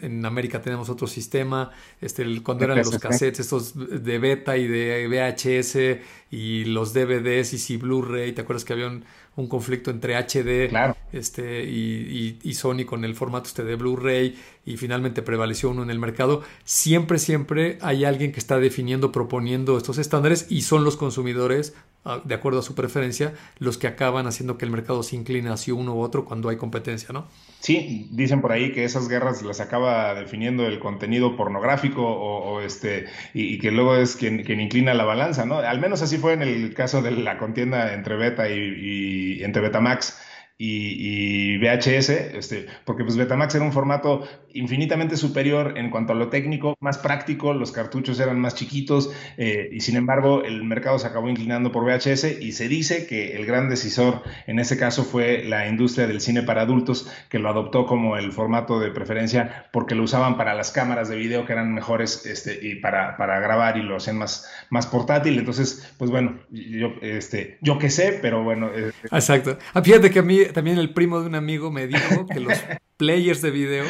en 0.00 0.24
América 0.24 0.62
tenemos 0.62 0.88
otro 0.88 1.06
sistema, 1.06 1.70
este, 2.00 2.42
cuando 2.42 2.64
eran 2.64 2.78
los 2.78 2.98
cassettes 2.98 3.40
estos 3.40 3.74
de 3.76 4.18
beta 4.18 4.56
y 4.56 4.66
de 4.66 5.06
VHS 5.06 6.00
y 6.30 6.64
los 6.64 6.94
DVDs 6.94 7.52
y 7.52 7.58
si 7.58 7.76
Blu-ray, 7.76 8.32
¿te 8.32 8.40
acuerdas 8.40 8.64
que 8.64 8.72
había 8.72 8.86
un, 8.86 9.04
un 9.38 9.46
conflicto 9.46 9.92
entre 9.92 10.16
HD 10.16 10.68
este, 11.12 11.62
y, 11.62 12.40
y, 12.42 12.54
Sony 12.54 12.84
con 12.84 13.04
el 13.04 13.14
formato 13.14 13.46
este 13.46 13.62
de 13.62 13.76
Blu-ray 13.76 14.36
y 14.66 14.76
finalmente 14.76 15.22
prevaleció 15.22 15.70
uno 15.70 15.84
en 15.84 15.90
el 15.90 16.00
mercado. 16.00 16.42
Siempre, 16.64 17.20
siempre 17.20 17.78
hay 17.80 18.04
alguien 18.04 18.32
que 18.32 18.40
está 18.40 18.58
definiendo, 18.58 19.12
proponiendo 19.12 19.78
estos 19.78 19.98
estándares 19.98 20.46
y 20.50 20.62
son 20.62 20.82
los 20.82 20.96
consumidores, 20.96 21.74
ah, 22.04 22.20
de 22.24 22.34
acuerdo 22.34 22.58
a 22.58 22.62
su 22.62 22.74
preferencia, 22.74 23.32
los 23.60 23.78
que 23.78 23.86
acaban 23.86 24.26
haciendo 24.26 24.58
que 24.58 24.64
el 24.64 24.72
mercado 24.72 25.04
se 25.04 25.14
incline 25.14 25.50
hacia 25.50 25.72
uno 25.72 25.94
u 25.94 26.00
otro 26.00 26.24
cuando 26.24 26.48
hay 26.48 26.56
competencia, 26.56 27.10
¿no? 27.12 27.28
Sí, 27.60 28.08
dicen 28.12 28.40
por 28.40 28.52
ahí 28.52 28.72
que 28.72 28.84
esas 28.84 29.08
guerras 29.08 29.42
las 29.42 29.60
acaba 29.60 30.14
definiendo 30.14 30.66
el 30.66 30.78
contenido 30.78 31.36
pornográfico 31.36 32.02
o, 32.02 32.60
este 32.60 33.06
y, 33.34 33.58
que 33.58 33.72
luego 33.72 33.96
es 33.96 34.14
quien, 34.14 34.44
quien, 34.44 34.60
inclina 34.60 34.94
la 34.94 35.04
balanza, 35.04 35.44
¿no? 35.44 35.56
Al 35.58 35.80
menos 35.80 36.00
así 36.02 36.18
fue 36.18 36.34
en 36.34 36.42
el 36.42 36.72
caso 36.74 37.02
de 37.02 37.10
la 37.10 37.36
contienda 37.36 37.94
entre 37.94 38.16
Beta 38.16 38.48
y, 38.48 39.38
y 39.40 39.44
entre 39.44 39.62
Betamax 39.62 40.16
y, 40.58 41.56
VHS, 41.58 42.10
este, 42.10 42.66
porque 42.84 43.04
pues 43.04 43.16
Betamax 43.16 43.54
era 43.54 43.64
un 43.64 43.72
formato 43.72 44.26
infinitamente 44.52 45.16
superior 45.16 45.74
en 45.76 45.90
cuanto 45.90 46.12
a 46.12 46.16
lo 46.16 46.28
técnico, 46.28 46.76
más 46.80 46.98
práctico, 46.98 47.52
los 47.52 47.72
cartuchos 47.72 48.18
eran 48.18 48.40
más 48.40 48.54
chiquitos 48.54 49.12
eh, 49.36 49.68
y 49.72 49.80
sin 49.80 49.96
embargo 49.96 50.42
el 50.42 50.64
mercado 50.64 50.98
se 50.98 51.06
acabó 51.06 51.28
inclinando 51.28 51.70
por 51.70 51.84
VHS 51.84 52.40
y 52.40 52.52
se 52.52 52.68
dice 52.68 53.06
que 53.06 53.36
el 53.36 53.46
gran 53.46 53.68
decisor 53.68 54.22
en 54.46 54.58
ese 54.58 54.76
caso 54.76 55.04
fue 55.04 55.44
la 55.44 55.68
industria 55.68 56.06
del 56.06 56.20
cine 56.20 56.42
para 56.42 56.62
adultos 56.62 57.10
que 57.28 57.38
lo 57.38 57.48
adoptó 57.48 57.86
como 57.86 58.16
el 58.16 58.32
formato 58.32 58.80
de 58.80 58.90
preferencia 58.90 59.68
porque 59.72 59.94
lo 59.94 60.02
usaban 60.02 60.36
para 60.36 60.54
las 60.54 60.70
cámaras 60.70 61.08
de 61.08 61.16
video 61.16 61.46
que 61.46 61.52
eran 61.52 61.72
mejores 61.72 62.26
este, 62.26 62.58
y 62.60 62.76
para, 62.76 63.16
para 63.16 63.40
grabar 63.40 63.76
y 63.76 63.82
lo 63.82 63.96
hacían 63.96 64.18
más, 64.18 64.50
más 64.70 64.86
portátil. 64.86 65.38
Entonces, 65.38 65.94
pues 65.98 66.10
bueno, 66.10 66.38
yo, 66.50 66.92
este, 67.02 67.58
yo 67.60 67.78
qué 67.78 67.90
sé, 67.90 68.18
pero 68.20 68.42
bueno. 68.42 68.70
Eh, 68.74 68.92
Exacto. 69.10 69.58
Ah, 69.74 69.82
fíjate 69.82 70.10
que 70.10 70.18
a 70.18 70.22
mí 70.22 70.40
también 70.52 70.78
el 70.78 70.92
primo 70.92 71.20
de 71.20 71.26
un 71.26 71.34
amigo 71.34 71.70
me 71.70 71.86
dijo 71.86 72.26
que 72.26 72.40
los 72.40 72.58
players 72.96 73.42
de 73.42 73.50
video 73.50 73.84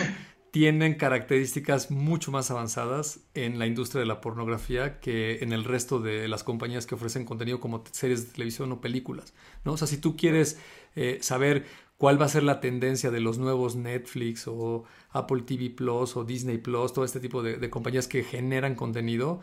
tienen 0.51 0.95
características 0.95 1.91
mucho 1.91 2.33
más 2.33 2.51
avanzadas 2.51 3.21
en 3.35 3.59
la 3.59 3.67
industria 3.67 4.01
de 4.01 4.07
la 4.07 4.21
pornografía 4.21 4.99
que 5.01 5.39
en 5.41 5.53
el 5.53 5.65
resto 5.65 6.01
de 6.01 6.27
las 6.29 6.43
compañías 6.43 6.87
que 6.87 6.95
ofrecen 6.95 7.25
contenido 7.25 7.61
como 7.61 7.85
series 7.93 8.27
de 8.27 8.33
televisión 8.33 8.73
o 8.73 8.81
películas. 8.81 9.35
¿no? 9.65 9.73
O 9.73 9.77
sea, 9.77 9.87
si 9.87 9.99
tú 9.99 10.17
quieres 10.17 10.59
eh, 10.97 11.19
saber 11.21 11.67
cuál 11.99 12.21
va 12.21 12.27
a 12.27 12.29
ser 12.29 12.45
la 12.45 12.61
tendencia 12.61 13.11
de 13.11 13.21
los 13.21 13.39
nuevos 13.39 13.77
Netflix 13.77 14.49
o 14.49 14.85
Apple 15.11 15.43
TV 15.43 15.71
Plus 15.71 16.17
o 16.17 16.25
Disney 16.25 16.59
Plus, 16.59 16.93
todo 16.93 17.05
este 17.05 17.21
tipo 17.21 17.43
de, 17.43 17.57
de 17.59 17.71
compañías 17.71 18.09
que 18.09 18.23
generan 18.23 18.75
contenido, 18.75 19.41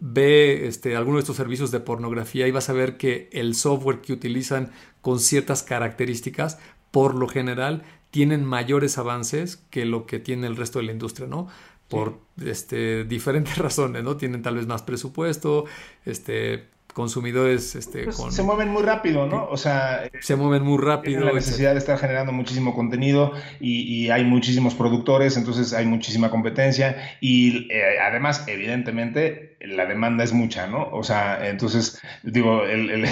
ve 0.00 0.66
este, 0.66 0.96
alguno 0.96 1.16
de 1.16 1.20
estos 1.20 1.36
servicios 1.36 1.70
de 1.70 1.80
pornografía 1.80 2.46
y 2.46 2.50
vas 2.50 2.68
a 2.68 2.72
ver 2.72 2.96
que 2.96 3.28
el 3.32 3.54
software 3.54 4.00
que 4.00 4.12
utilizan 4.12 4.70
con 5.00 5.20
ciertas 5.20 5.62
características, 5.62 6.58
por 6.90 7.14
lo 7.14 7.28
general, 7.28 7.82
tienen 8.10 8.44
mayores 8.44 8.98
avances 8.98 9.56
que 9.56 9.84
lo 9.84 10.06
que 10.06 10.18
tiene 10.18 10.46
el 10.46 10.56
resto 10.56 10.78
de 10.78 10.86
la 10.86 10.92
industria, 10.92 11.26
¿no? 11.26 11.48
Por 11.88 12.20
este, 12.44 13.04
diferentes 13.04 13.58
razones, 13.58 14.04
¿no? 14.04 14.16
Tienen 14.16 14.42
tal 14.42 14.56
vez 14.56 14.66
más 14.66 14.82
presupuesto, 14.82 15.64
este, 16.04 16.72
consumidores 16.92 17.74
este, 17.74 18.04
pues 18.04 18.16
se 18.30 18.42
mueven 18.42 18.68
muy 18.68 18.82
rápido, 18.82 19.26
¿no? 19.26 19.46
O 19.46 19.56
sea, 19.56 20.10
se 20.20 20.36
mueven 20.36 20.62
muy 20.62 20.78
rápido. 20.78 21.24
la 21.24 21.32
necesidad 21.32 21.72
de 21.72 21.78
estar 21.78 21.98
generando 21.98 22.32
muchísimo 22.32 22.74
contenido 22.74 23.32
y, 23.60 24.10
hay 24.10 24.24
muchísimos 24.24 24.74
productores, 24.74 25.36
entonces 25.36 25.72
hay 25.72 25.86
muchísima 25.86 26.30
competencia 26.30 27.16
y 27.20 27.68
eh, 27.72 27.98
además, 28.02 28.44
evidentemente, 28.46 29.51
la 29.66 29.86
demanda 29.86 30.24
es 30.24 30.32
mucha, 30.32 30.66
¿no? 30.66 30.88
O 30.92 31.02
sea, 31.02 31.48
entonces, 31.48 32.00
digo, 32.22 32.64
el, 32.64 33.06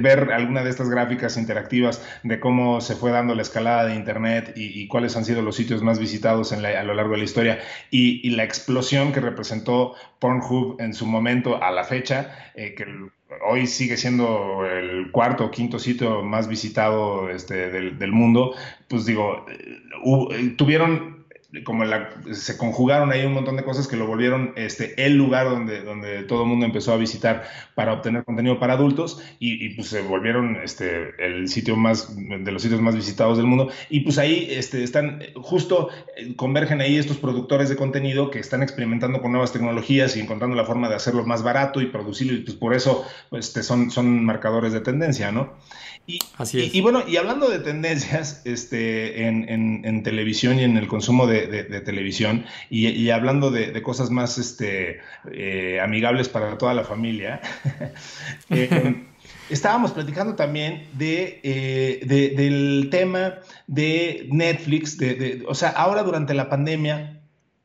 ver 0.00 0.32
alguna 0.32 0.62
de 0.62 0.70
estas 0.70 0.90
gráficas 0.90 1.36
interactivas 1.36 2.04
de 2.22 2.40
cómo 2.40 2.80
se 2.80 2.94
fue 2.94 3.10
dando 3.10 3.34
la 3.34 3.42
escalada 3.42 3.86
de 3.86 3.94
Internet 3.94 4.52
y, 4.56 4.86
cuáles 4.88 5.16
han 5.16 5.24
sido 5.24 5.42
los 5.42 5.56
sitios 5.56 5.82
más 5.82 5.98
visitados 5.98 6.52
en 6.52 6.64
a 6.64 6.82
lo 6.82 6.94
largo 6.94 7.12
de 7.12 7.18
la 7.18 7.24
historia 7.24 7.58
y, 7.90 8.28
la 8.30 8.44
explosión 8.44 9.12
que 9.12 9.20
representó 9.20 9.94
Pornhub 10.18 10.80
en 10.80 10.94
su 10.94 11.06
momento 11.06 11.62
a 11.62 11.70
la 11.70 11.84
fecha, 11.84 12.50
eh, 12.54 12.74
que 12.74 12.86
hoy 13.46 13.66
sigue 13.66 13.96
siendo 13.96 14.66
el 14.66 15.10
cuarto 15.10 15.46
o 15.46 15.50
quinto 15.50 15.78
sitio 15.78 16.22
más 16.22 16.48
visitado 16.48 17.30
este, 17.30 17.70
del, 17.70 18.12
mundo, 18.12 18.54
pues 18.88 19.06
digo, 19.06 19.46
eh, 19.50 20.54
tuvieron 20.56 21.17
como 21.64 21.82
se 22.32 22.58
conjugaron 22.58 23.10
ahí 23.10 23.24
un 23.24 23.32
montón 23.32 23.56
de 23.56 23.64
cosas 23.64 23.88
que 23.88 23.96
lo 23.96 24.06
volvieron 24.06 24.52
este, 24.56 25.02
el 25.06 25.14
lugar 25.14 25.48
donde, 25.48 25.80
donde 25.80 26.24
todo 26.24 26.42
el 26.42 26.48
mundo 26.48 26.66
empezó 26.66 26.92
a 26.92 26.98
visitar 26.98 27.44
para 27.74 27.94
obtener 27.94 28.24
contenido 28.24 28.60
para 28.60 28.74
adultos 28.74 29.22
y, 29.38 29.70
pues 29.70 29.88
se 29.88 30.02
volvieron 30.02 30.56
este, 30.62 31.14
el 31.18 31.48
sitio 31.48 31.74
más, 31.74 32.14
de 32.14 32.52
los 32.52 32.60
sitios 32.60 32.82
más 32.82 32.94
visitados 32.94 33.38
del 33.38 33.46
mundo. 33.46 33.70
Y 33.88 34.00
pues 34.00 34.18
ahí 34.18 34.48
este, 34.50 34.84
están, 34.84 35.22
justo 35.36 35.88
eh, 36.18 36.36
convergen 36.36 36.82
ahí 36.82 36.98
estos 36.98 37.16
productores 37.16 37.70
de 37.70 37.76
contenido 37.76 38.30
que 38.30 38.40
están 38.40 38.62
experimentando 38.62 39.22
con 39.22 39.32
nuevas 39.32 39.52
tecnologías 39.52 40.16
y 40.16 40.20
encontrando 40.20 40.54
la 40.54 40.66
forma 40.66 40.90
de 40.90 40.96
hacerlo 40.96 41.24
más 41.24 41.42
barato 41.42 41.80
y 41.80 41.86
producirlo 41.86 42.34
y 42.34 42.42
pues 42.42 42.58
por 42.58 42.74
eso 42.74 43.06
pues, 43.30 43.48
este, 43.48 43.62
son, 43.62 43.90
son 43.90 44.22
marcadores 44.22 44.74
de 44.74 44.80
tendencia, 44.80 45.32
¿no? 45.32 45.54
Y, 46.08 46.18
Así 46.38 46.62
es. 46.62 46.74
Y, 46.74 46.80
bueno, 46.80 47.04
y 47.06 47.18
hablando 47.18 47.50
de 47.50 47.58
tendencias 47.58 48.40
este, 48.46 49.28
en, 49.28 50.02
televisión 50.02 50.58
y 50.58 50.64
en 50.64 50.78
el 50.78 50.88
consumo 50.88 51.26
de, 51.26 51.64
televisión, 51.84 52.46
y, 52.70 53.10
hablando 53.10 53.50
de, 53.50 53.82
cosas 53.82 54.10
más 54.10 54.38
este, 54.38 55.00
eh, 55.30 55.78
amigables 55.80 56.30
para 56.30 56.56
toda 56.56 56.72
la 56.72 56.84
familia, 56.84 57.42
eh, 58.50 59.04
estábamos 59.50 59.92
platicando 59.92 60.34
también 60.34 60.88
de, 60.94 61.40
eh, 61.42 62.00
del 62.34 62.88
tema 62.90 63.34
de 63.66 64.28
Netflix, 64.32 64.96
de, 64.96 65.44
o 65.46 65.54
sea, 65.54 65.68
ahora 65.68 66.02
durante 66.04 66.32
la 66.32 66.48
pandemia, 66.48 67.17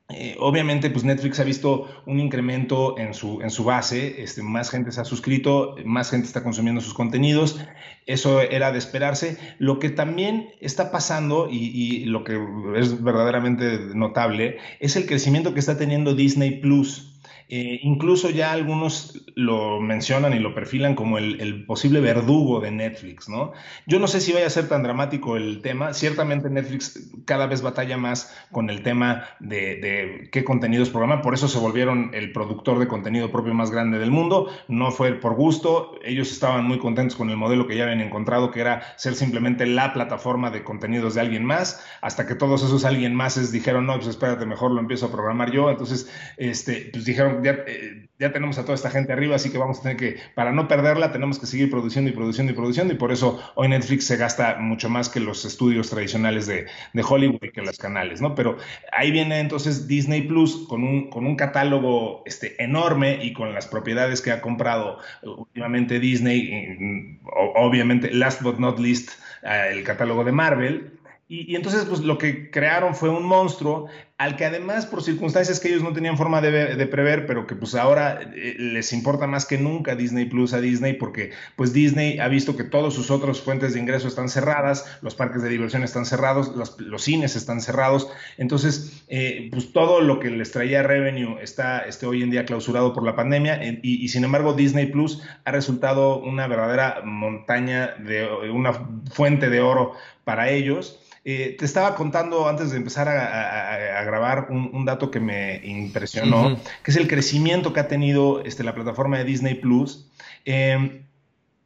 eh, 0.09 0.35
obviamente, 0.39 0.89
pues 0.89 1.05
Netflix 1.05 1.39
ha 1.39 1.43
visto 1.43 1.87
un 2.05 2.19
incremento 2.19 2.97
en 2.97 3.13
su, 3.13 3.41
en 3.41 3.49
su 3.49 3.63
base, 3.63 4.21
este, 4.21 4.43
más 4.43 4.69
gente 4.69 4.91
se 4.91 4.99
ha 4.99 5.05
suscrito, 5.05 5.75
más 5.85 6.11
gente 6.11 6.27
está 6.27 6.43
consumiendo 6.43 6.81
sus 6.81 6.93
contenidos, 6.93 7.59
eso 8.05 8.41
era 8.41 8.71
de 8.71 8.79
esperarse. 8.79 9.37
Lo 9.59 9.79
que 9.79 9.89
también 9.89 10.49
está 10.59 10.91
pasando 10.91 11.47
y, 11.49 11.57
y 11.57 12.05
lo 12.05 12.25
que 12.25 12.37
es 12.75 13.01
verdaderamente 13.01 13.79
notable 13.95 14.57
es 14.79 14.97
el 14.97 15.05
crecimiento 15.05 15.53
que 15.53 15.61
está 15.61 15.77
teniendo 15.77 16.13
Disney 16.15 16.59
Plus. 16.59 17.12
Eh, 17.49 17.79
incluso 17.83 18.29
ya 18.29 18.51
algunos 18.51 19.25
lo 19.35 19.79
mencionan 19.79 20.33
y 20.33 20.39
lo 20.39 20.55
perfilan 20.55 20.95
como 20.95 21.17
el, 21.17 21.65
posible 21.65 21.99
verdugo 21.99 22.59
de 22.59 22.71
Netflix, 22.71 23.29
¿no? 23.29 23.51
Yo 23.85 23.99
no 23.99 24.07
sé 24.07 24.21
si 24.21 24.33
vaya 24.33 24.47
a 24.47 24.49
ser 24.49 24.67
tan 24.67 24.83
dramático 24.83 25.37
el 25.37 25.61
tema. 25.61 25.93
Ciertamente 25.93 26.49
Netflix 26.49 27.11
cada 27.25 27.47
vez 27.47 27.61
batalla 27.61 27.97
más 27.97 28.35
con 28.51 28.69
el 28.69 28.81
tema 28.81 29.25
de, 29.39 30.29
qué 30.31 30.43
contenidos 30.43 30.89
programa. 30.89 31.21
Por 31.21 31.33
eso 31.33 31.47
se 31.47 31.59
volvieron 31.59 32.11
el 32.13 32.31
productor 32.31 32.79
de 32.79 32.87
contenido 32.87 33.31
propio 33.31 33.53
más 33.53 33.71
grande 33.71 33.99
del 33.99 34.11
mundo. 34.11 34.49
No 34.67 34.91
fue 34.91 35.13
por 35.13 35.35
gusto. 35.35 35.93
Ellos 36.03 36.31
estaban 36.31 36.65
muy 36.65 36.79
contentos 36.79 37.15
con 37.15 37.29
el 37.29 37.37
modelo 37.37 37.67
que 37.67 37.75
ya 37.75 37.83
habían 37.83 38.01
encontrado, 38.01 38.51
que 38.51 38.61
era 38.61 38.81
ser 38.97 39.15
simplemente 39.15 39.65
la 39.65 39.93
plataforma 39.93 40.49
de 40.49 40.63
contenidos 40.63 41.15
de 41.15 41.21
alguien 41.21 41.45
más, 41.45 41.83
hasta 42.01 42.25
que 42.25 42.35
todos 42.35 42.63
esos 42.63 42.85
alguien 42.85 43.13
más 43.13 43.51
dijeron, 43.51 43.85
no, 43.85 43.95
pues 43.95 44.07
espérate, 44.07 44.45
mejor 44.45 44.71
lo 44.71 44.79
empiezo 44.79 45.07
a 45.07 45.11
programar 45.11 45.51
yo. 45.51 45.69
Entonces, 45.69 46.09
este, 46.37 46.89
pues 46.91 47.05
dijeron, 47.05 47.42
eh, 47.45 48.07
ya, 48.19 48.31
tenemos 48.31 48.57
a 48.57 48.63
toda 48.63 48.75
esta 48.75 48.89
gente 48.89 49.13
arriba, 49.13 49.35
así 49.35 49.51
que 49.51 49.57
vamos 49.57 49.79
a 49.79 49.83
tener 49.83 49.97
que, 49.97 50.17
para 50.35 50.51
no 50.51 50.67
perderla, 50.67 51.11
tenemos 51.11 51.39
que 51.39 51.45
seguir 51.45 51.69
produciendo 51.69 52.09
y 52.09 52.13
produciendo 52.13 52.51
y 52.51 52.55
produciendo, 52.55 52.93
y 52.93 52.97
por 52.97 53.11
eso 53.11 53.41
hoy 53.55 53.67
Netflix 53.67 54.05
se 54.05 54.17
gasta 54.17 54.57
mucho 54.59 54.89
más 54.89 55.09
que 55.09 55.19
los 55.19 55.45
estudios 55.45 55.89
tradicionales 55.89 56.47
de, 56.47 56.65
Hollywood 57.03 57.43
y 57.43 57.51
que 57.51 57.61
los 57.61 57.77
canales, 57.77 58.21
¿no? 58.21 58.33
Pero 58.35 58.57
ahí 58.91 59.11
viene 59.11 59.39
entonces 59.39 59.87
Disney 59.87 60.21
Plus 60.21 60.65
con 60.67 60.83
un, 60.83 61.09
con 61.09 61.25
un 61.25 61.35
catálogo 61.35 62.23
este, 62.25 62.61
enorme 62.63 63.19
y 63.23 63.33
con 63.33 63.53
las 63.53 63.67
propiedades 63.67 64.21
que 64.21 64.31
ha 64.31 64.41
comprado 64.41 64.99
últimamente 65.23 65.99
Disney, 65.99 67.19
obviamente, 67.55 68.11
last 68.11 68.41
but 68.41 68.57
not 68.59 68.79
least, 68.79 69.11
eh, 69.43 69.69
el 69.71 69.83
catálogo 69.83 70.23
de 70.23 70.31
Marvel. 70.31 70.91
Y, 71.27 71.51
y, 71.51 71.55
entonces, 71.55 71.85
pues 71.85 72.01
lo 72.01 72.17
que 72.17 72.51
crearon 72.51 72.95
fue 72.95 73.09
un 73.09 73.25
monstruo 73.25 73.87
al 74.23 74.37
que 74.37 74.45
además 74.45 74.85
por 74.85 75.03
circunstancias 75.03 75.59
que 75.59 75.67
ellos 75.67 75.83
no 75.83 75.91
tenían 75.91 76.17
forma 76.17 76.39
de, 76.39 76.87
prever, 76.87 77.25
pero 77.25 77.45
que 77.45 77.55
pues 77.55 77.75
ahora 77.75 78.21
eh, 78.33 78.55
les 78.57 78.93
importa 78.93 79.27
más 79.27 79.45
que 79.45 79.57
nunca 79.57 79.95
Disney 79.95 80.25
Plus 80.25 80.53
a 80.53 80.61
Disney, 80.61 80.93
porque 80.93 81.31
pues 81.57 81.73
Disney 81.73 82.19
ha 82.19 82.29
visto 82.29 82.55
que 82.55 82.63
todas 82.63 82.93
sus 82.93 83.11
otras 83.11 83.41
fuentes 83.41 83.73
de 83.73 83.81
ingreso 83.81 84.07
están 84.07 84.29
cerradas, 84.29 84.97
los 85.01 85.13
parques 85.13 85.41
de 85.41 85.49
diversión 85.49 85.83
están 85.83 86.05
cerrados, 86.05 86.53
los, 86.55 87.03
cines 87.03 87.35
están 87.35 87.59
cerrados, 87.59 88.07
entonces 88.37 89.03
eh, 89.09 89.49
pues 89.51 89.73
todo 89.73 89.99
lo 89.99 90.21
que 90.21 90.29
les 90.29 90.53
traía 90.53 90.83
revenue 90.83 91.37
está 91.41 91.79
este, 91.79 92.05
hoy 92.05 92.23
en 92.23 92.31
día 92.31 92.45
clausurado 92.45 92.93
por 92.93 93.03
la 93.03 93.17
pandemia 93.17 93.59
y, 93.81 94.07
sin 94.07 94.23
embargo 94.23 94.53
Disney 94.53 94.85
Plus 94.85 95.21
ha 95.43 95.51
resultado 95.51 96.19
una 96.19 96.47
verdadera 96.47 97.01
montaña 97.03 97.95
de 97.99 98.25
una 98.49 98.71
fuente 99.11 99.49
de 99.49 99.59
oro 99.59 99.95
para 100.23 100.49
ellos. 100.49 101.01
Eh, 101.25 101.55
te 101.57 101.63
estaba 101.63 101.95
contando 101.95 102.49
antes 102.49 102.71
de 102.71 102.77
empezar 102.77 103.07
a, 103.07 104.03
grabar 104.13 104.47
un, 104.49 104.85
dato 104.85 105.09
que 105.09 105.19
me 105.19 105.59
impresionó, 105.63 106.59
que 106.83 106.91
es 106.91 106.97
el 106.97 107.07
crecimiento 107.07 107.73
que 107.73 107.79
ha 107.79 107.87
tenido 107.87 108.43
este, 108.43 108.63
la 108.63 108.75
plataforma 108.75 109.17
de 109.17 109.23
Disney 109.23 109.55
Plus. 109.55 110.09
Em, 110.45 111.03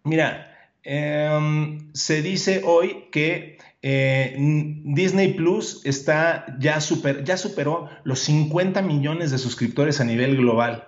mira, 0.03 0.55
em, 0.83 1.91
se 1.93 2.21
dice 2.21 2.62
hoy 2.63 3.10
que 3.12 3.57
eh, 3.81 4.36
Disney 4.83 5.33
Plus 5.33 5.81
está 5.86 6.45
ya, 6.60 6.79
super, 6.79 7.23
ya 7.23 7.38
superó 7.38 7.89
los 8.03 8.19
50 8.19 8.81
millones 8.81 9.31
de 9.31 9.38
suscriptores 9.38 9.99
a 9.99 10.05
nivel 10.05 10.38
global. 10.38 10.88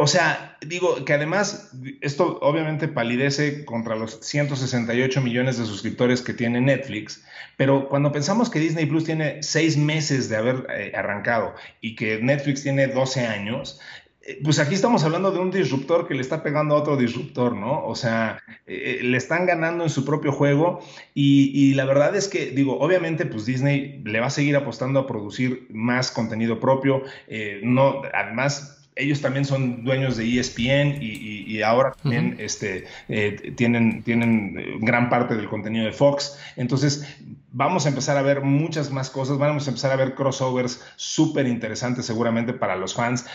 O 0.00 0.06
sea, 0.06 0.56
digo 0.64 1.04
que 1.04 1.12
además 1.12 1.72
esto 2.02 2.38
obviamente 2.40 2.86
palidece 2.86 3.64
contra 3.64 3.96
los 3.96 4.20
168 4.20 5.20
millones 5.20 5.58
de 5.58 5.66
suscriptores 5.66 6.22
que 6.22 6.34
tiene 6.34 6.60
Netflix, 6.60 7.24
pero 7.56 7.88
cuando 7.88 8.12
pensamos 8.12 8.48
que 8.48 8.60
Disney 8.60 8.86
Plus 8.86 9.02
tiene 9.02 9.42
seis 9.42 9.76
meses 9.76 10.28
de 10.28 10.36
haber 10.36 10.66
eh, 10.70 10.92
arrancado 10.94 11.52
y 11.80 11.96
que 11.96 12.22
Netflix 12.22 12.62
tiene 12.62 12.86
12 12.86 13.26
años, 13.26 13.80
eh, 14.22 14.38
pues 14.44 14.60
aquí 14.60 14.76
estamos 14.76 15.02
hablando 15.02 15.32
de 15.32 15.40
un 15.40 15.50
disruptor 15.50 16.06
que 16.06 16.14
le 16.14 16.20
está 16.20 16.44
pegando 16.44 16.76
a 16.76 16.78
otro 16.78 16.96
disruptor, 16.96 17.56
¿no? 17.56 17.84
O 17.84 17.96
sea, 17.96 18.40
eh, 18.68 19.00
le 19.02 19.16
están 19.16 19.46
ganando 19.46 19.82
en 19.82 19.90
su 19.90 20.04
propio 20.04 20.30
juego 20.30 20.78
y, 21.12 21.50
y, 21.52 21.74
la 21.74 21.84
verdad 21.86 22.14
es 22.14 22.28
que, 22.28 22.52
digo, 22.52 22.78
obviamente, 22.78 23.26
pues 23.26 23.46
Disney 23.46 24.00
le 24.04 24.20
va 24.20 24.26
a 24.26 24.30
seguir 24.30 24.54
apostando 24.54 25.00
a 25.00 25.08
producir 25.08 25.66
más 25.70 26.12
contenido 26.12 26.60
propio, 26.60 27.02
no, 27.64 28.02
además 28.14 28.77
ellos 28.98 29.20
también 29.20 29.44
son 29.44 29.84
dueños 29.84 30.16
de 30.16 30.38
ESPN 30.38 30.98
y, 31.00 31.62
ahora 31.62 31.94
también 32.02 32.36
este, 32.38 32.84
eh, 33.08 33.52
tienen, 33.56 34.02
tienen 34.02 34.80
gran 34.80 35.08
parte 35.08 35.34
del 35.34 35.48
contenido 35.48 35.86
de 35.86 35.92
Fox. 35.92 36.38
Entonces, 36.56 37.06
vamos 37.50 37.86
a 37.86 37.88
empezar 37.88 38.16
a 38.16 38.22
ver 38.22 38.42
muchas 38.42 38.90
más 38.90 39.08
cosas, 39.08 39.38
vamos 39.38 39.66
a 39.66 39.70
empezar 39.70 39.90
a 39.90 39.96
ver 39.96 40.14
crossovers 40.14 40.84
súper 40.96 41.46
interesantes 41.46 42.04
seguramente 42.04 42.52
para 42.52 42.76
los 42.76 42.94
fans. 42.94 43.26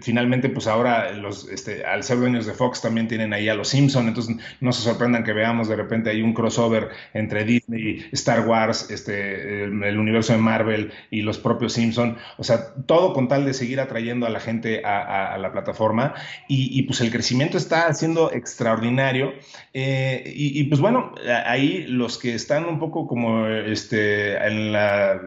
Finalmente, 0.00 0.48
pues 0.48 0.66
ahora 0.66 1.12
los, 1.12 1.48
este, 1.48 1.84
al 1.84 2.02
ser 2.02 2.18
dueños 2.18 2.46
de 2.46 2.54
Fox 2.54 2.80
también 2.80 3.06
tienen 3.06 3.34
ahí 3.34 3.48
a 3.48 3.54
los 3.54 3.68
Simpson, 3.68 4.08
entonces 4.08 4.36
no 4.60 4.72
se 4.72 4.82
sorprendan 4.82 5.24
que 5.24 5.32
veamos 5.32 5.68
de 5.68 5.76
repente 5.76 6.10
ahí 6.10 6.22
un 6.22 6.32
crossover 6.32 6.88
entre 7.12 7.44
Disney, 7.44 8.06
Star 8.12 8.46
Wars, 8.46 8.90
este, 8.90 9.64
el, 9.64 9.98
universo 10.00 10.32
de 10.32 10.38
Marvel 10.38 10.92
y 11.10 11.22
los 11.22 11.38
propios 11.38 11.74
Simpson. 11.74 12.16
O 12.38 12.44
sea, 12.44 12.74
todo 12.86 13.12
con 13.12 13.28
tal 13.28 13.44
de 13.44 13.52
seguir 13.52 13.80
atrayendo 13.80 14.26
a 14.26 14.30
la 14.30 14.40
gente 14.40 14.82
a, 14.84 15.36
la 15.38 15.52
plataforma 15.52 16.14
y, 16.48 16.82
pues 16.82 17.00
el 17.00 17.10
crecimiento 17.10 17.58
está 17.58 17.92
siendo 17.92 18.32
extraordinario. 18.32 19.34
Eh, 19.74 20.32
y 20.34 20.64
pues 20.64 20.80
bueno, 20.80 21.12
ahí 21.44 21.84
los 21.86 22.18
que 22.18 22.34
están 22.34 22.64
un 22.64 22.78
poco 22.78 23.06
como 23.06 23.50
este, 23.66 24.36
en 24.46 24.72
la 24.72 25.20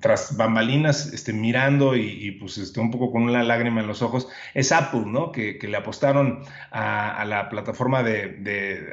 tras 0.00 0.36
bambalinas, 0.36 1.12
este, 1.12 1.32
mirando 1.32 1.94
y, 1.94 2.32
pues 2.32 2.58
este, 2.58 2.80
un 2.80 2.90
poco 2.90 3.12
con 3.12 3.22
una 3.22 3.42
lágrima 3.42 3.80
en 3.80 3.86
los 3.86 4.02
ojos, 4.02 4.28
es 4.54 4.72
Apple, 4.72 5.04
¿no? 5.06 5.30
Que, 5.30 5.58
le 5.60 5.76
apostaron 5.76 6.42
a, 6.70 7.24
la 7.26 7.48
plataforma 7.48 8.02
de, 8.02 8.90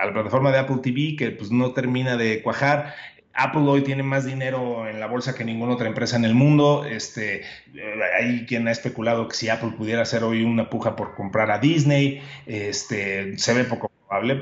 a, 0.00 0.06
la 0.06 0.12
plataforma 0.12 0.50
de 0.50 0.58
Apple 0.58 0.78
TV, 0.82 1.16
que 1.16 1.30
pues 1.30 1.50
no 1.50 1.72
termina 1.72 2.16
de 2.16 2.42
cuajar. 2.42 2.94
Apple 3.34 3.62
hoy 3.62 3.82
tiene 3.82 4.02
más 4.02 4.24
dinero 4.24 4.88
en 4.88 4.98
la 4.98 5.06
bolsa 5.06 5.36
que 5.36 5.44
ninguna 5.44 5.74
otra 5.74 5.86
empresa 5.86 6.16
en 6.16 6.24
el 6.24 6.34
mundo. 6.34 6.84
Este, 6.84 7.42
hay 8.18 8.44
quien 8.46 8.66
ha 8.66 8.72
especulado 8.72 9.28
que 9.28 9.36
si 9.36 9.48
Apple 9.48 9.74
pudiera 9.78 10.02
hacer 10.02 10.24
hoy 10.24 10.42
una 10.42 10.68
puja 10.68 10.96
por 10.96 11.14
comprar 11.14 11.52
a 11.52 11.58
Disney, 11.58 12.20
este, 12.46 13.38
se 13.38 13.54
ve 13.54 13.62
poco 13.62 13.92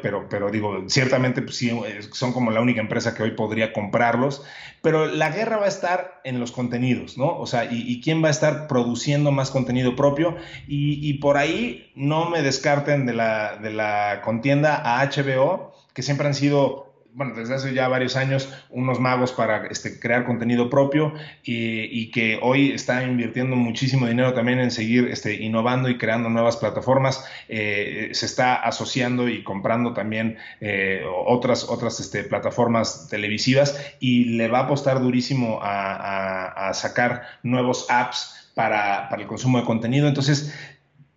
pero, 0.02 0.29
pero 0.29 0.50
digo, 0.50 0.85
ciertamente 0.88 1.42
pues, 1.42 1.57
sí, 1.57 1.70
son 2.12 2.33
como 2.33 2.50
la 2.50 2.61
única 2.61 2.81
empresa 2.81 3.14
que 3.14 3.22
hoy 3.22 3.33
podría 3.33 3.72
comprarlos, 3.72 4.44
pero 4.83 5.07
la 5.07 5.31
guerra 5.31 5.57
va 5.57 5.64
a 5.64 5.68
estar 5.68 6.20
en 6.24 6.38
los 6.38 6.52
contenidos, 6.52 7.18
¿no? 7.18 7.37
O 7.38 7.46
sea, 7.46 7.68
y, 7.70 8.00
quién 8.00 8.22
va 8.22 8.29
a 8.29 8.31
estar 8.31 8.68
produciendo 8.68 9.33
más 9.33 9.50
contenido 9.50 9.96
propio, 9.96 10.37
y, 10.68 11.14
por 11.14 11.37
ahí 11.37 11.90
no 11.94 12.31
me 12.31 12.42
descarten 12.42 13.07
de 13.07 13.14
la, 13.14 13.57
de 13.57 13.70
la 13.70 14.22
contienda 14.24 14.76
a 14.76 15.05
HBO, 15.05 15.74
que 15.93 16.03
siempre 16.03 16.26
han 16.26 16.34
sido 16.34 16.86
bueno, 17.16 17.34
desde 17.34 17.54
hace 17.54 17.72
ya 17.72 17.88
varios 17.88 18.14
años, 18.14 18.52
unos 18.68 19.00
magos 19.00 19.32
para 19.32 19.66
este, 19.68 19.98
crear 19.98 20.26
contenido 20.26 20.68
propio 20.68 21.14
y, 21.42 22.10
que 22.10 22.38
hoy 22.42 22.72
está 22.72 23.02
invirtiendo 23.04 23.56
muchísimo 23.56 24.06
dinero 24.06 24.34
también 24.34 24.58
en 24.58 24.70
seguir 24.70 25.08
este, 25.10 25.42
innovando 25.42 25.88
y 25.88 25.96
creando 25.96 26.28
nuevas 26.28 26.58
plataformas. 26.58 27.24
Eh, 27.48 28.10
se 28.12 28.26
está 28.26 28.56
asociando 28.56 29.30
y 29.30 29.42
comprando 29.42 29.94
también 29.94 30.36
eh, 30.60 31.04
otras, 31.26 31.64
otras 31.64 32.00
este, 32.00 32.22
plataformas 32.22 33.08
televisivas 33.08 33.80
y 33.98 34.36
le 34.36 34.48
va 34.48 34.58
a 34.58 34.62
apostar 34.64 35.00
durísimo 35.00 35.58
a, 35.62 36.70
sacar 36.74 37.22
nuevos 37.42 37.86
apps 37.88 38.50
para, 38.54 39.08
para, 39.08 39.22
el 39.22 39.28
consumo 39.28 39.58
de 39.58 39.64
contenido. 39.64 40.06
Entonces, 40.06 40.52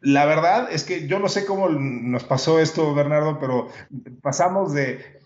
la 0.01 0.25
verdad 0.25 0.69
es 0.71 0.85
que 0.85 1.07
yo 1.07 1.19
no 1.19 1.27
sé 1.27 1.45
cómo 1.45 1.67
nos 1.67 2.23
pasó 2.23 2.59
esto, 2.59 2.93
Bernardo, 2.93 3.37
pero 3.39 3.67
pasamos 4.21 4.73
de 4.73 5.19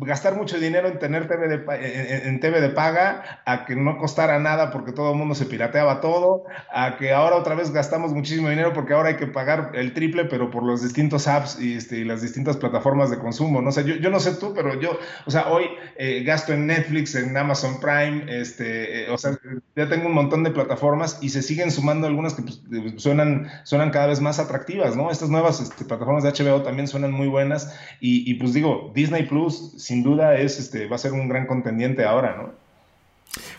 gastar 0.00 0.36
mucho 0.36 0.58
dinero 0.58 0.88
en 0.88 0.98
tener 0.98 1.28
TV 1.28 1.48
de, 1.48 2.28
en, 2.28 2.40
TV 2.40 2.60
de 2.60 2.70
paga 2.70 3.42
a 3.44 3.66
que 3.66 3.76
no 3.76 3.98
costara 3.98 4.38
nada 4.38 4.70
porque 4.70 4.92
todo 4.92 5.12
el 5.12 5.18
mundo 5.18 5.34
se 5.34 5.46
pirateaba 5.46 6.00
todo, 6.00 6.44
a 6.72 6.96
que 6.96 7.12
ahora 7.12 7.36
otra 7.36 7.54
vez 7.54 7.72
gastamos 7.72 8.12
muchísimo 8.12 8.48
dinero 8.48 8.72
porque 8.72 8.94
ahora 8.94 9.10
hay 9.10 9.16
que 9.16 9.26
pagar 9.26 9.72
el 9.74 9.92
triple, 9.92 10.24
pero 10.26 10.50
por 10.50 10.62
los 10.62 10.82
distintos 10.82 11.26
apps 11.26 11.60
y, 11.60 11.74
este, 11.74 12.04
las 12.04 12.22
distintas 12.22 12.56
plataformas 12.56 13.10
de 13.10 13.18
consumo. 13.18 13.60
No 13.60 13.72
sé, 13.72 13.84
yo, 13.84 14.10
no 14.10 14.20
sé 14.20 14.36
tú, 14.36 14.54
pero 14.54 14.80
yo, 14.80 14.98
o 15.26 15.30
sea, 15.30 15.48
hoy 15.48 15.64
eh, 15.96 16.22
gasto 16.24 16.52
en 16.52 16.66
Netflix, 16.66 17.14
en 17.16 17.36
Amazon 17.36 17.80
Prime, 17.80 18.24
este, 18.28 19.04
eh, 19.04 19.10
o 19.10 19.18
sea, 19.18 19.36
ya 19.76 19.88
tengo 19.88 20.06
un 20.06 20.14
montón 20.14 20.44
de 20.44 20.50
plataformas 20.52 21.18
y 21.20 21.30
se 21.30 21.42
siguen 21.42 21.70
sumando 21.70 22.06
algunas 22.06 22.34
que 22.34 22.42
pues, 22.42 22.60
suenan, 22.96 23.50
suenan 23.64 23.90
cada 23.90 24.06
vez 24.06 24.19
más 24.20 24.38
atractivas, 24.38 24.96
¿no? 24.96 25.10
Estas 25.10 25.30
nuevas 25.30 25.60
este, 25.60 25.84
plataformas 25.84 26.22
de 26.22 26.30
HBO 26.30 26.62
también 26.62 26.88
suenan 26.88 27.12
muy 27.12 27.28
buenas 27.28 27.74
y, 28.00 28.34
pues 28.34 28.54
digo, 28.54 28.90
Disney 28.94 29.26
Plus 29.26 29.74
sin 29.76 30.02
duda 30.02 30.36
es, 30.36 30.58
este, 30.58 30.86
va 30.86 30.96
a 30.96 30.98
ser 30.98 31.12
un 31.12 31.28
gran 31.28 31.46
contendiente 31.46 32.04
ahora, 32.04 32.36
¿no? 32.36 32.50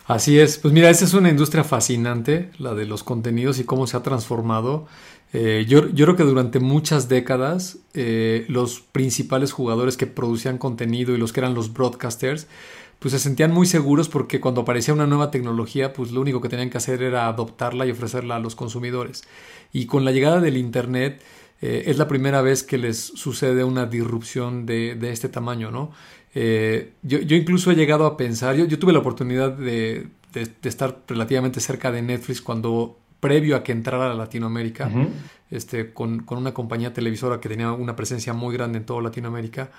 Así 0.06 0.38
es, 0.38 0.58
pues 0.58 0.74
mira, 0.74 0.90
esa 0.90 1.04
es 1.04 1.14
una 1.14 1.30
industria 1.30 1.64
fascinante, 1.64 2.50
la 2.58 2.74
de 2.74 2.84
los 2.84 3.02
contenidos 3.04 3.58
y 3.58 3.64
cómo 3.64 3.86
se 3.86 3.96
ha 3.96 4.02
transformado. 4.02 4.86
Eh, 5.32 5.64
yo, 5.66 5.88
yo, 5.88 6.04
creo 6.04 6.16
que 6.16 6.24
durante 6.24 6.60
muchas 6.60 7.08
décadas 7.08 7.78
eh, 7.94 8.44
los 8.48 8.80
principales 8.80 9.52
jugadores 9.52 9.96
que 9.96 10.06
producían 10.06 10.58
contenido 10.58 11.14
y 11.14 11.18
los 11.18 11.32
que 11.32 11.40
eran 11.40 11.54
los 11.54 11.72
broadcasters, 11.72 12.48
pues 13.02 13.10
se 13.10 13.18
sentían 13.18 13.50
muy 13.50 13.66
seguros 13.66 14.08
porque 14.08 14.40
cuando 14.40 14.60
aparecía 14.60 14.94
una 14.94 15.08
nueva 15.08 15.32
tecnología, 15.32 15.92
pues 15.92 16.12
lo 16.12 16.20
único 16.20 16.40
que 16.40 16.48
tenían 16.48 16.70
que 16.70 16.78
hacer 16.78 17.02
era 17.02 17.26
adoptarla 17.26 17.84
y 17.84 17.90
ofrecerla 17.90 18.36
a 18.36 18.38
los 18.38 18.54
consumidores. 18.54 19.24
Y 19.72 19.86
con 19.86 20.04
la 20.04 20.12
llegada 20.12 20.40
del 20.40 20.56
Internet 20.56 21.20
eh, 21.60 21.82
es 21.86 21.98
la 21.98 22.06
primera 22.06 22.42
vez 22.42 22.62
que 22.62 22.78
les 22.78 22.98
sucede 22.98 23.64
una 23.64 23.86
disrupción 23.86 24.66
de, 24.66 24.96
este 25.10 25.28
tamaño, 25.28 25.72
¿no? 25.72 25.90
Eh, 26.36 26.92
yo, 27.02 27.18
incluso 27.18 27.72
he 27.72 27.74
llegado 27.74 28.06
a 28.06 28.16
pensar, 28.16 28.54
yo, 28.54 28.78
tuve 28.78 28.92
la 28.92 29.00
oportunidad 29.00 29.50
de, 29.50 30.06
estar 30.62 31.02
relativamente 31.08 31.58
cerca 31.58 31.90
de 31.90 32.02
Netflix 32.02 32.40
cuando 32.40 32.98
previo 33.18 33.56
a 33.56 33.64
que 33.64 33.72
entrara 33.72 34.12
a 34.12 34.14
Latinoamérica, 34.14 34.88
este, 35.50 35.92
con, 35.92 36.22
con, 36.22 36.38
una 36.38 36.54
compañía 36.54 36.92
televisora 36.92 37.40
que 37.40 37.48
tenía 37.48 37.72
una 37.72 37.96
presencia 37.96 38.32
muy 38.32 38.54
grande 38.54 38.78
en 38.78 38.86
toda 38.86 39.02
Latinoamérica. 39.02 39.72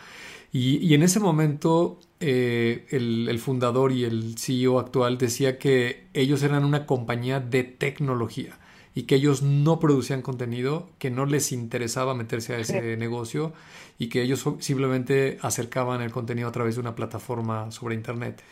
Y, 0.55 0.93
en 0.93 1.01
ese 1.01 1.19
momento 1.19 1.99
eh, 2.19 2.85
el, 2.91 3.39
fundador 3.39 3.91
y 3.91 4.03
el 4.03 4.37
CEO 4.37 4.79
actual 4.79 5.17
decía 5.17 5.57
que 5.57 6.05
ellos 6.13 6.43
eran 6.43 6.63
una 6.63 6.85
compañía 6.85 7.39
de 7.39 7.63
tecnología 7.63 8.59
y 8.93 9.03
que 9.03 9.15
ellos 9.15 9.41
no 9.41 9.79
producían 9.79 10.21
contenido, 10.21 10.91
que 10.99 11.09
no 11.09 11.25
les 11.25 11.51
interesaba 11.51 12.13
meterse 12.13 12.53
a 12.53 12.59
ese 12.59 12.95
negocio 12.97 13.51
y 13.97 14.09
que 14.09 14.21
ellos 14.21 14.45
simplemente 14.59 15.39
acercaban 15.41 16.01
el 16.03 16.11
contenido 16.11 16.47
a 16.47 16.51
través 16.51 16.75
de 16.75 16.81
una 16.81 16.93
plataforma 16.93 17.71
sobre 17.71 17.95
Internet. 17.95 18.43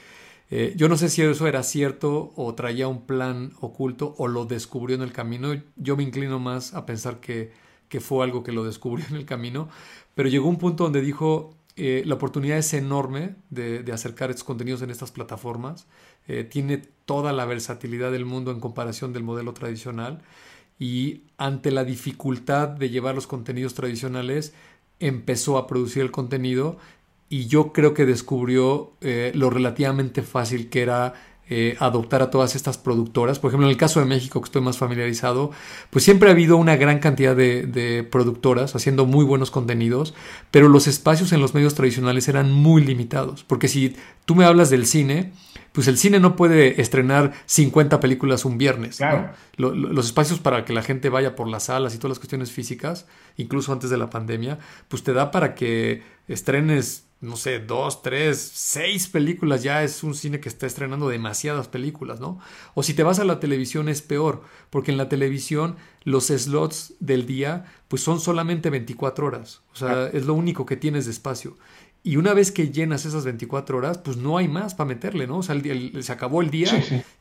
Eh, 0.50 0.74
yo 0.76 0.90
no 0.90 0.98
sé 0.98 1.08
si 1.08 1.22
eso 1.22 1.48
era 1.48 1.62
cierto 1.62 2.34
o 2.36 2.56
traía 2.56 2.88
un 2.88 3.06
plan 3.06 3.54
oculto 3.62 4.16
o 4.18 4.28
lo 4.28 4.46
descubrió 4.46 4.96
en 4.96 5.04
el 5.04 5.14
camino. 5.14 5.54
Yo 5.76 5.96
me 5.96 6.04
inclino 6.04 6.40
más 6.40 6.74
a 6.74 6.88
pensar 6.88 7.20
que, 7.20 7.52
que 7.90 8.00
fue 8.00 8.24
algo 8.26 8.42
que 8.44 8.52
lo 8.52 8.64
descubrió 8.64 9.06
en 9.10 9.18
el 9.18 9.26
camino, 9.26 9.70
pero 10.16 10.30
llegó 10.30 10.50
un 10.50 10.58
punto 10.58 10.86
donde 10.86 11.02
dijo, 11.02 11.56
eh, 11.76 12.04
la 12.06 12.16
oportunidad 12.16 12.58
es 12.58 12.74
enorme 12.74 13.36
de, 13.50 13.90
acercar 13.94 14.30
estos 14.30 14.44
contenidos 14.44 14.82
en 14.82 14.90
estas 14.90 15.12
plataformas. 15.12 15.88
Eh, 16.28 16.44
tiene 16.44 16.82
toda 17.06 17.34
la 17.34 17.46
versatilidad 17.46 18.12
del 18.12 18.26
mundo 18.26 18.52
en 18.52 18.60
comparación 18.60 19.14
del 19.14 19.24
modelo 19.24 19.54
tradicional. 19.54 20.22
Y 20.80 21.22
ante 21.38 21.72
la 21.72 21.84
dificultad 21.84 22.68
de 22.68 22.90
llevar 22.90 23.16
los 23.16 23.28
contenidos 23.28 23.74
tradicionales, 23.74 24.54
empezó 25.00 25.58
a 25.58 25.68
producir 25.68 26.02
el 26.02 26.12
contenido 26.12 26.78
y 27.30 27.48
yo 27.48 27.72
creo 27.72 27.94
que 27.94 28.06
descubrió 28.06 28.92
eh, 29.02 29.32
lo 29.36 29.50
relativamente 29.50 30.22
fácil 30.22 30.70
que 30.70 30.82
era 30.82 31.14
eh, 31.54 31.76
adoptar 31.80 32.22
a 32.22 32.30
todas 32.30 32.56
estas 32.56 32.78
productoras. 32.78 33.38
Por 33.38 33.50
ejemplo, 33.50 33.68
en 33.68 33.72
el 33.72 33.78
caso 33.78 34.00
de 34.00 34.06
México, 34.06 34.40
que 34.40 34.46
estoy 34.46 34.62
más 34.62 34.78
familiarizado, 34.78 35.52
pues 35.90 36.06
siempre 36.06 36.30
ha 36.30 36.32
habido 36.32 36.56
una 36.56 36.78
gran 36.78 37.00
cantidad 37.00 37.36
de, 37.36 38.08
productoras 38.10 38.74
haciendo 38.74 39.06
muy 39.06 39.26
buenos 39.26 39.52
contenidos, 39.52 40.14
pero 40.50 40.70
los 40.70 40.88
espacios 40.88 41.34
en 41.34 41.42
los 41.42 41.54
medios 41.54 41.76
tradicionales 41.76 42.30
eran 42.30 42.54
muy 42.54 42.86
limitados. 42.86 43.44
Porque 43.44 43.68
si 43.68 43.98
tú 44.24 44.34
me 44.34 44.46
hablas 44.46 44.70
del 44.70 44.86
cine, 44.86 45.34
pues 45.74 45.90
el 45.90 45.98
cine 45.98 46.22
no 46.22 46.38
puede 46.38 46.80
estrenar 46.80 47.34
50 47.48 48.00
películas 48.00 48.46
un 48.46 48.58
viernes. 48.58 49.02
los 49.58 50.06
espacios 50.06 50.40
para 50.40 50.64
que 50.64 50.72
la 50.72 50.84
gente 50.84 51.10
vaya 51.10 51.36
por 51.36 51.50
las 51.50 51.64
salas 51.64 51.94
y 51.94 51.98
todas 51.98 52.12
las 52.12 52.20
cuestiones 52.20 52.50
físicas, 52.50 53.08
incluso 53.36 53.74
antes 53.74 53.90
de 53.90 53.98
la 53.98 54.10
pandemia, 54.10 54.58
pues 54.88 55.04
te 55.04 55.12
da 55.12 55.32
para 55.32 55.54
que 55.54 56.02
estrenes 56.30 57.11
no 57.22 57.38
sé, 57.38 57.60
dos, 57.60 58.02
tres, 58.02 58.52
seis 58.54 59.08
películas, 59.08 59.62
ya 59.62 59.84
es 59.84 60.04
un 60.04 60.16
cine 60.16 60.40
que 60.40 60.50
está 60.50 60.66
estrenando 60.66 61.08
demasiadas 61.08 61.68
películas, 61.68 62.20
¿no? 62.20 62.40
O 62.74 62.82
si 62.82 62.96
te 62.96 63.04
vas 63.04 63.20
a 63.20 63.26
la 63.26 63.40
televisión 63.40 63.90
es 63.90 64.02
peor, 64.02 64.42
porque 64.72 64.92
en 64.92 64.98
la 64.98 65.08
televisión 65.08 65.76
los 66.04 66.28
slots 66.28 66.96
del 67.00 67.28
día 67.28 67.66
pues 67.88 68.02
son 68.02 68.20
solamente 68.20 68.72
24 68.72 69.28
horas, 69.28 69.62
o 69.72 69.76
sea, 69.76 70.08
es 70.08 70.26
lo 70.26 70.34
único 70.34 70.66
que 70.66 70.78
tienes 70.78 71.06
de 71.06 71.12
espacio. 71.12 71.58
Y 72.04 72.18
una 72.18 72.34
vez 72.34 72.52
que 72.52 72.72
llenas 72.72 73.06
esas 73.06 73.26
24 73.26 73.78
horas, 73.78 74.00
pues 74.00 74.18
no 74.18 74.38
hay 74.38 74.48
más 74.48 74.74
para 74.74 74.88
meterle, 74.88 75.28
¿no? 75.28 75.38
O 75.38 75.44
sea, 75.44 75.56
se 76.02 76.12
acabó 76.12 76.42
el 76.42 76.50
día 76.50 76.72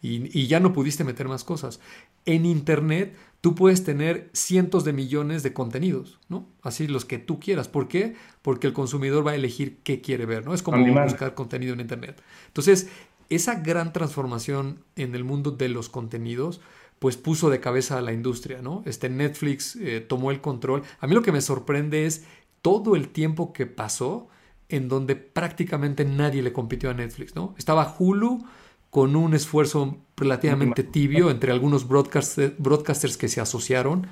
Y, 0.00 0.30
y, 0.38 0.46
ya 0.46 0.58
no 0.60 0.72
pudiste 0.72 1.04
meter 1.04 1.28
más 1.28 1.44
cosas. 1.44 1.80
En 2.24 2.46
Internet 2.46 3.14
tú 3.40 3.54
puedes 3.54 3.84
tener 3.84 4.30
cientos 4.32 4.84
de 4.84 4.92
millones 4.92 5.42
de 5.42 5.52
contenidos, 5.52 6.18
¿no? 6.28 6.46
Así 6.62 6.86
los 6.86 7.04
que 7.04 7.18
tú 7.18 7.40
quieras. 7.40 7.68
¿Por 7.68 7.88
qué? 7.88 8.14
Porque 8.42 8.66
el 8.66 8.72
consumidor 8.72 9.26
va 9.26 9.32
a 9.32 9.34
elegir 9.34 9.78
qué 9.82 10.00
quiere 10.00 10.26
ver, 10.26 10.44
¿no? 10.44 10.54
Es 10.54 10.62
como 10.62 10.84
buscar 11.02 11.34
contenido 11.34 11.72
en 11.72 11.80
Internet. 11.80 12.22
Entonces, 12.48 12.88
esa 13.30 13.54
gran 13.56 13.92
transformación 13.92 14.84
en 14.96 15.14
el 15.14 15.24
mundo 15.24 15.52
de 15.52 15.68
los 15.68 15.88
contenidos, 15.88 16.60
pues 16.98 17.16
puso 17.16 17.48
de 17.48 17.60
cabeza 17.60 17.96
a 17.96 18.02
la 18.02 18.12
industria, 18.12 18.60
¿no? 18.60 18.82
Este 18.84 19.08
Netflix 19.08 19.76
eh, 19.76 20.00
tomó 20.00 20.30
el 20.30 20.40
control. 20.40 20.82
A 20.98 21.06
mí 21.06 21.14
lo 21.14 21.22
que 21.22 21.32
me 21.32 21.40
sorprende 21.40 22.04
es 22.04 22.24
todo 22.60 22.94
el 22.94 23.08
tiempo 23.08 23.52
que 23.54 23.66
pasó 23.66 24.28
en 24.68 24.88
donde 24.88 25.16
prácticamente 25.16 26.04
nadie 26.04 26.42
le 26.42 26.52
compitió 26.52 26.90
a 26.90 26.94
Netflix, 26.94 27.34
¿no? 27.34 27.54
Estaba 27.56 27.96
Hulu 27.98 28.44
con 28.90 29.14
un 29.16 29.34
esfuerzo 29.34 29.96
relativamente 30.16 30.82
tibio 30.82 31.30
entre 31.30 31.52
algunos 31.52 31.88
broadcasters 31.88 33.16
que 33.16 33.28
se 33.28 33.40
asociaron. 33.40 34.08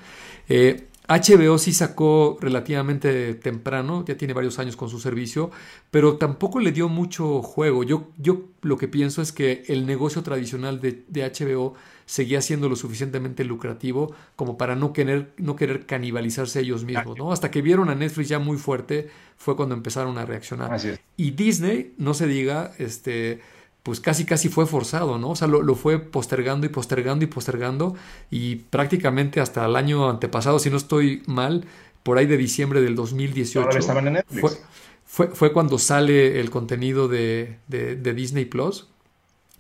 HBO 0.49 1.55
eh, 1.55 1.59
sí 1.59 1.73
sacó 1.73 2.39
relativamente 2.41 3.35
temprano, 3.35 4.05
ya 4.07 4.17
tiene 4.17 4.35
varios 4.35 4.59
años 4.59 4.77
con 4.77 4.89
su 4.89 5.01
servicio, 5.01 5.51
pero 5.91 6.17
tampoco 6.17 6.61
le 6.61 6.71
dio 6.71 6.89
mucho 6.89 7.43
juego. 7.43 7.83
Yo, 7.83 8.09
yo 8.19 8.45
lo 8.63 8.79
que 8.79 8.89
pienso 8.89 9.21
es 9.21 9.33
que 9.33 9.65
el 9.67 9.85
negocio 9.85 10.23
tradicional 10.23 10.81
de, 10.81 11.05
HBO 11.11 11.75
seguía 12.07 12.41
siendo 12.41 12.71
lo 12.71 12.77
suficientemente 12.77 13.45
lucrativo 13.45 14.15
como 14.35 14.57
para 14.57 14.77
no 14.77 14.95
querer, 14.95 15.33
no 15.37 15.57
querer 15.57 15.85
canibalizarse 15.85 16.61
ellos 16.61 16.85
mismos, 16.85 17.19
¿no? 17.19 17.33
Hasta 17.33 17.51
que 17.51 17.61
vieron 17.61 17.91
a 17.91 17.95
Netflix 17.95 18.29
ya 18.29 18.39
muy 18.39 18.57
fuerte 18.57 19.11
fue 19.37 19.57
cuando 19.57 19.75
empezaron 19.75 20.17
a 20.19 20.25
reaccionar. 20.25 20.81
Y 21.17 21.33
Disney, 21.33 21.95
no 21.99 22.15
se 22.15 22.27
diga, 22.27 22.73
este 22.79 23.41
pues 23.89 24.01
casi 24.01 24.27
casi 24.27 24.51
fue 24.51 24.67
forzado, 24.67 25.17
¿no? 25.17 25.31
O 25.31 25.35
sea, 25.35 25.49
lo, 25.49 25.75
fue 25.75 25.99
postergando 25.99 26.67
y 26.67 26.69
postergando 26.69 27.25
y 27.25 27.27
postergando 27.27 27.95
y 28.31 28.57
prácticamente 28.57 29.41
hasta 29.41 29.65
el 29.65 29.77
año 29.77 30.11
antepasado, 30.11 30.59
si 30.59 30.69
no 30.69 30.77
estoy 30.77 31.23
mal, 31.25 31.65
por 32.03 32.19
ahí 32.19 32.27
de 32.27 32.37
diciembre 32.37 32.83
del 32.83 32.95
2018. 32.95 33.79
estaban 33.79 34.09
en 34.09 34.13
Netflix. 34.13 34.61
Fue, 35.07 35.29
fue, 35.29 35.55
cuando 35.55 35.79
sale 35.79 36.39
el 36.39 36.51
contenido 36.51 37.09
de, 37.09 37.61
de, 37.67 38.13
Disney 38.13 38.45
Plus. 38.45 38.89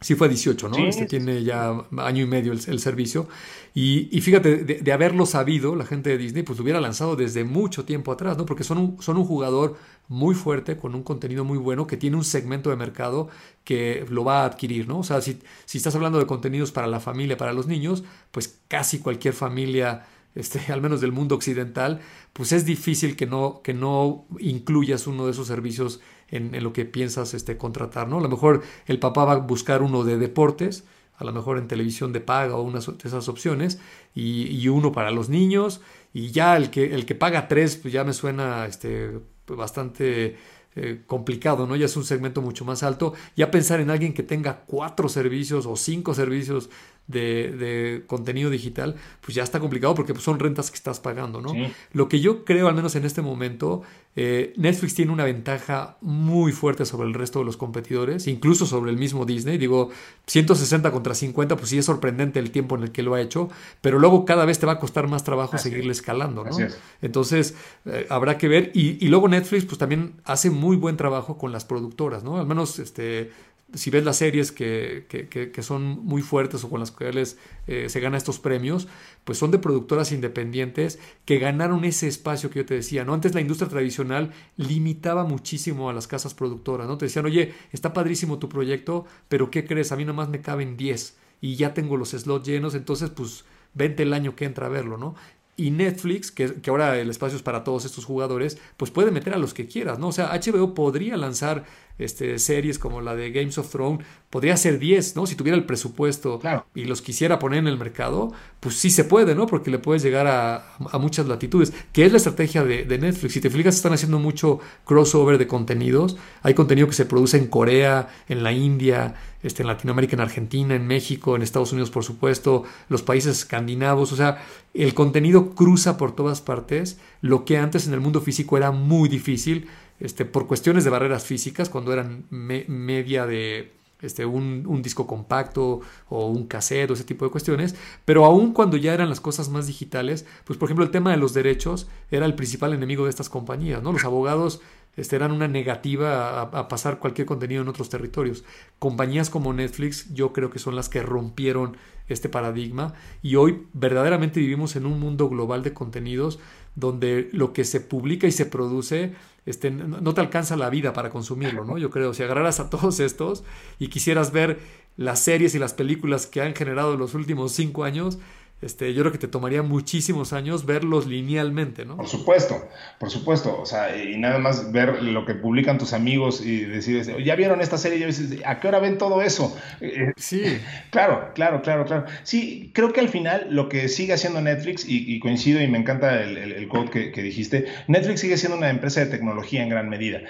Sí 0.02 0.14
fue 0.14 0.28
18, 0.28 0.68
¿no? 0.68 0.76
este 0.76 1.06
tiene 1.06 1.42
ya 1.42 1.86
año 1.96 2.22
y 2.22 2.26
medio 2.26 2.52
el, 2.52 2.80
servicio. 2.80 3.28
Y, 3.72 4.20
fíjate, 4.20 4.58
de, 4.58 4.92
haberlo 4.92 5.24
sabido, 5.24 5.74
la 5.74 5.86
gente 5.86 6.10
de 6.10 6.18
Disney, 6.18 6.42
pues 6.42 6.58
lo 6.58 6.64
hubiera 6.64 6.82
lanzado 6.82 7.16
desde 7.16 7.44
mucho 7.44 7.86
tiempo 7.86 8.12
atrás, 8.12 8.36
¿no? 8.36 8.44
Porque 8.44 8.62
son 8.62 8.76
un, 8.76 9.02
son 9.02 9.16
un 9.16 9.24
jugador 9.24 9.78
muy 10.08 10.34
fuerte, 10.34 10.76
con 10.76 10.94
un 10.94 11.02
contenido 11.02 11.44
muy 11.44 11.58
bueno, 11.58 11.86
que 11.86 11.96
tiene 11.96 12.16
un 12.16 12.24
segmento 12.24 12.70
de 12.70 12.76
mercado 12.76 13.28
que 13.64 14.06
lo 14.08 14.24
va 14.24 14.42
a 14.42 14.46
adquirir, 14.46 14.88
¿no? 14.88 15.00
O 15.00 15.04
sea, 15.04 15.20
si, 15.20 15.38
si 15.66 15.78
estás 15.78 15.94
hablando 15.94 16.18
de 16.18 16.26
contenidos 16.26 16.72
para 16.72 16.86
la 16.86 16.98
familia, 16.98 17.36
para 17.36 17.52
los 17.52 17.66
niños, 17.66 18.04
pues 18.30 18.60
casi 18.68 19.00
cualquier 19.00 19.34
familia 19.34 20.06
este, 20.34 20.60
al 20.72 20.80
menos 20.80 21.00
del 21.00 21.12
mundo 21.12 21.34
occidental, 21.34 22.00
pues 22.32 22.52
es 22.52 22.64
difícil 22.64 23.16
que 23.16 23.26
no, 23.26 23.60
que 23.62 23.74
no 23.74 24.26
incluyas 24.38 25.06
uno 25.06 25.26
de 25.26 25.32
esos 25.32 25.46
servicios 25.46 26.00
en, 26.28 26.62
lo 26.62 26.72
que 26.72 26.84
piensas 26.84 27.34
este, 27.34 27.56
contratar, 27.56 28.08
¿no? 28.08 28.18
A 28.18 28.22
lo 28.22 28.28
mejor 28.28 28.62
el 28.86 28.98
papá 28.98 29.24
va 29.24 29.32
a 29.32 29.36
buscar 29.36 29.82
uno 29.82 30.04
de 30.04 30.18
deportes, 30.18 30.84
a 31.16 31.24
lo 31.24 31.32
mejor 31.32 31.58
en 31.58 31.66
televisión 31.66 32.12
de 32.12 32.20
paga 32.20 32.54
o 32.54 32.62
una 32.62 32.78
de 32.78 32.94
esas 33.04 33.28
opciones, 33.28 33.80
y, 34.14 34.68
uno 34.68 34.92
para 34.92 35.10
los 35.10 35.28
niños, 35.28 35.80
y 36.12 36.30
ya 36.30 36.56
el 36.56 36.70
que, 36.70 36.94
el 36.94 37.06
que 37.06 37.14
paga 37.14 37.48
tres, 37.48 37.76
pues 37.76 37.92
ya 37.92 38.04
me 38.04 38.12
suena 38.12 38.66
este, 38.66 39.18
bastante 39.56 40.36
eh, 40.76 41.02
complicado, 41.06 41.66
¿no? 41.66 41.76
Ya 41.76 41.86
es 41.86 41.96
un 41.96 42.04
segmento 42.04 42.42
mucho 42.42 42.64
más 42.64 42.82
alto. 42.82 43.14
Ya 43.36 43.50
pensar 43.50 43.80
en 43.80 43.90
alguien 43.90 44.14
que 44.14 44.22
tenga 44.22 44.64
cuatro 44.66 45.08
servicios 45.08 45.66
o 45.66 45.76
cinco 45.76 46.14
servicios 46.14 46.70
de, 47.08 48.04
contenido 48.06 48.50
digital, 48.50 48.94
pues 49.20 49.34
ya 49.34 49.42
está 49.42 49.58
complicado 49.58 49.94
porque 49.94 50.12
pues, 50.12 50.24
son 50.24 50.38
rentas 50.38 50.70
que 50.70 50.76
estás 50.76 51.00
pagando, 51.00 51.40
¿no? 51.40 51.52
Lo 51.92 52.08
que 52.08 52.20
yo 52.20 52.44
creo, 52.44 52.68
al 52.68 52.74
menos 52.74 52.94
en 52.94 53.04
este 53.04 53.22
momento, 53.22 53.82
eh, 54.14 54.52
Netflix 54.56 54.94
tiene 54.94 55.12
una 55.12 55.24
ventaja 55.24 55.96
muy 56.00 56.52
fuerte 56.52 56.84
sobre 56.84 57.08
el 57.08 57.14
resto 57.14 57.38
de 57.38 57.44
los 57.44 57.56
competidores, 57.56 58.26
incluso 58.26 58.66
sobre 58.66 58.90
el 58.90 58.98
mismo 58.98 59.24
Disney. 59.24 59.58
Digo, 59.58 59.90
160 60.26 60.90
contra 60.90 61.14
50, 61.14 61.56
pues 61.56 61.70
sí 61.70 61.78
es 61.78 61.84
sorprendente 61.84 62.38
el 62.38 62.50
tiempo 62.50 62.76
en 62.76 62.82
el 62.82 62.92
que 62.92 63.02
lo 63.02 63.14
ha 63.14 63.20
hecho, 63.20 63.48
pero 63.80 63.98
luego 63.98 64.24
cada 64.24 64.44
vez 64.44 64.58
te 64.58 64.66
va 64.66 64.72
a 64.72 64.78
costar 64.78 65.08
más 65.08 65.24
trabajo 65.24 65.56
seguirle 65.56 65.92
escalando, 65.92 66.44
¿no? 66.44 66.56
Entonces, 67.00 67.54
eh, 67.86 68.06
habrá 68.10 68.38
que 68.38 68.48
ver. 68.48 68.70
Y, 68.74 69.04
y, 69.04 69.08
luego 69.08 69.28
Netflix, 69.28 69.64
pues 69.64 69.78
también 69.78 70.14
hace 70.24 70.50
muy 70.50 70.76
buen 70.76 70.96
trabajo 70.96 71.38
con 71.38 71.52
las 71.52 71.64
productoras, 71.64 72.22
¿no? 72.22 72.38
Al 72.38 72.46
menos, 72.46 72.78
este 72.78 73.30
si 73.74 73.90
ves 73.90 74.04
las 74.04 74.16
series 74.16 74.50
que, 74.50 75.06
que, 75.08 75.62
son 75.62 76.04
muy 76.04 76.22
fuertes 76.22 76.64
o 76.64 76.70
con 76.70 76.80
las 76.80 76.90
cuales 76.90 77.36
eh, 77.66 77.88
se 77.90 78.00
ganan 78.00 78.16
estos 78.16 78.38
premios, 78.38 78.88
pues 79.24 79.36
son 79.36 79.50
de 79.50 79.58
productoras 79.58 80.10
independientes 80.10 80.98
que 81.26 81.38
ganaron 81.38 81.84
ese 81.84 82.08
espacio 82.08 82.48
que 82.48 82.60
yo 82.60 82.66
te 82.66 82.74
decía, 82.74 83.04
¿no? 83.04 83.12
Antes 83.12 83.34
la 83.34 83.42
industria 83.42 83.68
tradicional 83.68 84.32
limitaba 84.56 85.24
muchísimo 85.24 85.90
a 85.90 85.92
las 85.92 86.06
casas 86.06 86.32
productoras, 86.32 86.86
¿no? 86.86 86.96
Te 86.96 87.06
decían, 87.06 87.26
oye, 87.26 87.52
está 87.72 87.92
padrísimo 87.92 88.38
tu 88.38 88.48
proyecto, 88.48 89.04
pero 89.28 89.50
¿qué 89.50 89.66
crees? 89.66 89.92
A 89.92 89.96
mí 89.96 90.06
nomás 90.06 90.30
me 90.30 90.40
caben 90.40 90.78
10 90.78 91.16
y 91.42 91.56
ya 91.56 91.74
tengo 91.74 91.98
los 91.98 92.10
slots 92.10 92.48
llenos, 92.48 92.74
entonces 92.74 93.10
pues 93.10 93.44
vente 93.74 94.02
el 94.02 94.14
año 94.14 94.34
que 94.34 94.46
entra 94.46 94.66
a 94.66 94.70
verlo, 94.70 94.96
¿no? 94.96 95.14
Y 95.58 95.70
Netflix, 95.72 96.30
que, 96.30 96.54
que, 96.54 96.70
ahora 96.70 96.96
el 96.98 97.10
espacio 97.10 97.36
es 97.36 97.42
para 97.42 97.64
todos 97.64 97.84
estos 97.84 98.04
jugadores, 98.06 98.58
pues 98.76 98.90
puede 98.90 99.10
meter 99.10 99.34
a 99.34 99.38
los 99.38 99.52
que 99.52 99.66
quieras, 99.66 99.98
¿no? 99.98 100.08
O 100.08 100.12
sea, 100.12 100.30
HBO 100.32 100.72
podría 100.72 101.16
lanzar 101.16 101.64
este, 101.98 102.38
series 102.38 102.78
como 102.78 103.00
la 103.00 103.16
de 103.16 103.32
Games 103.32 103.58
of 103.58 103.70
Thrones, 103.70 104.06
podría 104.30 104.56
ser 104.56 104.78
10, 104.78 105.16
¿no? 105.16 105.26
Si 105.26 105.34
tuviera 105.34 105.56
el 105.56 105.64
presupuesto 105.64 106.40
y 106.74 106.84
los 106.84 107.02
quisiera 107.02 107.38
poner 107.38 107.58
en 107.58 107.66
el 107.66 107.76
mercado, 107.76 108.32
pues 108.60 108.76
sí 108.76 108.90
se 108.90 109.04
puede, 109.04 109.34
¿no? 109.34 109.46
Porque 109.46 109.70
le 109.70 109.78
puedes 109.78 110.02
llegar 110.02 110.26
a, 110.26 110.76
muchas 110.98 111.26
latitudes, 111.26 111.72
que 111.92 112.06
es 112.06 112.12
la 112.12 112.18
estrategia 112.18 112.64
de, 112.64 112.98
Netflix. 112.98 113.32
Si 113.34 113.40
te 113.40 113.50
fijas, 113.50 113.76
están 113.76 113.92
haciendo 113.92 114.18
mucho 114.18 114.60
crossover 114.84 115.38
de 115.38 115.46
contenidos. 115.46 116.16
Hay 116.42 116.54
contenido 116.54 116.86
que 116.86 116.94
se 116.94 117.04
produce 117.04 117.36
en 117.36 117.48
Corea, 117.48 118.08
en 118.28 118.42
la 118.42 118.52
India, 118.52 119.14
este, 119.42 119.62
en 119.62 119.68
Latinoamérica, 119.68 120.16
en 120.16 120.20
Argentina, 120.20 120.74
en 120.74 120.86
México, 120.86 121.36
en 121.36 121.42
Estados 121.42 121.72
Unidos, 121.72 121.90
por 121.90 122.04
supuesto, 122.04 122.64
los 122.88 123.02
países 123.02 123.38
escandinavos. 123.38 124.12
O 124.12 124.16
sea, 124.16 124.44
el 124.74 124.94
contenido 124.94 125.54
cruza 125.54 125.96
por 125.96 126.14
todas 126.14 126.40
partes, 126.40 126.98
lo 127.20 127.44
que 127.44 127.58
antes 127.58 127.86
en 127.86 127.94
el 127.94 128.00
mundo 128.00 128.20
físico 128.20 128.56
era 128.56 128.70
muy 128.70 129.08
difícil 129.08 129.68
este, 130.00 130.24
por 130.24 130.46
cuestiones 130.46 130.84
de 130.84 130.90
barreras 130.90 131.24
físicas, 131.24 131.68
cuando 131.68 131.92
eran 131.92 132.24
media 132.30 133.26
de 133.26 133.77
este, 134.00 134.24
un, 134.24 134.82
disco 134.82 135.06
compacto 135.06 135.80
o 136.08 136.26
un 136.26 136.46
cassette 136.46 136.90
o 136.90 136.94
ese 136.94 137.04
tipo 137.04 137.24
de 137.24 137.30
cuestiones, 137.30 137.74
pero 138.04 138.24
aún 138.24 138.52
cuando 138.52 138.76
ya 138.76 138.94
eran 138.94 139.08
las 139.08 139.20
cosas 139.20 139.48
más 139.48 139.66
digitales, 139.66 140.24
pues 140.44 140.58
por 140.58 140.68
ejemplo 140.68 140.84
el 140.84 140.90
tema 140.90 141.10
de 141.10 141.16
los 141.16 141.34
derechos 141.34 141.88
era 142.10 142.26
el 142.26 142.34
principal 142.34 142.72
enemigo 142.72 143.04
de 143.04 143.10
estas 143.10 143.28
compañías, 143.28 143.82
¿no? 143.82 143.92
Los 143.92 144.04
abogados 144.04 144.60
este, 144.98 145.14
eran 145.14 145.30
una 145.30 145.46
negativa 145.46 146.40
a, 146.40 146.68
pasar 146.68 146.98
cualquier 146.98 147.26
contenido 147.26 147.62
en 147.62 147.68
otros 147.68 147.88
territorios. 147.88 148.44
Compañías 148.80 149.30
como 149.30 149.52
Netflix 149.52 150.12
yo 150.12 150.32
creo 150.32 150.50
que 150.50 150.58
son 150.58 150.74
las 150.74 150.88
que 150.88 151.02
rompieron 151.02 151.76
este 152.08 152.28
paradigma 152.28 152.94
y 153.22 153.36
hoy 153.36 153.66
verdaderamente 153.74 154.40
vivimos 154.40 154.74
en 154.74 154.86
un 154.86 154.98
mundo 154.98 155.28
global 155.28 155.62
de 155.62 155.72
contenidos 155.72 156.40
donde 156.74 157.28
lo 157.32 157.52
que 157.52 157.64
se 157.64 157.80
publica 157.80 158.26
y 158.26 158.32
se 158.32 158.46
produce 158.46 159.14
este, 159.48 159.70
no 159.70 160.14
te 160.14 160.20
alcanza 160.20 160.56
la 160.56 160.70
vida 160.70 160.92
para 160.92 161.10
consumirlo, 161.10 161.64
¿no? 161.64 161.78
Yo 161.78 161.90
creo, 161.90 162.12
si 162.14 162.22
agarraras 162.22 162.60
a 162.60 162.70
todos 162.70 163.00
estos 163.00 163.44
y 163.78 163.88
quisieras 163.88 164.32
ver 164.32 164.58
las 164.96 165.20
series 165.20 165.54
y 165.54 165.58
las 165.58 165.74
películas 165.74 166.26
que 166.26 166.42
han 166.42 166.54
generado 166.54 166.94
en 166.94 166.98
los 166.98 167.14
últimos 167.14 167.52
cinco 167.52 167.84
años, 167.84 168.18
este, 168.60 168.92
yo 168.92 169.02
creo 169.02 169.12
que 169.12 169.18
te 169.18 169.28
tomaría 169.28 169.62
muchísimos 169.62 170.32
años 170.32 170.66
verlos 170.66 171.06
linealmente, 171.06 171.84
¿no? 171.84 171.96
Por 171.96 172.08
supuesto, 172.08 172.68
por 172.98 173.08
supuesto. 173.08 173.56
O 173.60 173.66
sea, 173.66 173.96
y 173.96 174.16
nada 174.18 174.38
más 174.38 174.72
ver 174.72 175.00
lo 175.02 175.24
que 175.24 175.34
publican 175.34 175.78
tus 175.78 175.92
amigos 175.92 176.44
y 176.44 176.64
decir, 176.64 177.22
ya 177.22 177.36
vieron 177.36 177.60
esta 177.60 177.78
serie, 177.78 177.98
y 177.98 178.04
dices, 178.04 178.40
¿a 178.44 178.58
qué 178.58 178.66
hora 178.66 178.80
ven 178.80 178.98
todo 178.98 179.22
eso? 179.22 179.56
Eh, 179.80 180.12
sí. 180.16 180.42
Claro, 180.90 181.32
claro, 181.34 181.60
claro, 181.62 181.84
claro. 181.84 182.06
Sí, 182.22 182.70
creo 182.72 182.92
que 182.92 183.00
al 183.00 183.08
final 183.08 183.48
lo 183.50 183.68
que 183.68 183.88
sigue 183.88 184.14
haciendo 184.14 184.40
Netflix, 184.40 184.84
y, 184.88 185.18
coincido 185.20 185.60
y 185.60 185.68
me 185.68 185.78
encanta 185.78 186.22
el, 186.22 186.36
el, 186.36 186.68
code 186.68 187.12
que, 187.12 187.22
dijiste, 187.22 187.66
Netflix 187.88 188.20
sigue 188.20 188.36
siendo 188.36 188.56
una 188.56 188.70
empresa 188.70 189.00
de 189.00 189.06
tecnología 189.06 189.62
en 189.62 189.68
gran 189.68 189.88
medida. 189.88 190.20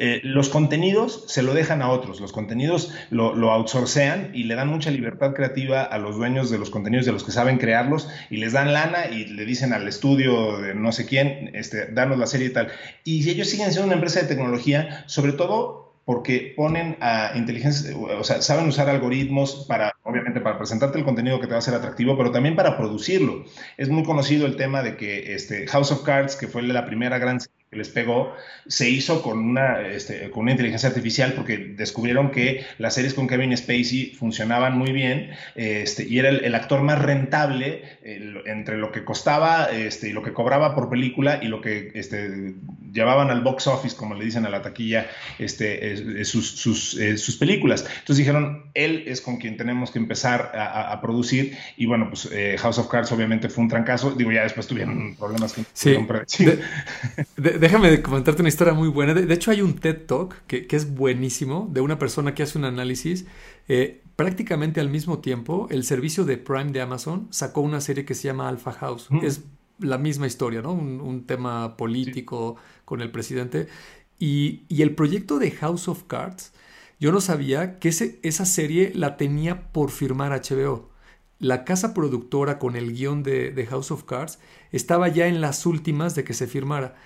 Eh, 0.00 0.20
los 0.24 0.48
contenidos 0.48 1.24
se 1.28 1.42
lo 1.42 1.54
dejan 1.54 1.82
a 1.82 1.90
otros, 1.90 2.20
los 2.20 2.32
contenidos 2.32 2.92
lo, 3.10 3.34
lo 3.34 3.52
outsourcean 3.52 4.30
y 4.34 4.44
le 4.44 4.56
dan 4.56 4.68
mucha 4.68 4.90
libertad 4.90 5.34
creativa 5.34 5.82
a 5.82 5.98
los 5.98 6.16
dueños 6.16 6.50
de 6.50 6.58
los 6.58 6.70
contenidos 6.70 7.06
de 7.06 7.12
los 7.12 7.22
que 7.22 7.30
saben 7.30 7.58
crear 7.58 7.77
y 8.30 8.36
les 8.38 8.52
dan 8.52 8.72
lana 8.72 9.06
y 9.06 9.26
le 9.26 9.44
dicen 9.44 9.72
al 9.72 9.86
estudio 9.86 10.58
de 10.58 10.74
no 10.74 10.92
sé 10.92 11.06
quién, 11.06 11.50
este, 11.54 11.86
darnos 11.86 12.18
la 12.18 12.26
serie 12.26 12.48
y 12.48 12.52
tal. 12.52 12.68
Y 13.04 13.28
ellos 13.28 13.48
siguen 13.48 13.70
siendo 13.70 13.86
una 13.86 13.94
empresa 13.94 14.20
de 14.20 14.28
tecnología, 14.28 15.04
sobre 15.06 15.32
todo 15.32 15.88
porque 16.04 16.54
ponen 16.56 16.96
a 17.02 17.32
inteligencia, 17.34 17.94
o 17.94 18.24
sea, 18.24 18.40
saben 18.40 18.66
usar 18.66 18.88
algoritmos 18.88 19.66
para, 19.68 19.94
obviamente, 20.04 20.40
para 20.40 20.56
presentarte 20.56 20.96
el 20.96 21.04
contenido 21.04 21.38
que 21.38 21.46
te 21.46 21.52
va 21.52 21.58
a 21.58 21.62
ser 21.62 21.74
atractivo, 21.74 22.16
pero 22.16 22.30
también 22.30 22.56
para 22.56 22.78
producirlo. 22.78 23.44
Es 23.76 23.90
muy 23.90 24.04
conocido 24.04 24.46
el 24.46 24.56
tema 24.56 24.82
de 24.82 24.96
que 24.96 25.34
este, 25.34 25.66
House 25.66 25.92
of 25.92 26.04
Cards, 26.04 26.34
que 26.34 26.48
fue 26.48 26.62
la 26.62 26.86
primera 26.86 27.18
gran 27.18 27.40
que 27.70 27.76
les 27.76 27.88
pegó, 27.90 28.34
se 28.66 28.88
hizo 28.88 29.22
con 29.22 29.38
una, 29.38 29.82
este, 29.82 30.30
con 30.30 30.42
una 30.42 30.52
inteligencia 30.52 30.88
artificial 30.88 31.34
porque 31.34 31.58
descubrieron 31.76 32.30
que 32.30 32.64
las 32.78 32.94
series 32.94 33.14
con 33.14 33.28
Kevin 33.28 33.56
Spacey 33.56 34.14
funcionaban 34.18 34.78
muy 34.78 34.92
bien 34.92 35.30
este, 35.54 36.04
y 36.04 36.18
era 36.18 36.30
el, 36.30 36.54
actor 36.54 36.82
más 36.82 37.00
rentable 37.00 37.82
entre 38.02 38.78
lo 38.78 38.90
que 38.90 39.04
costaba 39.04 39.66
este, 39.66 40.08
y 40.08 40.12
lo 40.12 40.22
que 40.22 40.32
cobraba 40.32 40.74
por 40.74 40.88
película 40.88 41.40
y 41.42 41.48
lo 41.48 41.60
que 41.60 41.92
este, 41.94 42.54
llevaban 42.92 43.30
al 43.30 43.42
box 43.42 43.66
office, 43.66 43.96
como 43.96 44.14
le 44.14 44.24
dicen 44.24 44.46
a 44.46 44.50
la 44.50 44.62
taquilla, 44.62 45.08
este, 45.38 46.24
sus, 46.24 46.50
sus, 46.50 46.98
eh, 46.98 47.16
sus, 47.16 47.36
películas. 47.36 47.82
Entonces 47.82 48.16
dijeron, 48.16 48.70
él 48.74 49.04
es 49.06 49.20
con 49.20 49.36
quien 49.36 49.56
tenemos 49.56 49.90
que 49.90 49.98
empezar 49.98 50.52
a, 50.54 50.98
producir 51.00 51.56
y 51.76 51.86
bueno, 51.86 52.08
pues 52.08 52.28
eh, 52.32 52.56
House 52.58 52.78
of 52.78 52.88
Cards 52.88 53.12
obviamente 53.12 53.48
fue 53.48 53.62
un 53.62 53.70
trancazo. 53.70 54.12
Digo, 54.12 54.32
ya 54.32 54.42
después 54.42 54.66
tuvieron 54.66 55.14
problemas 55.16 55.52
que 55.52 55.62
sí. 55.74 55.96
Déjame 57.58 58.02
comentarte 58.02 58.42
una 58.42 58.48
historia 58.48 58.74
muy 58.74 58.88
buena. 58.88 59.14
De, 59.14 59.32
hecho, 59.34 59.50
hay 59.50 59.60
un 59.62 59.74
TED 59.74 60.06
Talk 60.06 60.46
que, 60.46 60.66
es 60.70 60.94
buenísimo 60.94 61.68
de 61.70 61.80
una 61.80 61.98
persona 61.98 62.34
que 62.34 62.42
hace 62.42 62.58
un 62.58 62.64
análisis. 62.64 63.26
Eh, 63.68 64.02
prácticamente 64.16 64.80
al 64.80 64.88
mismo 64.88 65.18
tiempo, 65.18 65.66
el 65.70 65.84
servicio 65.84 66.24
de 66.24 66.38
Prime 66.38 66.72
de 66.72 66.80
Amazon 66.80 67.28
sacó 67.30 67.60
una 67.60 67.80
serie 67.80 68.04
que 68.04 68.14
se 68.14 68.24
llama 68.24 68.48
Alpha 68.48 68.72
House. 68.72 69.08
Es 69.22 69.42
la 69.78 69.98
misma 69.98 70.26
historia, 70.26 70.62
¿no? 70.62 70.72
Un, 70.72 71.24
tema 71.26 71.76
político 71.76 72.56
con 72.84 73.00
el 73.00 73.10
presidente. 73.10 73.68
Y, 74.18 74.64
el 74.70 74.94
proyecto 74.94 75.38
de 75.38 75.50
House 75.50 75.88
of 75.88 76.04
Cards, 76.04 76.52
yo 76.98 77.12
no 77.12 77.20
sabía 77.20 77.78
que 77.78 77.88
esa 77.88 78.44
serie 78.44 78.92
la 78.94 79.16
tenía 79.16 79.70
por 79.72 79.90
firmar 79.90 80.32
HBO 80.32 80.88
la 81.38 81.64
casa 81.64 81.94
productora 81.94 82.58
con 82.58 82.74
el 82.76 82.92
guion 82.92 83.22
de, 83.22 83.52
de, 83.52 83.66
House 83.66 83.90
of 83.90 84.04
Cards 84.04 84.38
estaba 84.72 85.08
ya 85.08 85.26
en 85.26 85.40
las 85.40 85.66
últimas 85.66 86.14
de 86.14 86.24
que 86.24 86.34
se 86.34 86.46
firmara. 86.46 86.96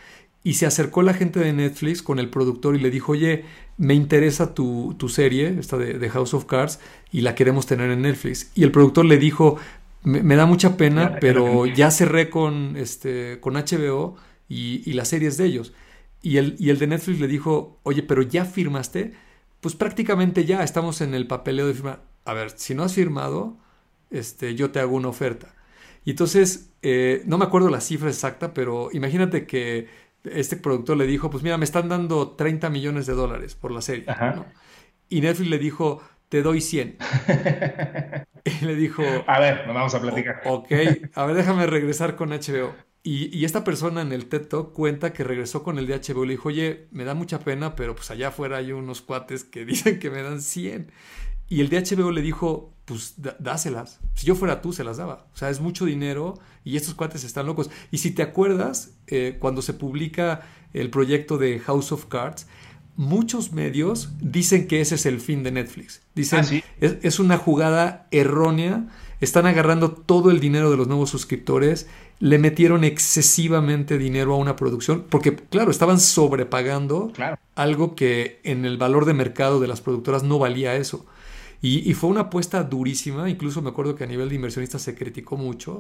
Y 0.45 0.55
se 0.55 0.67
acercó 0.67 1.03
la 1.03 1.15
gente 1.15 1.41
de 1.41 1.53
Netflix 1.53 2.03
con 2.03 2.19
el 2.19 2.29
productor 2.29 2.75
y 2.75 2.81
le 2.81 2.91
dijo, 2.91 3.13
oye, 3.13 3.45
me 3.77 3.95
interesa 3.95 4.55
tu, 4.55 4.97
serie, 5.09 5.57
esta 5.59 5.77
de, 5.77 6.11
House 6.11 6.35
of 6.35 6.47
Cards, 6.47 6.81
y 7.13 7.21
la 7.21 7.35
queremos 7.35 7.67
tener 7.67 7.91
en 7.91 8.03
Netflix. 8.03 8.51
Y 8.55 8.65
el 8.65 8.73
productor 8.73 9.05
le 9.05 9.19
dijo, 9.19 9.57
me, 10.03 10.37
da 10.37 10.47
mucha 10.47 10.77
pena, 10.77 11.19
pero 11.21 11.67
ya 11.67 11.91
cerré 11.91 12.29
con, 12.29 12.77
este, 12.77 13.39
con 13.41 13.55
HBO 13.55 14.17
y, 14.49 14.83
y 14.89 14.95
la 14.95 15.05
serie 15.05 15.29
es 15.29 15.37
de 15.37 15.47
ellos. 15.47 15.73
Y 16.23 16.37
el, 16.37 16.57
y 16.59 16.71
el 16.71 16.79
de 16.79 16.87
Netflix 16.87 17.21
le 17.21 17.29
dijo, 17.29 17.81
oye, 17.83 18.03
pero 18.03 18.23
ya 18.23 18.45
firmaste, 18.45 19.13
pues 19.61 19.75
prácticamente 19.75 20.45
ya 20.45 20.63
estamos 20.63 21.01
en 21.01 21.15
el 21.15 21.27
papeleo 21.27 21.67
de 21.67 21.75
firma. 21.75 22.01
a 22.25 22.35
ver, 22.35 22.51
si 22.51 22.75
no 22.75 22.85
has 22.85 22.95
firmado, 22.95 23.57
este, 24.11 24.55
yo 24.55 24.71
te 24.71 24.81
hago 24.81 24.97
una 24.97 25.09
oferta. 25.09 25.55
Y 26.05 26.11
entonces, 26.11 26.71
eh, 26.83 27.23
no 27.27 27.39
me 27.39 27.45
acuerdo 27.45 27.71
la 27.71 27.81
cifra 27.81 28.09
exacta, 28.09 28.55
pero 28.55 28.91
imagínate 28.93 29.47
que 29.47 29.89
este 30.25 30.57
productor 30.57 30.97
le 30.97 31.07
dijo, 31.07 31.31
pues 31.31 31.43
mira, 31.43 31.59
me 31.59 31.65
están 31.65 31.89
dando 31.89 32.31
30 32.33 32.71
millones 32.71 33.07
de 33.07 33.15
dólares 33.15 33.55
por 33.55 33.73
la 33.73 33.83
serie. 33.83 34.07
Y 35.09 35.21
Netflix 35.21 35.51
le 35.51 35.59
dijo, 35.59 36.03
te 36.29 36.43
doy 36.43 36.61
100. 36.61 36.97
y 38.45 38.65
le 38.65 38.75
dijo... 38.75 39.03
A 39.27 39.41
ver, 39.41 39.65
vamos 39.67 39.95
a 39.95 40.01
platicar. 40.01 40.41
ok, 40.45 40.73
a 41.15 41.27
ver, 41.27 41.37
déjame 41.37 41.67
regresar 41.67 42.17
con 42.17 42.31
HBO. 42.31 42.75
Y, 43.05 43.45
esta 43.45 43.65
persona 43.65 44.01
en 44.01 44.13
el 44.13 44.27
TED 44.27 44.47
Talk 44.47 44.73
cuenta 44.73 45.13
que 45.13 45.25
regresó 45.25 45.65
con 45.65 45.79
el 45.79 45.89
de 45.89 45.99
HBO 45.99 46.25
y 46.25 46.29
le 46.29 46.33
dijo, 46.35 46.49
oye, 46.49 46.87
me 46.93 47.03
da 47.03 47.15
mucha 47.15 47.41
pena, 47.41 47.75
pero 47.75 47.97
pues 47.97 48.13
allá 48.13 48.29
afuera 48.29 48.59
hay 48.59 48.71
unos 48.71 49.03
cuates 49.03 49.43
que 49.43 49.65
dicen 49.67 49.99
que 49.99 50.11
me 50.11 50.23
dan 50.23 50.41
100. 50.41 50.93
Y 51.49 51.61
el 51.61 51.69
de 51.69 51.83
HBO 51.83 52.13
le 52.13 52.23
dijo, 52.23 52.72
pues 52.85 53.15
dáselas. 53.39 54.01
Si 54.15 54.27
yo 54.27 54.35
fuera 54.35 54.61
tú, 54.61 54.73
se 54.73 54.85
las 54.85 54.97
daba. 54.97 55.27
O 55.35 55.37
sea, 55.37 55.51
es 55.51 55.61
mucho 55.61 55.85
dinero 55.85 56.39
y 56.65 56.77
estos 56.77 56.95
cuates 56.95 57.25
están 57.25 57.47
locos. 57.47 57.71
Y 57.91 57.99
si 57.99 58.11
te 58.11 58.23
acuerdas, 58.23 58.93
eh, 59.07 59.37
cuando 59.39 59.63
se 59.63 59.75
publica 59.75 60.43
el 60.73 60.91
proyecto 60.91 61.39
de 61.39 61.59
House 61.61 61.93
of 61.93 62.07
Cards, 62.07 62.47
muchos 62.97 63.53
medios 63.53 64.11
dicen 64.21 64.67
que 64.67 64.81
ese 64.81 64.97
es 64.97 65.07
el 65.07 65.21
fin 65.21 65.43
de 65.43 65.53
Netflix. 65.53 66.03
Dicen, 66.15 66.45
ah, 66.45 66.65
es, 66.81 66.97
es 67.03 67.19
una 67.19 67.39
jugada 67.39 68.07
errónea 68.11 68.87
están 69.23 69.47
agarrando 69.47 69.93
todo 69.93 70.33
el 70.33 70.41
dinero 70.41 70.71
de 70.71 70.77
los 70.77 70.89
nuevos 70.89 71.09
suscriptores, 71.09 71.87
le 72.19 72.39
metieron 72.39 72.83
excesivamente 72.83 73.97
dinero 73.97 74.35
a 74.35 74.37
una 74.37 74.57
producción, 74.57 75.05
porque 75.09 75.37
claro, 75.37 75.71
estaban 75.71 76.01
sobrepagando 76.01 77.13
algo 77.55 77.95
que 77.95 78.41
en 78.43 78.65
el 78.65 78.79
valor 78.79 79.05
de 79.05 79.15
mercado 79.15 79.61
de 79.61 79.69
las 79.69 79.81
productoras 79.81 80.25
no 80.25 80.41
valía 80.41 80.75
eso. 80.75 81.07
Y, 81.65 81.95
fue 81.95 82.11
una 82.11 82.23
apuesta 82.23 82.65
durísima, 82.65 83.31
incluso 83.31 83.63
me 83.63 83.71
acuerdo 83.71 83.95
que 83.95 84.03
a 84.03 84.09
nivel 84.09 84.29
de 84.29 84.35
inversionistas 84.35 84.83
se 84.83 84.97
criticó 84.97 85.37
mucho. 85.37 85.79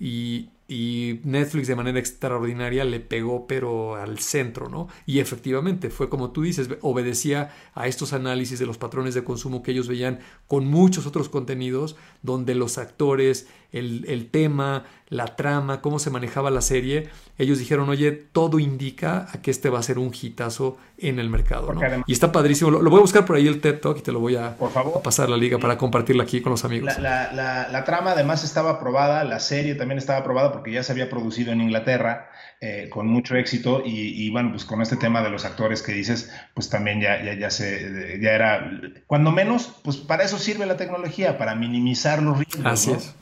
Y, 0.00 0.50
y, 0.70 1.20
Netflix 1.24 1.66
de 1.66 1.74
manera 1.74 1.98
extraordinaria 1.98 2.84
le 2.84 3.00
pegó, 3.00 3.46
pero 3.48 3.96
al 3.96 4.20
centro, 4.20 4.68
¿no? 4.68 4.88
Y 5.04 5.18
efectivamente, 5.18 5.90
fue 5.90 6.08
como 6.08 6.30
tú 6.30 6.42
dices, 6.42 6.68
obedecía 6.80 7.50
a 7.74 7.88
estos 7.88 8.12
análisis 8.12 8.58
de 8.60 8.66
los 8.66 8.78
patrones 8.78 9.14
de 9.14 9.24
consumo 9.24 9.62
que 9.62 9.72
ellos 9.72 9.88
veían 9.88 10.20
con 10.46 10.66
muchos 10.66 11.06
otros 11.06 11.28
contenidos, 11.28 11.96
donde 12.22 12.54
los 12.54 12.78
actores, 12.78 13.48
el, 13.72 14.04
el 14.08 14.30
tema, 14.30 14.84
la 15.10 15.34
trama, 15.34 15.80
cómo 15.80 15.98
se 15.98 16.08
manejaba 16.08 16.50
la 16.50 16.62
serie, 16.62 17.10
ellos 17.36 17.58
dijeron, 17.58 17.88
oye, 17.88 18.12
todo 18.12 18.60
indica 18.60 19.26
a 19.32 19.42
que 19.42 19.50
este 19.50 19.70
va 19.70 19.80
a 19.80 19.82
ser 19.82 19.98
un 19.98 20.12
hitazo 20.14 20.78
en 20.98 21.18
el 21.18 21.28
mercado. 21.28 21.72
¿no? 21.72 21.80
y 22.06 22.12
está 22.12 22.30
padrísimo. 22.30 22.70
Lo, 22.70 22.90
voy 22.90 22.98
a 22.98 23.02
buscar 23.02 23.24
por 23.24 23.36
ahí 23.36 23.48
el 23.48 23.60
TED 23.60 23.80
Talk 23.80 23.98
y 23.98 24.02
te 24.02 24.12
lo 24.12 24.20
voy 24.20 24.36
a, 24.36 24.56
por 24.56 24.70
favor. 24.70 25.02
pasar 25.02 25.26
a 25.26 25.30
la 25.30 25.36
liga 25.36 25.58
para 25.58 25.76
compartirla 25.76 26.22
aquí 26.22 26.40
con 26.40 26.50
los 26.50 26.64
amigos. 26.64 26.96
La, 26.98 27.32
la, 27.32 27.84
trama 27.84 28.12
además 28.12 28.44
estaba 28.44 28.70
aprobada, 28.72 29.24
la 29.24 29.40
serie 29.40 29.74
también 29.74 29.98
estaba 29.98 30.20
aprobada 30.20 30.52
porque 30.60 30.72
ya 30.72 30.82
se 30.82 30.92
había 30.92 31.08
producido 31.08 31.52
en 31.52 31.62
Inglaterra 31.62 32.30
eh, 32.60 32.90
con 32.90 33.06
mucho 33.06 33.34
éxito 33.34 33.82
y, 33.82 34.28
bueno, 34.28 34.50
pues 34.50 34.66
con 34.66 34.82
este 34.82 34.96
tema 34.96 35.22
de 35.22 35.30
los 35.30 35.46
actores 35.46 35.80
que 35.80 35.92
dices, 35.92 36.30
pues 36.52 36.68
también 36.68 37.00
ya, 37.00 37.24
ya, 37.24 37.32
ya, 37.32 37.50
se, 37.50 38.18
ya 38.20 38.32
era, 38.32 38.70
cuando 39.06 39.32
menos, 39.32 39.72
pues 39.82 39.96
para 39.96 40.22
eso 40.22 40.38
sirve 40.38 40.66
la 40.66 40.76
tecnología, 40.76 41.38
para 41.38 41.54
minimizar 41.54 42.22
los 42.22 42.36
riesgos. 42.36 42.66
Así 42.66 42.90
es. 42.90 43.14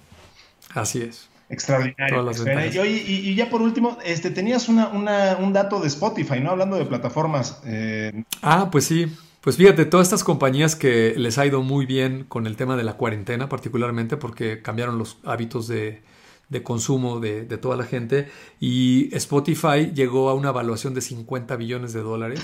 Así 0.75 1.03
es. 1.03 1.29
Extraordinario. 1.49 2.85
Y, 2.85 3.37
ya 3.37 3.49
por 3.49 3.63
último, 3.63 3.99
este, 4.05 4.31
tenías 4.33 4.69
una, 4.69 4.89
un 4.89 5.53
dato 5.53 5.79
de 5.79 5.87
Spotify, 5.87 6.41
¿no? 6.41 6.51
Hablando 6.51 6.77
de 6.77 6.87
plataformas. 6.87 7.61
Eh. 7.65 8.25
Ah, 8.43 8.69
pues 8.73 8.87
sí. 8.87 9.07
Pues 9.41 9.57
fíjate, 9.57 9.85
todas 9.85 10.09
estas 10.09 10.25
compañías 10.25 10.75
que 10.75 11.15
les 11.17 11.39
ha 11.39 11.47
ido 11.47 11.63
muy 11.63 11.87
bien 11.87 12.25
con 12.25 12.49
el 12.49 12.57
tema 12.57 12.77
de 12.77 12.83
la 12.83 12.95
cuarentena, 12.95 13.49
particularmente 13.49 14.17
porque 14.17 14.61
cambiaron 14.63 14.99
los 14.99 15.19
hábitos 15.25 15.69
de, 15.69 16.03
consumo 16.63 17.21
de, 17.21 17.45
de, 17.45 17.59
toda 17.59 17.77
la 17.77 17.85
gente, 17.85 18.29
y 18.61 19.15
Spotify 19.15 19.93
llegó 19.95 20.31
a 20.31 20.35
una 20.35 20.51
evaluación 20.51 20.95
de 20.95 21.01
50 21.01 21.57
billones 21.57 21.93
de 21.93 22.01
dólares 22.01 22.41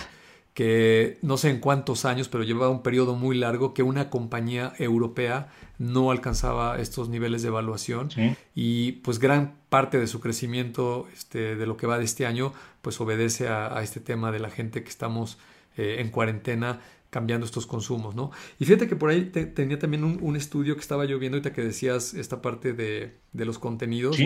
que 0.55 1.19
no 1.21 1.37
sé 1.37 1.51
en 1.51 1.59
cuántos 1.59 2.05
años, 2.05 2.29
pero 2.29 2.45
llevaba 2.45 2.71
un 2.71 2.83
periodo 2.83 3.17
muy 3.17 3.37
largo 3.37 3.75
que 3.75 3.83
una 3.83 4.09
compañía 4.09 4.73
europea 4.79 5.49
no 5.79 6.13
alcanzaba 6.13 6.79
estos 6.79 7.09
niveles 7.09 7.43
de 7.43 7.49
evaluación 7.49 8.09
y 8.55 8.93
pues 8.93 9.19
gran 9.19 9.57
parte 9.69 9.99
de 9.99 10.07
su 10.07 10.21
crecimiento 10.21 11.09
este, 11.13 11.57
de 11.57 11.67
lo 11.67 11.77
que 11.77 11.89
va 11.89 11.99
de 11.99 12.05
este 12.05 12.25
año 12.25 12.53
pues 12.83 13.01
obedece 13.01 13.49
a, 13.49 13.83
este 13.83 13.99
tema 13.99 14.31
de 14.31 14.39
la 14.39 14.49
gente 14.49 14.85
que 14.85 14.89
estamos 14.89 15.39
eh, 15.77 15.97
en 15.99 16.11
cuarentena 16.11 16.81
cambiando 17.15 17.47
estos 17.47 17.65
consumos, 17.65 18.17
¿no? 18.17 18.33
Y 18.59 18.65
fíjate 18.65 18.89
que 18.89 18.97
por 18.97 19.09
ahí 19.09 19.27
tenía 19.27 19.79
también 19.79 20.03
un, 20.03 20.35
estudio 20.35 20.75
que 20.75 20.81
estaba 20.81 21.05
yo 21.05 21.17
viendo 21.21 21.37
ahorita 21.37 21.53
que 21.53 21.63
decías 21.63 22.13
esta 22.13 22.43
parte 22.43 22.73
de, 22.73 23.15
de 23.33 23.45
los 23.45 23.61
contenidos, 23.61 24.19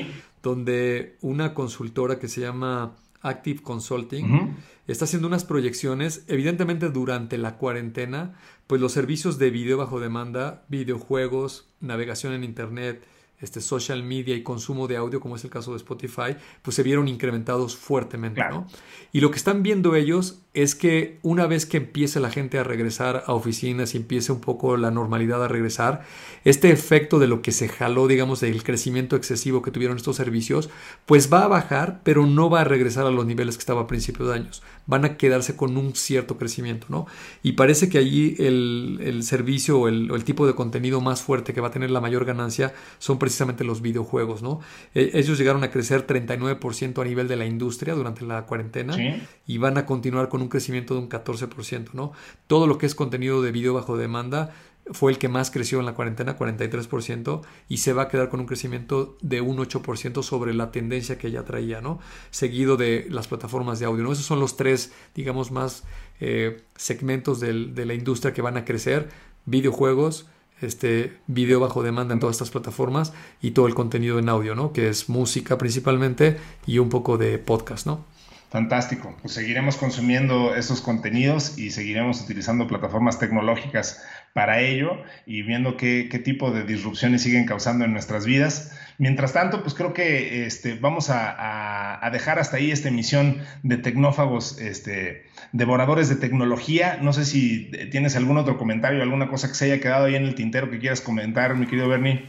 donde 0.42 1.18
una 1.20 1.52
consultora 1.52 2.18
que 2.18 2.28
se 2.28 2.40
llama 2.40 2.96
Active 3.20 3.60
Consulting, 3.60 4.56
está 4.86 5.04
haciendo 5.04 5.28
unas 5.28 5.44
proyecciones, 5.44 6.24
evidentemente 6.28 6.88
durante 6.88 7.36
la 7.36 7.58
cuarentena, 7.58 8.36
pues 8.66 8.80
los 8.80 8.92
servicios 8.92 9.36
de 9.36 9.50
video 9.50 9.76
bajo 9.76 10.00
demanda, 10.00 10.64
videojuegos, 10.68 11.68
navegación 11.80 12.32
en 12.32 12.42
Internet, 12.42 13.04
este 13.40 13.60
social 13.60 14.02
media 14.02 14.34
y 14.34 14.42
consumo 14.42 14.88
de 14.88 14.96
audio, 14.96 15.20
como 15.20 15.36
es 15.36 15.44
el 15.44 15.50
caso 15.50 15.70
de 15.72 15.76
Spotify, 15.76 16.36
pues 16.62 16.74
se 16.74 16.82
vieron 16.82 17.08
incrementados 17.08 17.76
fuertemente, 17.76 18.42
¿no? 18.50 18.66
Y 19.12 19.20
lo 19.20 19.30
que 19.30 19.36
están 19.36 19.62
viendo 19.62 19.94
ellos 19.94 20.40
es 20.54 20.74
que 20.74 21.18
una 21.22 21.46
vez 21.46 21.66
que 21.66 21.76
empiece 21.76 22.18
la 22.18 22.30
gente 22.30 22.58
a 22.58 22.64
regresar 22.64 23.22
a 23.26 23.34
oficinas 23.34 23.94
y 23.94 23.98
empiece 23.98 24.32
un 24.32 24.40
poco 24.40 24.76
la 24.76 24.90
normalidad 24.90 25.44
a 25.44 25.48
regresar, 25.48 26.04
este 26.44 26.72
efecto 26.72 27.18
de 27.18 27.28
lo 27.28 27.42
que 27.42 27.52
se 27.52 27.68
jaló, 27.68 28.08
digamos, 28.08 28.40
del 28.40 28.64
crecimiento 28.64 29.14
excesivo 29.14 29.62
que 29.62 29.70
tuvieron 29.70 29.96
estos 29.96 30.16
servicios, 30.16 30.68
pues 31.06 31.32
va 31.32 31.44
a 31.44 31.48
bajar, 31.48 32.00
pero 32.02 32.26
no 32.26 32.50
va 32.50 32.62
a 32.62 32.64
regresar 32.64 33.06
a 33.06 33.10
los 33.10 33.24
niveles 33.24 33.56
que 33.56 33.60
estaba 33.60 33.82
a 33.82 33.86
principios 33.86 34.28
de 34.28 34.34
años. 34.34 34.62
Van 34.86 35.04
a 35.04 35.16
quedarse 35.16 35.54
con 35.54 35.76
un 35.76 35.94
cierto 35.94 36.38
crecimiento, 36.38 36.86
¿no? 36.88 37.06
Y 37.42 37.52
parece 37.52 37.88
que 37.88 37.98
allí 37.98 38.34
el, 38.38 39.20
servicio 39.22 39.78
o 39.80 39.88
el, 39.88 40.24
tipo 40.24 40.46
de 40.46 40.54
contenido 40.54 41.00
más 41.00 41.22
fuerte 41.22 41.52
que 41.52 41.60
va 41.60 41.68
a 41.68 41.70
tener 41.70 41.90
la 41.90 42.00
mayor 42.00 42.24
ganancia 42.24 42.74
son 42.98 43.18
precisamente 43.18 43.27
los 43.64 43.82
videojuegos, 43.82 44.42
¿no? 44.42 44.60
E, 44.94 45.10
ellos 45.14 45.38
llegaron 45.38 45.64
a 45.64 45.70
crecer 45.70 46.06
39% 46.06 47.00
a 47.00 47.04
nivel 47.04 47.28
de 47.28 47.36
la 47.36 47.46
industria 47.46 47.94
durante 47.94 48.24
la 48.24 48.46
cuarentena 48.46 48.96
y 49.46 49.58
van 49.58 49.78
a 49.78 49.86
continuar 49.86 50.28
con 50.28 50.42
un 50.42 50.48
crecimiento 50.48 50.94
de 50.94 51.00
un 51.00 51.08
14%, 51.08 51.92
¿no? 51.92 52.12
Todo 52.46 52.66
lo 52.66 52.78
que 52.78 52.86
es 52.86 52.94
contenido 52.94 53.42
de 53.42 53.52
video 53.52 53.74
bajo 53.74 53.96
demanda 53.96 54.52
fue 54.92 55.12
el 55.12 55.18
que 55.18 55.28
más 55.28 55.50
creció 55.50 55.80
en 55.80 55.86
la 55.86 55.94
cuarentena, 55.94 56.38
43%, 56.38 57.42
y 57.68 57.78
se 57.78 57.92
va 57.92 58.02
a 58.04 58.08
quedar 58.08 58.28
con 58.28 58.40
un 58.40 58.46
crecimiento 58.46 59.16
de 59.20 59.40
un 59.40 59.58
8% 59.58 60.22
sobre 60.22 60.54
la 60.54 60.70
tendencia 60.70 61.18
que 61.18 61.30
ya 61.30 61.44
traía, 61.44 61.80
¿no? 61.80 61.98
Seguido 62.30 62.76
de 62.76 63.06
las 63.10 63.28
plataformas 63.28 63.78
de 63.78 63.86
audio, 63.86 64.04
¿no? 64.04 64.12
Esos 64.12 64.24
son 64.24 64.40
los 64.40 64.56
tres, 64.56 64.92
digamos, 65.14 65.50
más 65.50 65.84
eh, 66.20 66.62
segmentos 66.76 67.40
de 67.40 67.84
la 67.84 67.94
industria 67.94 68.32
que 68.32 68.42
van 68.42 68.56
a 68.56 68.64
crecer, 68.64 69.08
videojuegos, 69.44 70.26
este 70.60 71.18
video 71.26 71.60
bajo 71.60 71.82
demanda 71.82 72.14
en 72.14 72.20
todas 72.20 72.36
estas 72.36 72.50
plataformas 72.50 73.12
y 73.40 73.52
todo 73.52 73.66
el 73.66 73.74
contenido 73.74 74.18
en 74.18 74.28
audio, 74.28 74.54
¿no? 74.54 74.72
Que 74.72 74.88
es 74.88 75.08
música 75.08 75.58
principalmente 75.58 76.38
y 76.66 76.78
un 76.78 76.88
poco 76.88 77.18
de 77.18 77.38
podcast, 77.38 77.86
¿no? 77.86 78.04
Fantástico. 78.50 79.14
Pues 79.20 79.34
seguiremos 79.34 79.76
consumiendo 79.76 80.54
esos 80.54 80.80
contenidos 80.80 81.58
y 81.58 81.70
seguiremos 81.70 82.22
utilizando 82.22 82.66
plataformas 82.66 83.18
tecnológicas 83.18 84.02
para 84.38 84.60
ello 84.60 85.02
y 85.26 85.42
viendo 85.42 85.76
qué, 85.76 86.04
tipo 86.24 86.52
de 86.52 86.62
disrupciones 86.62 87.22
siguen 87.22 87.44
causando 87.44 87.84
en 87.84 87.92
nuestras 87.92 88.24
vidas. 88.24 88.70
Mientras 88.96 89.32
tanto, 89.32 89.62
pues 89.62 89.74
creo 89.74 89.92
que 89.92 90.46
este, 90.46 90.74
vamos 90.74 91.08
a, 91.10 92.08
dejar 92.12 92.38
hasta 92.38 92.58
ahí 92.58 92.70
esta 92.70 92.86
emisión 92.86 93.38
de 93.64 93.78
tecnófagos, 93.78 94.60
este, 94.60 95.24
devoradores 95.50 96.08
de 96.08 96.14
tecnología. 96.14 97.00
No 97.02 97.12
sé 97.12 97.24
si 97.24 97.72
tienes 97.90 98.14
algún 98.14 98.36
otro 98.36 98.58
comentario, 98.58 99.02
alguna 99.02 99.26
cosa 99.26 99.48
que 99.48 99.54
se 99.54 99.64
haya 99.64 99.80
quedado 99.80 100.04
ahí 100.04 100.14
en 100.14 100.22
el 100.22 100.36
tintero 100.36 100.70
que 100.70 100.78
quieras 100.78 101.00
comentar, 101.00 101.56
mi 101.56 101.66
querido 101.66 101.88
Bernie. 101.88 102.26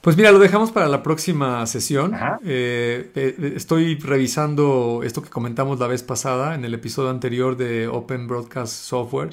Pues 0.00 0.16
mira, 0.16 0.32
lo 0.32 0.38
dejamos 0.40 0.72
para 0.72 0.88
la 0.88 1.02
próxima 1.02 1.64
sesión. 1.66 2.12
Eh, 2.44 3.10
eh, 3.14 3.52
estoy 3.56 3.96
revisando 3.96 5.02
esto 5.04 5.22
que 5.22 5.30
comentamos 5.30 5.78
la 5.78 5.86
vez 5.86 6.02
pasada 6.02 6.54
en 6.54 6.64
el 6.64 6.74
episodio 6.74 7.10
anterior 7.10 7.56
de 7.56 7.86
Open 7.86 8.26
Broadcast 8.26 8.74
Software, 8.74 9.30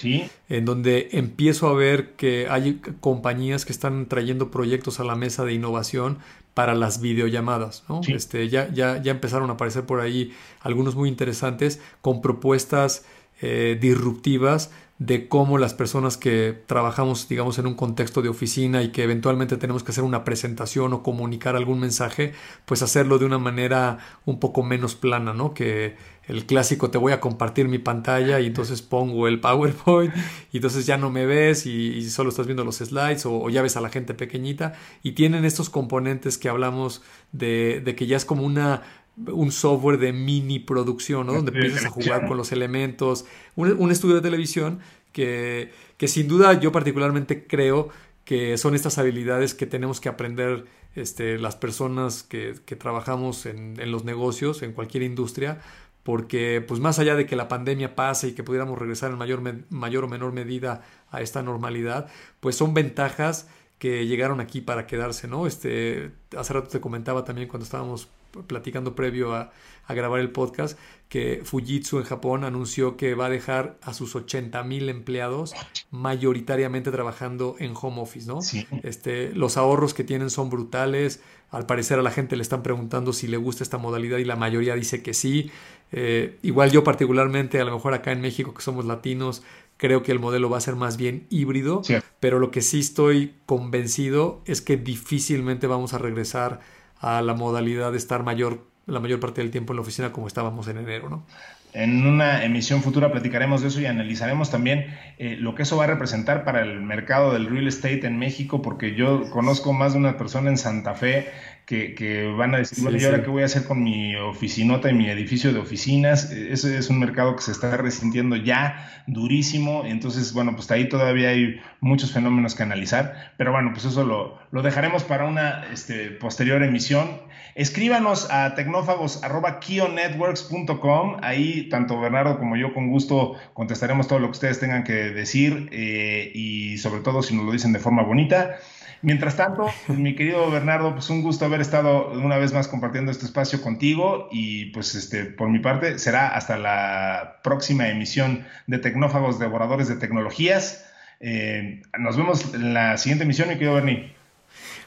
en 0.47 0.65
donde 0.65 1.09
empiezo 1.13 1.67
a 1.69 1.73
ver 1.73 2.11
que 2.11 2.47
hay 2.49 2.81
compañías 2.99 3.65
que 3.65 3.71
están 3.71 4.07
trayendo 4.07 4.51
proyectos 4.51 4.99
a 4.99 5.03
la 5.03 5.15
mesa 5.15 5.43
de 5.43 5.53
innovación 5.53 6.19
para 6.53 6.75
las 6.75 7.01
videollamadas. 7.01 7.83
Este, 8.07 8.49
ya, 8.49 8.69
ya, 8.71 9.01
ya 9.01 9.11
empezaron 9.11 9.49
a 9.49 9.53
aparecer 9.53 9.85
por 9.85 10.01
ahí 10.01 10.33
algunos 10.61 10.95
muy 10.95 11.09
interesantes 11.09 11.79
con 12.01 12.21
propuestas 12.21 13.05
eh, 13.41 13.77
disruptivas 13.79 14.69
de 14.99 15.29
cómo 15.29 15.57
las 15.57 15.73
personas 15.73 16.17
que 16.17 16.61
trabajamos, 16.65 17.29
digamos, 17.29 17.57
en 17.57 17.67
un 17.67 17.75
contexto 17.75 18.21
de 18.21 18.27
oficina 18.27 18.83
y 18.83 18.89
que 18.89 19.03
eventualmente 19.03 19.55
tenemos 19.55 19.81
que 19.81 19.91
hacer 19.91 20.03
una 20.03 20.25
presentación 20.25 20.91
o 20.91 21.03
comunicar 21.03 21.55
algún 21.55 21.79
mensaje, 21.79 22.33
pues 22.65 22.81
hacerlo 22.81 23.17
de 23.17 23.25
una 23.25 23.39
manera 23.39 23.99
un 24.25 24.41
poco 24.41 24.61
menos 24.61 24.95
plana, 24.95 25.33
¿no? 25.33 25.53
Que 25.53 25.95
el 26.27 26.45
clásico 26.45 26.91
te 26.91 26.97
voy 26.97 27.13
a 27.13 27.21
compartir 27.21 27.69
mi 27.69 27.79
pantalla 27.79 28.41
y 28.41 28.47
entonces 28.47 28.81
pongo 28.81 29.27
el 29.29 29.39
PowerPoint 29.39 30.13
y 30.51 30.57
entonces 30.57 30.85
ya 30.85 30.97
no 30.97 31.09
me 31.09 31.25
ves 31.25 31.65
y, 31.65 32.07
solo 32.09 32.29
estás 32.29 32.45
viendo 32.45 32.65
los 32.65 32.77
slides 32.77 33.25
o, 33.25 33.49
ya 33.49 33.61
ves 33.61 33.77
a 33.77 33.81
la 33.81 33.89
gente 33.89 34.13
pequeñita 34.13 34.73
y 35.01 35.13
tienen 35.13 35.45
estos 35.45 35.69
componentes 35.69 36.37
que 36.37 36.49
hablamos 36.49 37.01
de, 37.31 37.81
de 37.83 37.95
que 37.95 38.05
ya 38.05 38.17
es 38.17 38.25
como 38.25 38.43
una 38.43 38.83
un 39.27 39.51
software 39.51 39.97
de 39.97 40.13
mini 40.13 40.59
producción, 40.59 41.27
¿no? 41.27 41.33
donde 41.33 41.51
empiezas 41.51 41.85
a 41.85 41.89
jugar 41.89 42.27
con 42.27 42.37
los 42.37 42.51
elementos, 42.51 43.25
un, 43.55 43.91
estudio 43.91 44.15
de 44.15 44.21
televisión 44.21 44.79
que, 45.11 45.71
que, 45.97 46.07
sin 46.07 46.27
duda 46.27 46.59
yo 46.59 46.71
particularmente 46.71 47.45
creo 47.45 47.89
que 48.23 48.57
son 48.57 48.75
estas 48.75 48.97
habilidades 48.97 49.53
que 49.53 49.65
tenemos 49.65 49.99
que 49.99 50.09
aprender 50.09 50.65
este, 50.95 51.37
las 51.37 51.55
personas 51.55 52.23
que, 52.23 52.55
que 52.65 52.75
trabajamos 52.75 53.45
en, 53.45 53.79
en, 53.79 53.91
los 53.91 54.05
negocios, 54.05 54.61
en 54.61 54.73
cualquier 54.73 55.03
industria, 55.03 55.59
porque 56.03 56.63
pues 56.65 56.79
más 56.79 56.99
allá 56.99 57.15
de 57.15 57.25
que 57.25 57.35
la 57.35 57.47
pandemia 57.47 57.95
pase 57.95 58.29
y 58.29 58.31
que 58.33 58.43
pudiéramos 58.43 58.77
regresar 58.77 59.11
en 59.11 59.17
mayor, 59.17 59.41
mayor 59.69 60.03
o 60.05 60.07
menor 60.07 60.31
medida 60.31 60.83
a 61.11 61.21
esta 61.21 61.43
normalidad, 61.43 62.07
pues 62.39 62.55
son 62.55 62.73
ventajas 62.73 63.47
que 63.79 64.05
llegaron 64.05 64.39
aquí 64.41 64.61
para 64.61 64.87
quedarse, 64.87 65.27
¿no? 65.27 65.47
Este, 65.47 66.11
hace 66.37 66.53
rato 66.53 66.67
te 66.67 66.81
comentaba 66.81 67.23
también 67.23 67.47
cuando 67.47 67.63
estábamos 67.63 68.09
platicando 68.47 68.95
previo 68.95 69.33
a, 69.33 69.51
grabar 69.87 70.19
el 70.19 70.29
podcast, 70.29 70.77
que 71.07 71.41
Fujitsu 71.43 71.97
en 71.97 72.03
Japón 72.03 72.43
anunció 72.43 72.95
que 72.95 73.15
va 73.15 73.25
a 73.25 73.29
dejar 73.29 73.79
a 73.81 73.95
sus 73.95 74.15
80 74.15 74.63
mil 74.65 74.87
empleados 74.87 75.55
mayoritariamente 75.89 76.91
trabajando 76.91 77.55
en 77.57 77.73
home 77.73 77.99
office, 77.99 78.27
¿no? 78.27 78.37
Este, 78.83 79.33
los 79.33 79.57
ahorros 79.57 79.95
que 79.95 80.03
tienen 80.03 80.29
son 80.29 80.51
brutales. 80.51 81.23
Al 81.49 81.65
parecer 81.65 81.97
a 81.97 82.03
la 82.03 82.11
gente 82.11 82.35
le 82.35 82.43
están 82.43 82.61
preguntando 82.61 83.13
si 83.13 83.27
le 83.27 83.37
gusta 83.37 83.63
esta 83.63 83.79
modalidad 83.79 84.19
y 84.19 84.25
la 84.25 84.35
mayoría 84.35 84.75
dice 84.75 85.01
que 85.01 85.15
sí. 85.15 85.49
Eh, 85.91 86.37
igual 86.43 86.69
yo 86.69 86.83
particularmente, 86.83 87.59
a 87.59 87.65
lo 87.65 87.73
mejor 87.73 87.95
acá 87.95 88.11
en 88.11 88.21
México 88.21 88.53
que 88.53 88.61
somos 88.61 88.85
latinos, 88.85 89.41
creo 89.79 90.03
que 90.03 90.11
el 90.11 90.19
modelo 90.19 90.49
va 90.49 90.57
a 90.57 90.61
ser 90.61 90.75
más 90.75 90.97
bien 90.97 91.25
híbrido, 91.29 91.81
pero 92.19 92.37
lo 92.37 92.51
que 92.51 92.61
sí 92.61 92.81
estoy 92.81 93.33
convencido 93.45 94.41
es 94.45 94.61
que 94.61 94.75
difícilmente 94.75 95.67
vamos 95.67 95.93
a 95.93 95.97
regresar 95.97 96.59
a 96.99 97.21
la 97.21 97.33
modalidad 97.33 97.91
de 97.91 97.97
estar 97.97 98.23
mayor, 98.23 98.65
la 98.85 98.99
mayor 98.99 99.19
parte 99.19 99.41
del 99.41 99.51
tiempo 99.51 99.73
en 99.73 99.77
la 99.77 99.81
oficina 99.81 100.11
como 100.11 100.27
estábamos 100.27 100.67
en 100.67 100.77
enero, 100.77 101.09
¿no? 101.09 101.23
En 101.71 102.07
una 102.07 102.43
emisión 102.43 102.81
futura 102.81 103.11
platicaremos 103.11 103.61
de 103.61 103.67
eso 103.67 103.79
y 103.79 103.85
analizaremos 103.85 104.49
también 104.49 104.87
eh, 105.19 105.37
lo 105.39 105.53
que 105.53 105.63
eso 105.63 105.77
va 105.77 105.83
a 105.83 105.87
representar 105.87 106.43
para 106.43 106.61
el 106.63 106.81
mercado 106.81 107.31
del 107.31 107.45
real 107.45 107.67
estate 107.67 108.07
en 108.07 108.17
México, 108.17 108.63
porque 108.63 108.95
yo 108.95 109.29
conozco 109.29 109.71
más 109.71 109.93
de 109.93 109.99
una 109.99 110.17
persona 110.17 110.49
en 110.49 110.57
Santa 110.57 110.95
Fe 110.95 111.29
que, 111.69 112.33
van 112.35 112.55
a 112.55 112.57
decir, 112.57 112.83
bueno, 112.83 112.97
¿y 112.97 113.05
ahora 113.05 113.21
qué 113.21 113.29
voy 113.29 113.43
a 113.43 113.45
hacer 113.45 113.65
con 113.65 113.83
mi 113.83 114.15
oficinota 114.15 114.89
y 114.89 114.95
mi 114.95 115.07
edificio 115.07 115.53
de 115.53 115.59
oficinas? 115.59 116.31
Ese 116.31 116.79
es 116.79 116.89
un 116.89 116.97
mercado 116.97 117.35
que 117.35 117.43
se 117.43 117.51
está 117.51 117.77
resintiendo 117.77 118.35
ya 118.35 119.03
durísimo, 119.05 119.83
entonces, 119.85 120.33
bueno, 120.33 120.55
pues 120.55 120.71
ahí 120.71 120.89
todavía 120.89 121.29
hay 121.29 121.61
muchos 121.79 122.11
fenómenos 122.11 122.55
que 122.55 122.63
analizar, 122.63 123.33
pero 123.37 123.51
bueno, 123.51 123.69
pues 123.71 123.85
eso 123.85 124.03
lo, 124.03 124.39
lo 124.51 124.63
dejaremos 124.63 125.03
para 125.03 125.25
una 125.25 125.63
este, 125.71 126.09
posterior 126.09 126.63
emisión. 126.63 127.21
Escríbanos 127.53 128.31
a 128.31 128.55
tecnófagos.kionetworks.com, 128.55 131.17
ahí 131.21 131.69
tanto 131.69 131.99
Bernardo 131.99 132.39
como 132.39 132.55
yo 132.55 132.73
con 132.73 132.89
gusto 132.89 133.35
contestaremos 133.53 134.07
todo 134.07 134.17
lo 134.17 134.25
que 134.27 134.31
ustedes 134.31 134.59
tengan 134.59 134.83
que 134.83 134.93
decir 134.93 135.69
eh, 135.71 136.31
y 136.33 136.79
sobre 136.79 137.01
todo 137.01 137.21
si 137.21 137.35
nos 137.35 137.45
lo 137.45 137.51
dicen 137.51 137.73
de 137.73 137.79
forma 137.79 138.01
bonita. 138.01 138.57
Mientras 139.01 139.37
tanto, 139.37 139.67
mi 139.87 140.15
querido 140.15 140.49
Bernardo, 140.51 140.93
pues 140.93 141.09
un 141.09 141.21
gusto 141.21 141.45
haber 141.45 141.61
estado 141.61 142.11
una 142.11 142.37
vez 142.37 142.53
más 142.53 142.67
compartiendo 142.67 143.11
este 143.11 143.25
espacio 143.25 143.61
contigo 143.61 144.27
y 144.31 144.67
pues 144.67 144.95
este, 144.95 145.25
por 145.25 145.49
mi 145.49 145.59
parte 145.59 145.99
será 145.99 146.29
hasta 146.29 146.57
la 146.57 147.39
próxima 147.43 147.87
emisión 147.89 148.45
de 148.67 148.79
Tecnófagos 148.79 149.39
Devoradores 149.39 149.87
de 149.87 149.95
Tecnologías. 149.95 150.85
Eh, 151.19 151.81
nos 151.97 152.17
vemos 152.17 152.53
en 152.53 152.73
la 152.73 152.97
siguiente 152.97 153.23
emisión, 153.23 153.49
mi 153.49 153.55
querido 153.55 153.75
Bernie. 153.75 154.13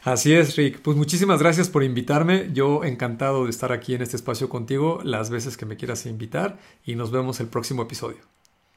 Así 0.04 0.34
es, 0.34 0.56
Rick. 0.56 0.80
Pues 0.80 0.96
muchísimas 0.96 1.40
gracias 1.40 1.68
por 1.68 1.84
invitarme. 1.84 2.48
Yo 2.52 2.84
encantado 2.84 3.44
de 3.44 3.50
estar 3.50 3.72
aquí 3.72 3.94
en 3.94 4.02
este 4.02 4.16
espacio 4.16 4.48
contigo 4.48 5.00
las 5.04 5.30
veces 5.30 5.56
que 5.56 5.64
me 5.64 5.76
quieras 5.76 6.06
invitar 6.06 6.58
y 6.84 6.96
nos 6.96 7.12
vemos 7.12 7.38
el 7.40 7.46
próximo 7.46 7.82
episodio. 7.82 8.18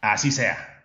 Así 0.02 0.32
sea. 0.32 0.84